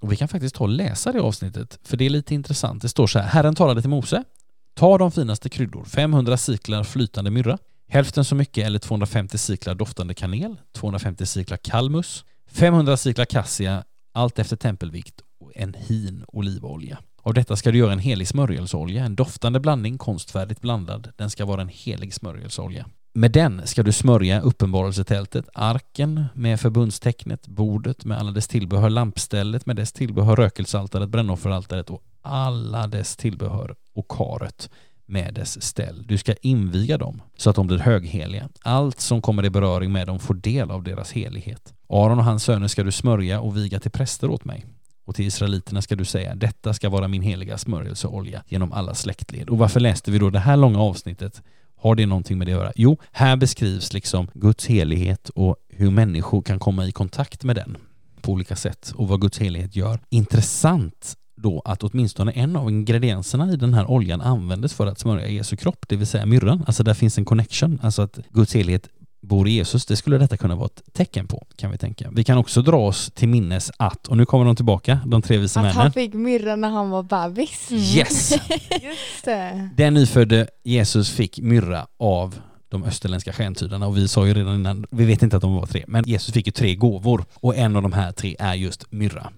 Och 0.00 0.12
vi 0.12 0.16
kan 0.16 0.28
faktiskt 0.28 0.54
ta 0.54 0.64
och 0.64 0.70
läsa 0.70 1.12
det 1.12 1.20
avsnittet, 1.20 1.78
för 1.82 1.96
det 1.96 2.06
är 2.06 2.10
lite 2.10 2.34
intressant. 2.34 2.82
Det 2.82 2.88
står 2.88 3.06
så 3.06 3.18
här, 3.18 3.26
Herren 3.26 3.54
talade 3.54 3.80
till 3.80 3.90
Mose, 3.90 4.24
ta 4.74 4.98
de 4.98 5.12
finaste 5.12 5.48
kryddor, 5.48 5.84
500 5.84 6.36
siklar 6.36 6.84
flytande 6.84 7.30
myrra, 7.30 7.58
hälften 7.88 8.24
så 8.24 8.34
mycket 8.34 8.66
eller 8.66 8.78
250 8.78 9.38
siklar 9.38 9.74
doftande 9.74 10.14
kanel, 10.14 10.56
250 10.72 11.26
siklar 11.26 11.56
kalmus, 11.56 12.24
500 12.50 12.96
siklar 12.96 13.24
kassia, 13.24 13.84
allt 14.12 14.38
efter 14.38 14.56
tempelvikt 14.56 15.20
och 15.40 15.52
en 15.54 15.74
hin 15.74 16.24
olivolja. 16.28 16.98
Av 17.22 17.34
detta 17.34 17.56
ska 17.56 17.70
du 17.70 17.78
göra 17.78 17.92
en 17.92 17.98
helig 17.98 18.28
smörjelseolja, 18.28 19.04
en 19.04 19.16
doftande 19.16 19.60
blandning, 19.60 19.98
konstfärdigt 19.98 20.60
blandad. 20.60 21.12
Den 21.16 21.30
ska 21.30 21.44
vara 21.44 21.62
en 21.62 21.68
helig 21.68 22.14
smörjelseolja. 22.14 22.86
Med 23.12 23.32
den 23.32 23.66
ska 23.66 23.82
du 23.82 23.92
smörja 23.92 24.40
uppenbarelsetältet, 24.40 25.48
arken 25.54 26.24
med 26.34 26.60
förbundstecknet, 26.60 27.48
bordet 27.48 28.04
med 28.04 28.18
alla 28.18 28.30
dess 28.30 28.48
tillbehör, 28.48 28.90
lampstället 28.90 29.66
med 29.66 29.76
dess 29.76 29.92
tillbehör, 29.92 30.36
rökelsealtaret, 30.36 31.08
brännofferaltaret 31.08 31.90
och 31.90 32.02
alla 32.22 32.86
dess 32.86 33.16
tillbehör 33.16 33.74
och 33.94 34.08
karet 34.08 34.70
med 35.06 35.34
dess 35.34 35.62
ställ. 35.62 36.04
Du 36.06 36.18
ska 36.18 36.34
inviga 36.42 36.98
dem 36.98 37.22
så 37.36 37.50
att 37.50 37.56
de 37.56 37.66
blir 37.66 37.78
högheliga. 37.78 38.48
Allt 38.62 39.00
som 39.00 39.22
kommer 39.22 39.44
i 39.44 39.50
beröring 39.50 39.92
med 39.92 40.06
dem 40.06 40.18
får 40.18 40.34
del 40.34 40.70
av 40.70 40.82
deras 40.82 41.12
helighet. 41.12 41.74
Aron 41.88 42.18
och 42.18 42.24
hans 42.24 42.44
söner 42.44 42.68
ska 42.68 42.82
du 42.82 42.92
smörja 42.92 43.40
och 43.40 43.56
viga 43.56 43.80
till 43.80 43.90
präster 43.90 44.30
åt 44.30 44.44
mig. 44.44 44.66
Och 45.04 45.14
till 45.14 45.26
israeliterna 45.26 45.82
ska 45.82 45.96
du 45.96 46.04
säga, 46.04 46.34
detta 46.34 46.74
ska 46.74 46.88
vara 46.88 47.08
min 47.08 47.22
heliga 47.22 47.58
smörjelseolja 47.58 48.42
genom 48.46 48.72
alla 48.72 48.94
släktled. 48.94 49.50
Och 49.50 49.58
varför 49.58 49.80
läste 49.80 50.10
vi 50.10 50.18
då 50.18 50.30
det 50.30 50.38
här 50.38 50.56
långa 50.56 50.80
avsnittet? 50.80 51.42
Har 51.80 51.94
det 51.94 52.06
någonting 52.06 52.38
med 52.38 52.46
det 52.46 52.52
att 52.52 52.58
göra? 52.58 52.72
Jo, 52.76 52.98
här 53.12 53.36
beskrivs 53.36 53.92
liksom 53.92 54.28
Guds 54.34 54.66
helighet 54.66 55.28
och 55.28 55.56
hur 55.68 55.90
människor 55.90 56.42
kan 56.42 56.58
komma 56.58 56.86
i 56.86 56.92
kontakt 56.92 57.44
med 57.44 57.56
den 57.56 57.76
på 58.20 58.32
olika 58.32 58.56
sätt 58.56 58.92
och 58.96 59.08
vad 59.08 59.20
Guds 59.20 59.38
helighet 59.38 59.76
gör. 59.76 60.00
Intressant 60.08 61.16
då 61.36 61.62
att 61.64 61.82
åtminstone 61.82 62.32
en 62.32 62.56
av 62.56 62.70
ingredienserna 62.70 63.52
i 63.52 63.56
den 63.56 63.74
här 63.74 63.90
oljan 63.90 64.20
användes 64.20 64.74
för 64.74 64.86
att 64.86 64.98
smörja 64.98 65.28
Jesu 65.28 65.56
kropp, 65.56 65.84
det 65.88 65.96
vill 65.96 66.06
säga 66.06 66.26
myrran. 66.26 66.64
Alltså 66.66 66.82
där 66.82 66.94
finns 66.94 67.18
en 67.18 67.24
connection, 67.24 67.78
alltså 67.82 68.02
att 68.02 68.18
Guds 68.30 68.54
helighet 68.54 68.88
bor 69.20 69.48
i 69.48 69.50
Jesus, 69.50 69.86
det 69.86 69.96
skulle 69.96 70.18
detta 70.18 70.36
kunna 70.36 70.56
vara 70.56 70.66
ett 70.66 70.82
tecken 70.92 71.26
på, 71.26 71.46
kan 71.56 71.70
vi 71.70 71.78
tänka. 71.78 72.10
Vi 72.12 72.24
kan 72.24 72.38
också 72.38 72.62
dra 72.62 72.86
oss 72.86 73.10
till 73.14 73.28
minnes 73.28 73.70
att, 73.76 74.06
och 74.06 74.16
nu 74.16 74.26
kommer 74.26 74.44
de 74.44 74.56
tillbaka, 74.56 75.00
de 75.06 75.22
tre 75.22 75.38
vise 75.38 75.58
männen. 75.58 75.70
Att 75.70 75.82
han 75.82 75.92
fick 75.92 76.14
myrra 76.14 76.56
när 76.56 76.68
han 76.68 76.90
var 76.90 77.02
bebis. 77.02 77.70
Mm. 77.70 77.82
Yes! 77.82 78.32
Just 78.82 79.24
det. 79.24 79.70
Den 79.76 79.94
nyfödde 79.94 80.46
Jesus 80.64 81.10
fick 81.10 81.40
myrra 81.40 81.86
av 81.98 82.40
de 82.68 82.84
österländska 82.84 83.32
stjärntydarna 83.32 83.86
och 83.86 83.96
vi 83.96 84.08
sa 84.08 84.26
ju 84.26 84.34
redan 84.34 84.54
innan, 84.54 84.86
vi 84.90 85.04
vet 85.04 85.22
inte 85.22 85.36
att 85.36 85.42
de 85.42 85.54
var 85.54 85.66
tre, 85.66 85.84
men 85.88 86.04
Jesus 86.06 86.34
fick 86.34 86.46
ju 86.46 86.52
tre 86.52 86.74
gåvor 86.74 87.24
och 87.34 87.56
en 87.56 87.76
av 87.76 87.82
de 87.82 87.92
här 87.92 88.12
tre 88.12 88.36
är 88.38 88.54
just 88.54 88.92
myrra. 88.92 89.32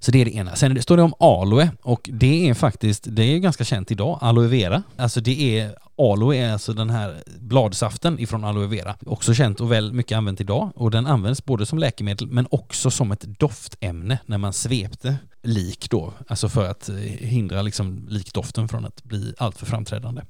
Så 0.00 0.10
det 0.10 0.20
är 0.20 0.24
det 0.24 0.34
ena. 0.34 0.56
Sen 0.56 0.82
står 0.82 0.96
det 0.96 1.02
om 1.02 1.14
aloe 1.18 1.70
och 1.82 2.10
det 2.12 2.48
är 2.48 2.54
faktiskt, 2.54 3.06
det 3.08 3.22
är 3.22 3.38
ganska 3.38 3.64
känt 3.64 3.90
idag, 3.90 4.18
aloe 4.20 4.46
vera. 4.46 4.82
Alltså 4.96 5.20
det 5.20 5.58
är, 5.58 5.76
aloe 5.98 6.36
är 6.36 6.52
alltså 6.52 6.72
den 6.72 6.90
här 6.90 7.22
bladsaften 7.40 8.18
ifrån 8.18 8.44
aloe 8.44 8.66
vera. 8.66 8.96
Också 9.06 9.34
känt 9.34 9.60
och 9.60 9.72
väl 9.72 9.92
mycket 9.92 10.18
använt 10.18 10.40
idag 10.40 10.72
och 10.74 10.90
den 10.90 11.06
används 11.06 11.44
både 11.44 11.66
som 11.66 11.78
läkemedel 11.78 12.26
men 12.26 12.46
också 12.50 12.90
som 12.90 13.12
ett 13.12 13.38
doftämne 13.38 14.18
när 14.26 14.38
man 14.38 14.52
svepte 14.52 15.16
lik 15.42 15.90
då, 15.90 16.12
alltså 16.26 16.48
för 16.48 16.70
att 16.70 16.88
eh, 16.88 16.96
hindra 16.96 17.62
liksom 17.62 18.06
likdoften 18.08 18.68
från 18.68 18.84
att 18.84 19.04
bli 19.04 19.34
alltför 19.38 19.66
framträdande. 19.66 20.22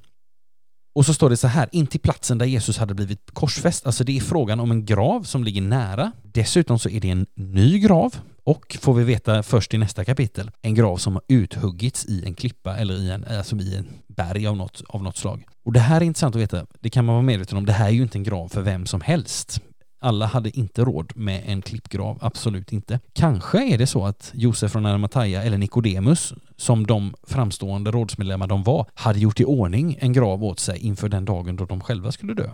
Och 0.95 1.05
så 1.05 1.13
står 1.13 1.29
det 1.29 1.37
så 1.37 1.47
här, 1.47 1.69
in 1.71 1.87
till 1.87 1.99
platsen 1.99 2.37
där 2.37 2.45
Jesus 2.45 2.77
hade 2.77 2.93
blivit 2.93 3.31
korsfäst. 3.33 3.85
Alltså 3.85 4.03
det 4.03 4.17
är 4.17 4.21
frågan 4.21 4.59
om 4.59 4.71
en 4.71 4.85
grav 4.85 5.23
som 5.23 5.43
ligger 5.43 5.61
nära. 5.61 6.11
Dessutom 6.23 6.79
så 6.79 6.89
är 6.89 6.99
det 6.99 7.09
en 7.09 7.25
ny 7.35 7.79
grav 7.79 8.15
och 8.43 8.77
får 8.81 8.93
vi 8.93 9.03
veta 9.03 9.43
först 9.43 9.73
i 9.73 9.77
nästa 9.77 10.05
kapitel, 10.05 10.51
en 10.61 10.75
grav 10.75 10.97
som 10.97 11.13
har 11.13 11.23
uthuggits 11.27 12.05
i 12.05 12.25
en 12.25 12.33
klippa 12.33 12.77
eller 12.77 12.93
i 12.93 13.11
en, 13.11 13.25
alltså 13.37 13.55
i 13.55 13.75
en 13.75 13.87
berg 14.07 14.47
av 14.47 14.57
något, 14.57 14.83
av 14.89 15.03
något 15.03 15.17
slag. 15.17 15.43
Och 15.65 15.73
det 15.73 15.79
här 15.79 16.01
är 16.01 16.05
intressant 16.05 16.35
att 16.35 16.41
veta, 16.41 16.65
det 16.79 16.89
kan 16.89 17.05
man 17.05 17.15
vara 17.15 17.23
medveten 17.23 17.57
om, 17.57 17.65
det 17.65 17.73
här 17.73 17.87
är 17.87 17.91
ju 17.91 18.01
inte 18.01 18.17
en 18.17 18.23
grav 18.23 18.47
för 18.47 18.61
vem 18.61 18.85
som 18.85 19.01
helst. 19.01 19.61
Alla 20.01 20.25
hade 20.25 20.57
inte 20.57 20.81
råd 20.81 21.11
med 21.15 21.43
en 21.45 21.61
klippgrav, 21.61 22.17
absolut 22.21 22.73
inte. 22.73 22.99
Kanske 23.13 23.73
är 23.73 23.77
det 23.77 23.87
så 23.87 24.05
att 24.05 24.31
Josef 24.33 24.71
från 24.71 24.85
Arimathea 24.85 25.43
eller 25.43 25.57
Nikodemus, 25.57 26.33
som 26.57 26.87
de 26.87 27.13
framstående 27.23 27.91
rådsmedlemmar 27.91 28.47
de 28.47 28.63
var, 28.63 28.85
hade 28.93 29.19
gjort 29.19 29.39
i 29.39 29.45
ordning 29.45 29.97
en 29.99 30.13
grav 30.13 30.43
åt 30.43 30.59
sig 30.59 30.79
inför 30.79 31.09
den 31.09 31.25
dagen 31.25 31.55
då 31.55 31.65
de 31.65 31.81
själva 31.81 32.11
skulle 32.11 32.33
dö 32.33 32.49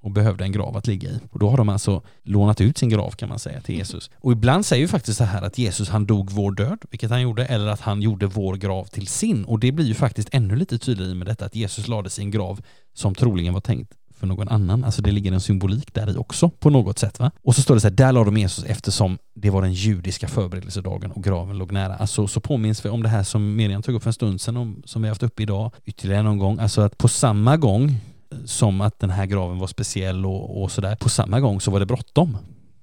och 0.00 0.10
behövde 0.10 0.44
en 0.44 0.52
grav 0.52 0.76
att 0.76 0.86
ligga 0.86 1.10
i. 1.10 1.20
Och 1.30 1.38
då 1.38 1.50
har 1.50 1.56
de 1.56 1.68
alltså 1.68 2.02
lånat 2.22 2.60
ut 2.60 2.78
sin 2.78 2.88
grav 2.88 3.10
kan 3.10 3.28
man 3.28 3.38
säga 3.38 3.60
till 3.60 3.74
Jesus. 3.74 4.10
Och 4.20 4.32
ibland 4.32 4.66
säger 4.66 4.82
vi 4.82 4.88
faktiskt 4.88 5.18
så 5.18 5.24
här 5.24 5.42
att 5.42 5.58
Jesus 5.58 5.88
han 5.88 6.06
dog 6.06 6.30
vår 6.30 6.52
död, 6.52 6.78
vilket 6.90 7.10
han 7.10 7.22
gjorde, 7.22 7.46
eller 7.46 7.66
att 7.66 7.80
han 7.80 8.02
gjorde 8.02 8.26
vår 8.26 8.54
grav 8.54 8.84
till 8.84 9.06
sin. 9.06 9.44
Och 9.44 9.58
det 9.58 9.72
blir 9.72 9.86
ju 9.86 9.94
faktiskt 9.94 10.28
ännu 10.32 10.56
lite 10.56 10.78
tydligare 10.78 11.14
med 11.14 11.26
detta 11.26 11.44
att 11.44 11.54
Jesus 11.54 11.88
lade 11.88 12.10
sin 12.10 12.30
grav 12.30 12.60
som 12.94 13.14
troligen 13.14 13.54
var 13.54 13.60
tänkt 13.60 13.92
för 14.18 14.26
någon 14.26 14.48
annan. 14.48 14.84
Alltså 14.84 15.02
det 15.02 15.10
ligger 15.10 15.32
en 15.32 15.40
symbolik 15.40 15.94
där 15.94 16.10
i 16.10 16.16
också 16.16 16.50
på 16.50 16.70
något 16.70 16.98
sätt. 16.98 17.18
Va? 17.18 17.30
Och 17.42 17.54
så 17.54 17.62
står 17.62 17.74
det 17.74 17.80
så 17.80 17.88
här, 17.88 17.94
där 17.94 18.12
lade 18.12 18.24
de 18.24 18.36
Jesus 18.36 18.64
eftersom 18.64 19.18
det 19.34 19.50
var 19.50 19.62
den 19.62 19.72
judiska 19.72 20.28
förberedelsedagen 20.28 21.12
och 21.12 21.24
graven 21.24 21.58
låg 21.58 21.72
nära. 21.72 21.94
Alltså 21.96 22.26
så 22.26 22.40
påminns 22.40 22.84
vi 22.84 22.88
om 22.88 23.02
det 23.02 23.08
här 23.08 23.22
som 23.22 23.56
Miriam 23.56 23.82
tog 23.82 23.94
upp 23.94 24.02
för 24.02 24.10
en 24.10 24.14
stund 24.14 24.40
sedan, 24.40 24.56
om, 24.56 24.82
som 24.84 25.02
vi 25.02 25.08
haft 25.08 25.22
uppe 25.22 25.42
idag 25.42 25.72
ytterligare 25.84 26.22
någon 26.22 26.38
gång. 26.38 26.58
Alltså 26.58 26.80
att 26.80 26.98
på 26.98 27.08
samma 27.08 27.56
gång 27.56 28.00
som 28.46 28.80
att 28.80 28.98
den 28.98 29.10
här 29.10 29.26
graven 29.26 29.58
var 29.58 29.66
speciell 29.66 30.26
och, 30.26 30.62
och 30.62 30.72
sådär, 30.72 30.96
på 30.96 31.08
samma 31.08 31.40
gång 31.40 31.60
så 31.60 31.70
var 31.70 31.80
det 31.80 31.86
bråttom. 31.86 32.36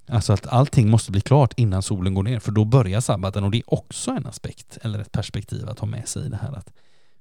Alltså 0.08 0.34
att 0.34 0.48
allting 0.48 0.90
måste 0.90 1.12
bli 1.12 1.22
klart 1.22 1.54
innan 1.58 1.82
solen 1.84 2.14
går 2.14 2.24
ner, 2.24 2.40
för 2.40 2.52
då 2.52 2.66
börjar 2.66 3.02
sabbaten 3.02 3.44
och 3.44 3.52
det 3.52 3.58
är 3.58 3.74
också 3.74 4.12
en 4.12 4.26
aspekt 4.26 4.78
eller 4.82 5.00
ett 5.00 5.12
perspektiv 5.12 5.70
att 5.70 5.80
ha 5.80 5.88
med 5.88 6.08
sig 6.08 6.26
i 6.26 6.30
det 6.30 6.40
här 6.42 6.54
att 6.58 6.70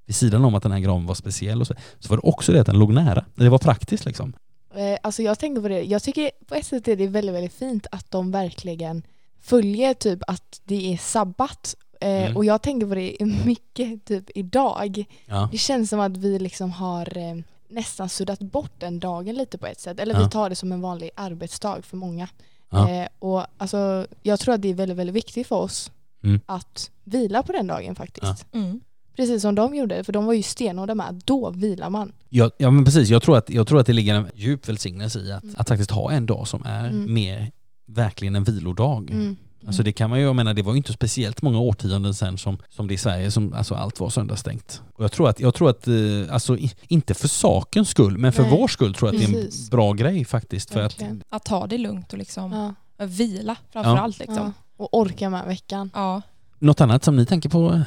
vid 0.07 0.17
sidan 0.17 0.45
om 0.45 0.55
att 0.55 0.63
den 0.63 0.73
här 0.73 0.79
graven 0.81 1.07
var 1.07 1.15
speciell 1.15 1.61
och 1.61 1.67
så, 1.67 1.75
så 1.99 2.09
var 2.09 2.17
det 2.17 2.21
också 2.29 2.53
det 2.53 2.61
att 2.61 2.67
den 2.67 2.79
låg 2.79 2.93
nära. 2.93 3.25
Det 3.35 3.49
var 3.49 3.59
praktiskt 3.59 4.05
liksom. 4.05 4.33
Eh, 4.75 4.99
Alltså 5.03 5.23
jag 5.23 5.39
tänker 5.39 5.63
på 5.63 5.69
det, 5.69 5.83
jag 5.83 6.03
tycker 6.03 6.31
på 6.49 6.55
ett 6.55 6.67
sätt 6.67 6.89
är 6.89 6.97
det 6.97 7.07
väldigt, 7.07 7.35
väldigt 7.35 7.53
fint 7.53 7.87
att 7.93 8.11
de 8.11 8.31
verkligen 8.31 9.03
följer 9.41 9.95
typ 9.95 10.19
att 10.27 10.61
det 10.65 10.93
är 10.93 10.97
sabbat. 10.97 11.75
Eh, 12.01 12.09
Mm. 12.25 12.37
Och 12.37 12.45
jag 12.45 12.63
tänker 12.63 12.87
på 12.87 12.95
det 12.95 13.17
mycket 13.45 14.05
typ 14.05 14.31
idag. 14.35 15.05
Ja. 15.27 15.49
Det 15.53 15.59
känns 15.59 15.91
som 15.91 16.01
att 16.01 16.17
vi 16.17 16.39
liksom 16.39 16.71
har 16.71 17.19
eh, 17.19 17.37
nästan 17.75 18.09
suddat 18.09 18.39
bort 18.41 18.73
den 18.79 18.99
dagen 19.01 19.35
lite 19.35 19.59
på 19.59 19.67
ett 19.67 19.81
sätt. 19.81 20.01
Eller 20.01 20.15
Ja. 20.15 20.25
vi 20.25 20.31
tar 20.31 20.49
det 20.51 20.55
som 20.57 20.73
en 20.73 20.81
vanlig 20.81 21.11
arbetsdag 21.17 21.83
för 21.83 21.97
många. 21.97 22.29
Ja. 22.71 22.91
Eh, 22.91 23.09
och 23.19 23.47
alltså, 23.59 24.07
jag 24.23 24.41
tror 24.41 24.55
att 24.55 24.63
det 24.63 24.69
är 24.71 24.75
väldigt, 24.75 24.97
väldigt 24.99 25.17
viktigt 25.17 25.47
för 25.47 25.57
oss 25.57 25.91
Mm. 26.25 26.41
att 26.47 26.91
vila 27.05 27.43
på 27.43 27.53
den 27.53 27.67
dagen 27.67 27.95
faktiskt. 27.95 28.47
Mm. 28.53 28.81
Precis 29.17 29.43
som 29.43 29.55
de 29.55 29.75
gjorde, 29.75 30.05
för 30.05 30.13
de 30.13 30.25
var 30.27 30.33
ju 30.33 30.43
stenhårda 30.43 30.95
med 30.95 31.09
att 31.09 31.27
då 31.27 31.51
vilar 31.51 31.91
man. 31.91 32.13
Ja, 32.29 32.51
ja 32.59 32.71
men 32.71 32.85
precis, 32.85 33.09
jag 33.09 33.23
tror, 33.23 33.37
att, 33.37 33.51
jag 33.51 33.67
tror 33.67 33.81
att 33.81 33.87
det 33.87 33.93
ligger 33.93 34.15
en 34.15 34.27
djup 34.35 34.69
välsignelse 34.69 35.19
i 35.21 35.33
att, 35.33 35.43
Mm. 35.43 35.55
att 35.59 35.69
faktiskt 35.69 35.91
ha 35.91 36.13
en 36.13 36.27
dag 36.27 36.49
som 36.49 36.63
är 36.67 36.89
Mm. 36.89 37.15
mer 37.15 37.53
verkligen 37.87 38.37
en 38.37 38.45
vilodag. 38.45 39.11
Mm. 39.11 39.37
Alltså 39.67 39.83
det 39.83 39.93
kan 39.93 40.11
man 40.11 40.19
ju, 40.19 40.25
jag 40.25 40.37
menar 40.37 40.55
det 40.55 40.63
var 40.63 40.73
ju 40.73 40.77
inte 40.77 40.93
speciellt 40.93 41.43
många 41.43 41.59
årtionden 41.59 42.15
sedan 42.15 42.39
som, 42.39 42.59
som 42.71 42.87
det 42.89 42.95
i 42.95 42.99
Sverige 42.99 43.31
som 43.31 43.53
alltså 43.53 43.75
allt 43.75 44.01
var 44.01 44.11
söndagsstängt. 44.11 44.83
Och 44.95 45.05
jag 45.05 45.13
tror 45.13 45.29
att, 45.29 45.41
jag 45.41 45.55
tror 45.55 45.71
att 45.71 45.89
eh, 45.89 45.95
alltså 46.31 46.57
inte 46.89 47.15
för 47.15 47.29
sakens 47.29 47.89
skull, 47.89 48.19
men 48.19 48.33
för 48.33 48.43
Nej, 48.43 48.51
vår 48.51 48.69
skull 48.69 48.95
tror 48.95 49.09
jag 49.09 49.21
att 49.23 49.27
det 49.27 49.39
är 49.39 49.43
precis. 49.43 49.65
en 49.67 49.71
bra 49.71 49.93
grej 49.93 50.25
faktiskt. 50.25 50.71
För 50.71 50.81
att, 50.81 50.93
Verkligen. 50.93 51.23
Att 51.29 51.45
ta 51.45 51.67
det 51.67 51.79
lugnt 51.79 52.13
och 52.13 52.19
liksom 52.19 52.75
Ja. 52.99 53.07
vila 53.07 53.57
framför 53.73 53.91
Ja. 53.91 54.01
allt. 54.01 54.19
Liksom. 54.19 54.37
Ja. 54.37 54.53
Och 54.77 54.99
orka 54.99 55.31
med 55.31 55.47
veckan. 55.47 55.91
Ja. 55.95 56.23
Något 56.59 56.81
annat 56.81 57.05
som 57.05 57.17
ni 57.17 57.27
tänker 57.27 57.49
på 57.49 57.83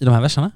i 0.00 0.04
de 0.04 0.10
här 0.10 0.20
verserna? 0.20 0.50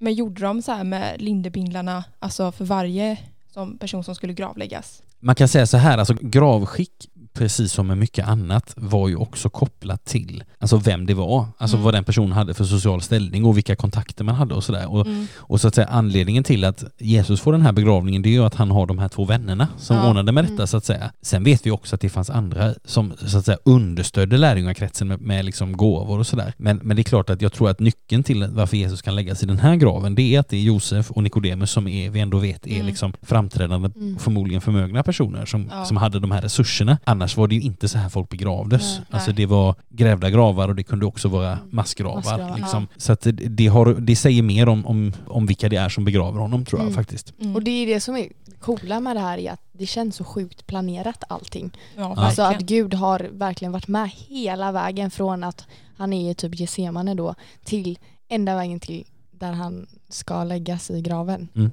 Men 0.00 0.14
gjorde 0.14 0.42
de 0.42 0.62
så 0.62 0.72
här 0.72 0.84
med 0.84 1.20
lindebindlarna, 1.22 2.04
alltså 2.18 2.52
för 2.52 2.64
varje 2.64 3.18
som 3.52 3.78
person 3.78 4.04
som 4.04 4.14
skulle 4.14 4.32
gravläggas? 4.32 5.02
Man 5.20 5.34
kan 5.34 5.48
säga 5.48 5.66
så 5.66 5.76
här, 5.76 5.98
alltså 5.98 6.14
gravskick 6.20 7.08
precis 7.34 7.72
som 7.72 7.86
med 7.86 7.98
mycket 7.98 8.28
annat, 8.28 8.72
var 8.76 9.08
ju 9.08 9.16
också 9.16 9.50
kopplat 9.50 10.04
till 10.04 10.44
alltså 10.58 10.76
vem 10.76 11.06
det 11.06 11.14
var. 11.14 11.46
Alltså 11.58 11.76
Mm. 11.76 11.84
vad 11.84 11.94
den 11.94 12.04
personen 12.04 12.32
hade 12.32 12.54
för 12.54 12.64
social 12.64 13.02
ställning 13.02 13.44
och 13.44 13.56
vilka 13.56 13.76
kontakter 13.76 14.24
man 14.24 14.34
hade 14.34 14.54
och 14.54 14.64
sådär. 14.64 14.92
Och, 14.92 15.06
Mm. 15.06 15.26
och 15.36 15.60
så 15.60 15.68
att 15.68 15.74
säga 15.74 15.86
anledningen 15.86 16.44
till 16.44 16.64
att 16.64 16.84
Jesus 16.98 17.40
får 17.40 17.52
den 17.52 17.62
här 17.62 17.72
begravningen 17.72 18.22
det 18.22 18.28
är 18.28 18.32
ju 18.32 18.44
att 18.44 18.54
han 18.54 18.70
har 18.70 18.86
de 18.86 18.98
här 18.98 19.08
två 19.08 19.24
vännerna 19.24 19.68
som 19.78 19.96
Ja. 19.96 20.08
ordnade 20.10 20.32
med 20.32 20.44
detta 20.44 20.54
Mm. 20.54 20.66
så 20.66 20.76
att 20.76 20.84
säga. 20.84 21.12
Sen 21.22 21.44
vet 21.44 21.66
vi 21.66 21.70
också 21.70 21.94
att 21.94 22.00
det 22.00 22.08
fanns 22.08 22.30
andra 22.30 22.74
som 22.84 23.12
så 23.26 23.38
att 23.38 23.44
säga 23.44 23.58
understödde 23.64 24.36
lärjungakretsen 24.38 25.08
med, 25.08 25.20
med 25.20 25.44
liksom 25.44 25.76
gåvor 25.76 26.18
och 26.18 26.26
sådär. 26.26 26.52
Men, 26.56 26.76
men 26.82 26.96
det 26.96 27.02
är 27.02 27.04
klart 27.04 27.30
att 27.30 27.42
jag 27.42 27.52
tror 27.52 27.70
att 27.70 27.80
nyckeln 27.80 28.22
till 28.22 28.46
varför 28.50 28.76
Jesus 28.76 29.02
kan 29.02 29.14
läggas 29.16 29.42
i 29.42 29.46
den 29.46 29.58
här 29.58 29.76
graven 29.76 30.14
det 30.14 30.22
är 30.34 30.40
att 30.40 30.48
det 30.48 30.56
är 30.56 30.60
Josef 30.62 31.10
och 31.10 31.22
Nikodemus 31.22 31.70
som 31.70 31.88
är, 31.88 32.10
vi 32.10 32.20
ändå 32.20 32.38
vet 32.38 32.66
är 32.66 32.74
Mm. 32.74 32.86
liksom 32.86 33.12
framträdande 33.22 33.90
Mm. 33.96 34.18
förmodligen 34.18 34.60
förmögna 34.60 35.02
personer 35.02 35.46
som, 35.46 35.68
Ja. 35.70 35.84
som 35.84 35.96
hade 35.96 36.18
de 36.20 36.30
här 36.30 36.40
resurserna. 36.42 36.98
Annars 37.04 37.21
var 37.36 37.48
det 37.48 37.54
ju 37.54 37.60
inte 37.60 37.88
så 37.88 37.98
här 37.98 38.08
folk 38.08 38.28
begravdes. 38.28 38.96
Nej. 38.98 39.06
alltså 39.10 39.32
det 39.32 39.46
var 39.46 39.74
grävda 39.88 40.30
gravar 40.30 40.68
och 40.68 40.74
det 40.74 40.82
kunde 40.82 41.06
också 41.06 41.28
vara 41.28 41.58
massgravar. 41.70 42.16
Massgravar, 42.16 42.56
liksom. 42.58 42.88
Så 42.96 43.12
att 43.12 43.26
det, 43.32 43.66
har, 43.66 43.94
det 43.94 44.16
säger 44.16 44.42
mer 44.42 44.68
om, 44.68 44.86
om, 44.86 45.12
om 45.26 45.46
vilka 45.46 45.68
det 45.68 45.76
är 45.76 45.88
som 45.88 46.04
begraver 46.04 46.40
honom 46.40 46.64
tror 46.64 46.80
jag 46.80 46.86
Mm. 46.86 46.94
faktiskt. 46.94 47.32
Mm. 47.40 47.56
Och 47.56 47.62
det 47.62 47.70
är 47.70 47.86
det 47.86 48.00
som 48.00 48.16
är 48.16 48.28
coola 48.60 49.00
med 49.00 49.16
det 49.16 49.20
här 49.20 49.38
är 49.38 49.52
att 49.52 49.60
det 49.72 49.86
känns 49.86 50.16
så 50.16 50.24
sjukt 50.24 50.66
planerat 50.66 51.24
allting. 51.28 51.70
ja, 51.96 52.14
Alltså 52.16 52.42
att. 52.42 52.60
Gud 52.60 52.94
har 52.94 53.28
verkligen 53.32 53.72
varit 53.72 53.88
med 53.88 54.10
hela 54.28 54.72
vägen 54.72 55.10
från 55.10 55.44
att 55.44 55.66
han 55.96 56.12
är 56.12 56.30
i 56.30 56.34
typ 56.34 56.60
Getsemane 56.60 57.14
då 57.14 57.34
till 57.64 57.98
enda 58.28 58.54
vägen 58.56 58.80
till 58.80 59.04
där 59.30 59.52
han 59.52 59.86
ska 60.08 60.44
läggas 60.44 60.90
i 60.90 61.00
graven. 61.00 61.48
Mm. 61.54 61.70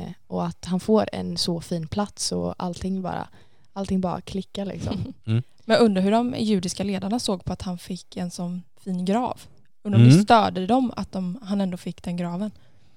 Eh, 0.00 0.08
och 0.26 0.46
att 0.46 0.64
han 0.64 0.80
får 0.80 1.08
en 1.12 1.36
så 1.36 1.60
fin 1.60 1.88
plats 1.88 2.32
och 2.32 2.54
allting 2.58 3.02
bara, 3.02 3.28
allting 3.72 4.00
bara 4.00 4.20
klickar 4.20 4.66
liksom. 4.66 5.14
Men 5.24 5.42
jag 5.76 5.80
undrar 5.80 6.02
hur 6.02 6.10
de 6.10 6.34
judiska 6.38 6.84
ledarna 6.84 7.18
såg 7.18 7.44
på 7.44 7.52
att 7.52 7.62
han 7.62 7.78
fick 7.78 8.16
en 8.16 8.30
sån 8.30 8.62
fin 8.84 9.04
grav. 9.04 9.40
Undrar 9.82 9.98
om 10.00 10.04
Mm. 10.04 10.16
det 10.16 10.22
störde 10.22 10.66
dem 10.66 10.92
att 10.96 11.12
de, 11.12 11.38
han 11.42 11.60
ändå 11.60 11.76
fick 11.76 12.02
den 12.02 12.16
graven. 12.16 12.50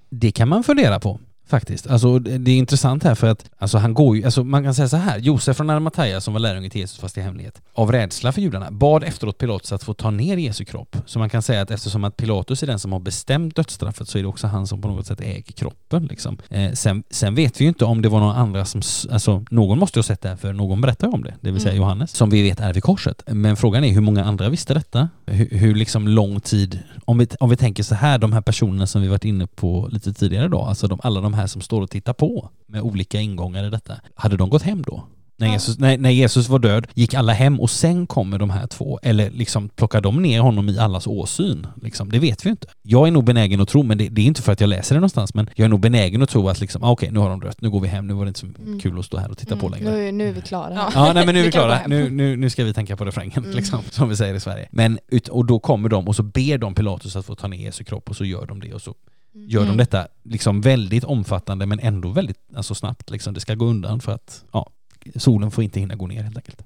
Det 0.08 0.32
kan 0.32 0.48
man 0.48 0.64
fundera 0.64 1.00
på. 1.00 1.18
Faktiskt. 1.46 1.86
Alltså, 1.86 2.18
det 2.18 2.50
är 2.50 2.56
intressant 2.56 3.04
här 3.04 3.14
för 3.14 3.26
att 3.26 3.50
alltså, 3.58 3.78
han 3.78 3.94
går 3.94 4.16
ju, 4.16 4.24
alltså, 4.24 4.44
man 4.44 4.64
kan 4.64 4.74
säga 4.74 4.88
så 4.88 4.96
här, 4.96 5.18
Josef 5.18 5.56
från 5.56 5.70
Arimathea 5.70 6.20
som 6.20 6.34
var 6.34 6.40
lärjunge 6.40 6.70
till 6.70 6.80
Jesus 6.80 6.98
fast 6.98 7.18
i 7.18 7.20
hemlighet, 7.20 7.62
av 7.74 7.92
rädsla 7.92 8.32
för 8.32 8.40
judarna, 8.40 8.70
bad 8.70 9.04
efteråt 9.04 9.38
Pilatus 9.38 9.72
att 9.72 9.82
få 9.82 9.94
ta 9.94 10.10
ner 10.10 10.36
Jesu 10.36 10.64
kropp. 10.64 10.96
Så 11.06 11.18
man 11.18 11.30
kan 11.30 11.42
säga 11.42 11.62
att 11.62 11.70
eftersom 11.70 12.04
att 12.04 12.16
Pilatus 12.16 12.62
är 12.62 12.66
den 12.66 12.78
som 12.78 12.92
har 12.92 13.00
bestämt 13.00 13.56
dödsstraffet 13.56 14.08
så 14.08 14.18
är 14.18 14.22
det 14.22 14.28
också 14.28 14.46
han 14.46 14.66
som 14.66 14.82
på 14.82 14.88
något 14.88 15.06
sätt 15.06 15.20
äger 15.20 15.52
kroppen. 15.52 16.06
Liksom. 16.06 16.38
Eh, 16.50 16.72
sen, 16.72 17.02
sen 17.10 17.34
vet 17.34 17.60
vi 17.60 17.64
ju 17.64 17.68
inte 17.68 17.84
om 17.84 18.02
det 18.02 18.08
var 18.08 18.20
någon 18.20 18.36
andra 18.36 18.64
som, 18.64 18.82
alltså 19.12 19.44
någon 19.50 19.78
måste 19.78 19.98
ju 19.98 20.00
ha 20.00 20.04
sett 20.04 20.20
det 20.20 20.28
här 20.28 20.36
för 20.36 20.52
någon 20.52 20.80
berättar 20.80 21.06
ju 21.06 21.12
om 21.12 21.22
det, 21.22 21.34
det 21.40 21.50
vill 21.50 21.60
säga 21.60 21.76
Mm. 21.76 21.82
Johannes, 21.82 22.10
som 22.10 22.30
vi 22.30 22.42
vet 22.42 22.60
är 22.60 22.72
vid 22.72 22.82
korset. 22.82 23.22
Men 23.26 23.56
frågan 23.56 23.84
är 23.84 23.92
hur 23.92 24.00
många 24.00 24.24
andra 24.24 24.48
visste 24.48 24.74
detta? 24.74 25.08
Hur, 25.26 25.48
hur 25.50 25.74
liksom 25.74 26.08
lång 26.08 26.40
tid, 26.40 26.78
om 27.04 27.18
vi, 27.18 27.28
om 27.40 27.50
vi 27.50 27.56
tänker 27.56 27.82
så 27.82 27.94
här, 27.94 28.18
de 28.18 28.32
här 28.32 28.40
personerna 28.40 28.86
som 28.86 29.02
vi 29.02 29.08
varit 29.08 29.24
inne 29.24 29.46
på 29.46 29.88
lite 29.92 30.12
tidigare 30.12 30.44
idag, 30.46 30.68
alltså 30.68 30.86
de, 30.86 31.00
alla 31.02 31.20
de 31.20 31.34
här 31.36 31.46
som 31.46 31.60
står 31.60 31.82
och 31.82 31.90
tittar 31.90 32.12
på 32.12 32.50
med 32.66 32.80
olika 32.82 33.20
ingångar 33.20 33.64
i 33.66 33.70
detta, 33.70 33.94
hade 34.14 34.36
de 34.36 34.50
gått 34.50 34.62
hem 34.62 34.82
då? 34.82 35.04
När. 35.38 35.52
Jesus, 35.52 35.78
när, 35.78 35.98
när 35.98 36.10
Jesus 36.10 36.48
var 36.48 36.58
död, 36.58 36.86
gick 36.94 37.14
alla 37.14 37.32
hem 37.32 37.60
och 37.60 37.70
sen 37.70 38.06
kommer 38.06 38.38
de 38.38 38.50
här 38.50 38.66
två? 38.66 38.98
Eller 39.02 39.30
liksom 39.30 39.68
plockar 39.68 40.00
de 40.00 40.22
ner 40.22 40.40
honom 40.40 40.68
i 40.68 40.78
allas 40.78 41.06
åsyn? 41.06 41.66
Liksom, 41.82 42.10
det 42.12 42.18
vet 42.18 42.46
vi 42.46 42.50
inte. 42.50 42.66
Jag 42.82 43.06
är 43.06 43.10
nog 43.10 43.24
benägen 43.24 43.60
att 43.60 43.68
tro, 43.68 43.82
men 43.82 43.98
det, 43.98 44.08
det 44.08 44.20
är 44.22 44.26
inte 44.26 44.42
för 44.42 44.52
att 44.52 44.60
jag 44.60 44.68
läser 44.68 44.94
det 44.94 44.98
någonstans, 45.00 45.34
men 45.34 45.50
jag 45.54 45.64
är 45.64 45.68
nog 45.68 45.80
benägen 45.80 46.22
att 46.22 46.28
tro 46.28 46.48
att 46.48 46.60
liksom, 46.60 46.82
ah, 46.84 46.90
okej, 46.90 47.10
nu 47.12 47.18
har 47.18 47.30
de 47.30 47.40
dött, 47.40 47.60
nu 47.60 47.70
går 47.70 47.80
vi 47.80 47.88
hem, 47.88 48.06
nu 48.06 48.14
var 48.14 48.24
det 48.24 48.28
inte 48.28 48.40
så 48.40 48.46
Mm. 48.46 48.80
kul 48.80 48.98
att 48.98 49.04
stå 49.04 49.16
här 49.18 49.30
och 49.30 49.38
titta 49.38 49.54
Mm. 49.54 49.62
på 49.62 49.68
längre. 49.68 49.90
Nu, 49.90 50.12
nu 50.12 50.28
är 50.28 50.32
vi 50.32 50.40
klara. 50.40 50.74
Ja. 50.74 50.90
Ja, 50.94 51.12
nej 51.12 51.26
men 51.26 51.34
nu 51.34 51.40
är 51.40 51.44
vi 51.44 51.52
klara. 51.52 51.80
Nu, 51.86 52.10
nu, 52.10 52.36
nu 52.36 52.50
ska 52.50 52.64
vi 52.64 52.72
tänka 52.74 52.96
på 52.96 53.04
refrängen, 53.04 53.44
Mm. 53.44 53.56
liksom, 53.56 53.80
som 53.90 54.08
vi 54.08 54.16
säger 54.16 54.34
i 54.34 54.40
Sverige. 54.40 54.68
Men, 54.70 54.98
ut, 55.08 55.28
och 55.28 55.44
då 55.46 55.58
kommer 55.58 55.88
de 55.88 56.08
och 56.08 56.16
så 56.16 56.22
ber 56.22 56.58
de 56.58 56.74
Pilatus 56.74 57.16
att 57.16 57.26
få 57.26 57.34
ta 57.34 57.48
ner 57.48 57.58
Jesu 57.58 57.84
kropp 57.84 58.10
och 58.10 58.16
så 58.16 58.24
gör 58.24 58.46
de 58.46 58.60
det 58.60 58.74
och 58.74 58.82
så 58.82 58.94
Mm. 59.36 59.48
gör 59.48 59.60
de 59.60 59.66
Mm. 59.66 59.76
detta 59.76 60.08
liksom 60.22 60.60
väldigt 60.60 61.04
omfattande 61.04 61.66
men 61.66 61.80
ändå 61.80 62.08
väldigt 62.08 62.38
alltså 62.56 62.74
snabbt. 62.74 63.10
Liksom. 63.10 63.34
Det 63.34 63.40
ska 63.40 63.54
gå 63.54 63.64
undan 63.64 64.00
för 64.00 64.12
att 64.12 64.44
ja, 64.52 64.70
solen 65.16 65.50
får 65.50 65.64
inte 65.64 65.80
hinna 65.80 65.94
gå 65.94 66.06
ner 66.06 66.22
helt 66.22 66.36
enkelt. 66.36 66.62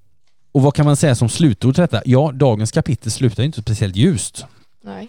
Och 0.52 0.62
vad 0.62 0.74
kan 0.74 0.86
man 0.86 0.96
säga 0.96 1.14
som 1.14 1.28
slutord 1.28 1.74
till 1.74 1.82
detta? 1.82 2.02
Ja, 2.04 2.32
dagens 2.34 2.72
kapitel 2.72 3.12
slutar 3.12 3.42
inte 3.42 3.62
speciellt 3.62 3.96
ljust. 3.96 4.46
Nej. 4.84 5.08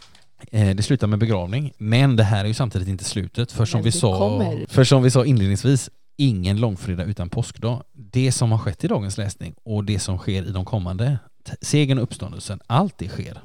Eh, 0.51 0.76
det 0.76 0.84
slutar 0.84 1.07
med 1.07 1.20
begravning, 1.20 1.72
men 1.78 2.16
det 2.16 2.24
här 2.24 2.43
är 2.43 2.47
ju 2.47 2.53
samtidigt 2.53 2.88
inte 2.88 3.03
slutet. 3.03 3.51
För 3.51 3.66
som, 3.66 3.82
vi 3.82 3.91
sa, 3.91 4.18
kommer. 4.18 4.66
för 4.70 4.84
som 4.84 5.03
vi 5.03 5.12
sa 5.12 5.26
inledningsvis, 5.26 5.89
ingen 6.18 6.59
långfredag 6.59 7.05
utan 7.05 7.30
påskdag. 7.30 7.84
Det 7.93 8.32
som 8.32 8.51
har 8.51 8.59
skett 8.59 8.84
i 8.84 8.88
dagens 8.88 9.18
läsning 9.18 9.53
och 9.64 9.84
det 9.84 9.99
som 9.99 10.18
sker 10.18 10.43
i 10.43 10.51
de 10.51 10.66
kommande, 10.66 11.20
segern 11.62 11.97
och 11.97 12.03
uppståndelsen, 12.03 12.59
allt 12.68 12.97
det 12.97 13.07
sker 13.09 13.41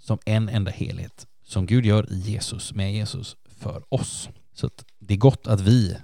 som 0.00 0.18
en 0.24 0.48
enda 0.48 0.70
helhet 0.70 1.26
som 1.44 1.66
Gud 1.66 1.86
gör 1.86 2.12
i 2.12 2.18
Jesus, 2.18 2.74
med 2.74 2.94
Jesus, 2.94 3.36
för 3.60 3.82
oss. 3.88 4.28
Så 4.54 4.66
att 4.66 4.84
det 5.00 5.14
är 5.14 5.18
gott 5.18 5.46
att 5.46 5.60
vi 5.60 5.96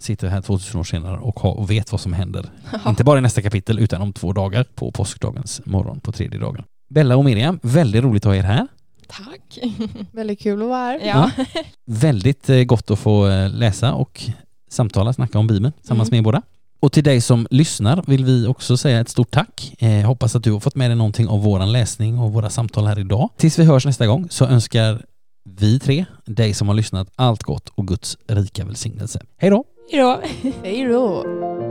sitter 0.00 0.28
här 0.28 0.40
2000 0.40 0.80
år 0.80 0.84
senare 0.84 1.18
och, 1.18 1.40
har, 1.40 1.52
och 1.52 1.70
vet 1.70 1.92
vad 1.92 2.00
som 2.00 2.12
händer. 2.12 2.50
Inte 2.86 3.04
bara 3.04 3.18
i 3.18 3.22
nästa 3.22 3.42
kapitel 3.42 3.78
utan 3.78 4.02
om 4.02 4.12
två 4.12 4.32
dagar 4.32 4.64
på 4.74 4.92
påskdagens 4.92 5.60
morgon 5.64 6.00
på 6.00 6.12
tredje 6.12 6.40
dagen. 6.40 6.64
Bella 6.90 7.16
och 7.16 7.24
Miriam, 7.24 7.58
väldigt 7.62 8.02
roligt 8.04 8.26
att 8.26 8.30
ha 8.30 8.36
er 8.36 8.42
här. 8.42 8.66
Tack. 9.08 9.58
Väldigt 10.12 10.40
kul 10.40 10.62
att 10.62 10.68
vara 10.68 10.78
här. 10.80 11.00
Ja. 11.04 11.30
Väldigt 11.86 12.50
eh, 12.50 12.62
gott 12.62 12.90
att 12.90 12.98
få 12.98 13.28
eh, 13.28 13.50
läsa 13.50 13.94
och 13.94 14.22
samtala, 14.70 15.12
snacka 15.12 15.38
om 15.38 15.46
Bibeln 15.46 15.72
tillsammans 15.72 16.08
Mm. 16.08 16.16
med 16.16 16.18
er 16.18 16.24
båda. 16.24 16.42
Och 16.80 16.92
till 16.92 17.04
dig 17.04 17.20
som 17.20 17.46
lyssnar 17.50 18.04
vill 18.06 18.24
vi 18.24 18.46
också 18.46 18.76
säga 18.76 19.00
ett 19.00 19.08
stort 19.08 19.30
tack. 19.30 19.74
Eh, 19.78 20.06
hoppas 20.06 20.36
att 20.36 20.42
du 20.44 20.52
har 20.52 20.60
fått 20.60 20.74
med 20.74 20.90
dig 20.90 20.96
någonting 20.96 21.28
av 21.28 21.42
våran 21.42 21.72
läsning 21.72 22.18
och 22.18 22.32
våra 22.32 22.50
samtal 22.50 22.86
här 22.86 22.98
idag. 22.98 23.28
Tills 23.36 23.58
vi 23.58 23.64
hörs 23.64 23.86
nästa 23.86 24.06
gång 24.06 24.26
så 24.30 24.44
önskar 24.46 25.02
vi 25.44 25.78
tre, 25.78 26.04
dig 26.24 26.54
som 26.54 26.68
har 26.68 26.74
lyssnat, 26.74 27.08
allt 27.16 27.42
gott 27.42 27.68
och 27.74 27.88
Guds 27.88 28.18
rika 28.26 28.64
välsignelse. 28.64 29.20
Hej 29.36 29.50
då! 29.50 29.64
Hejdå. 29.90 30.20
Hej 30.62 30.84
då! 30.84 31.69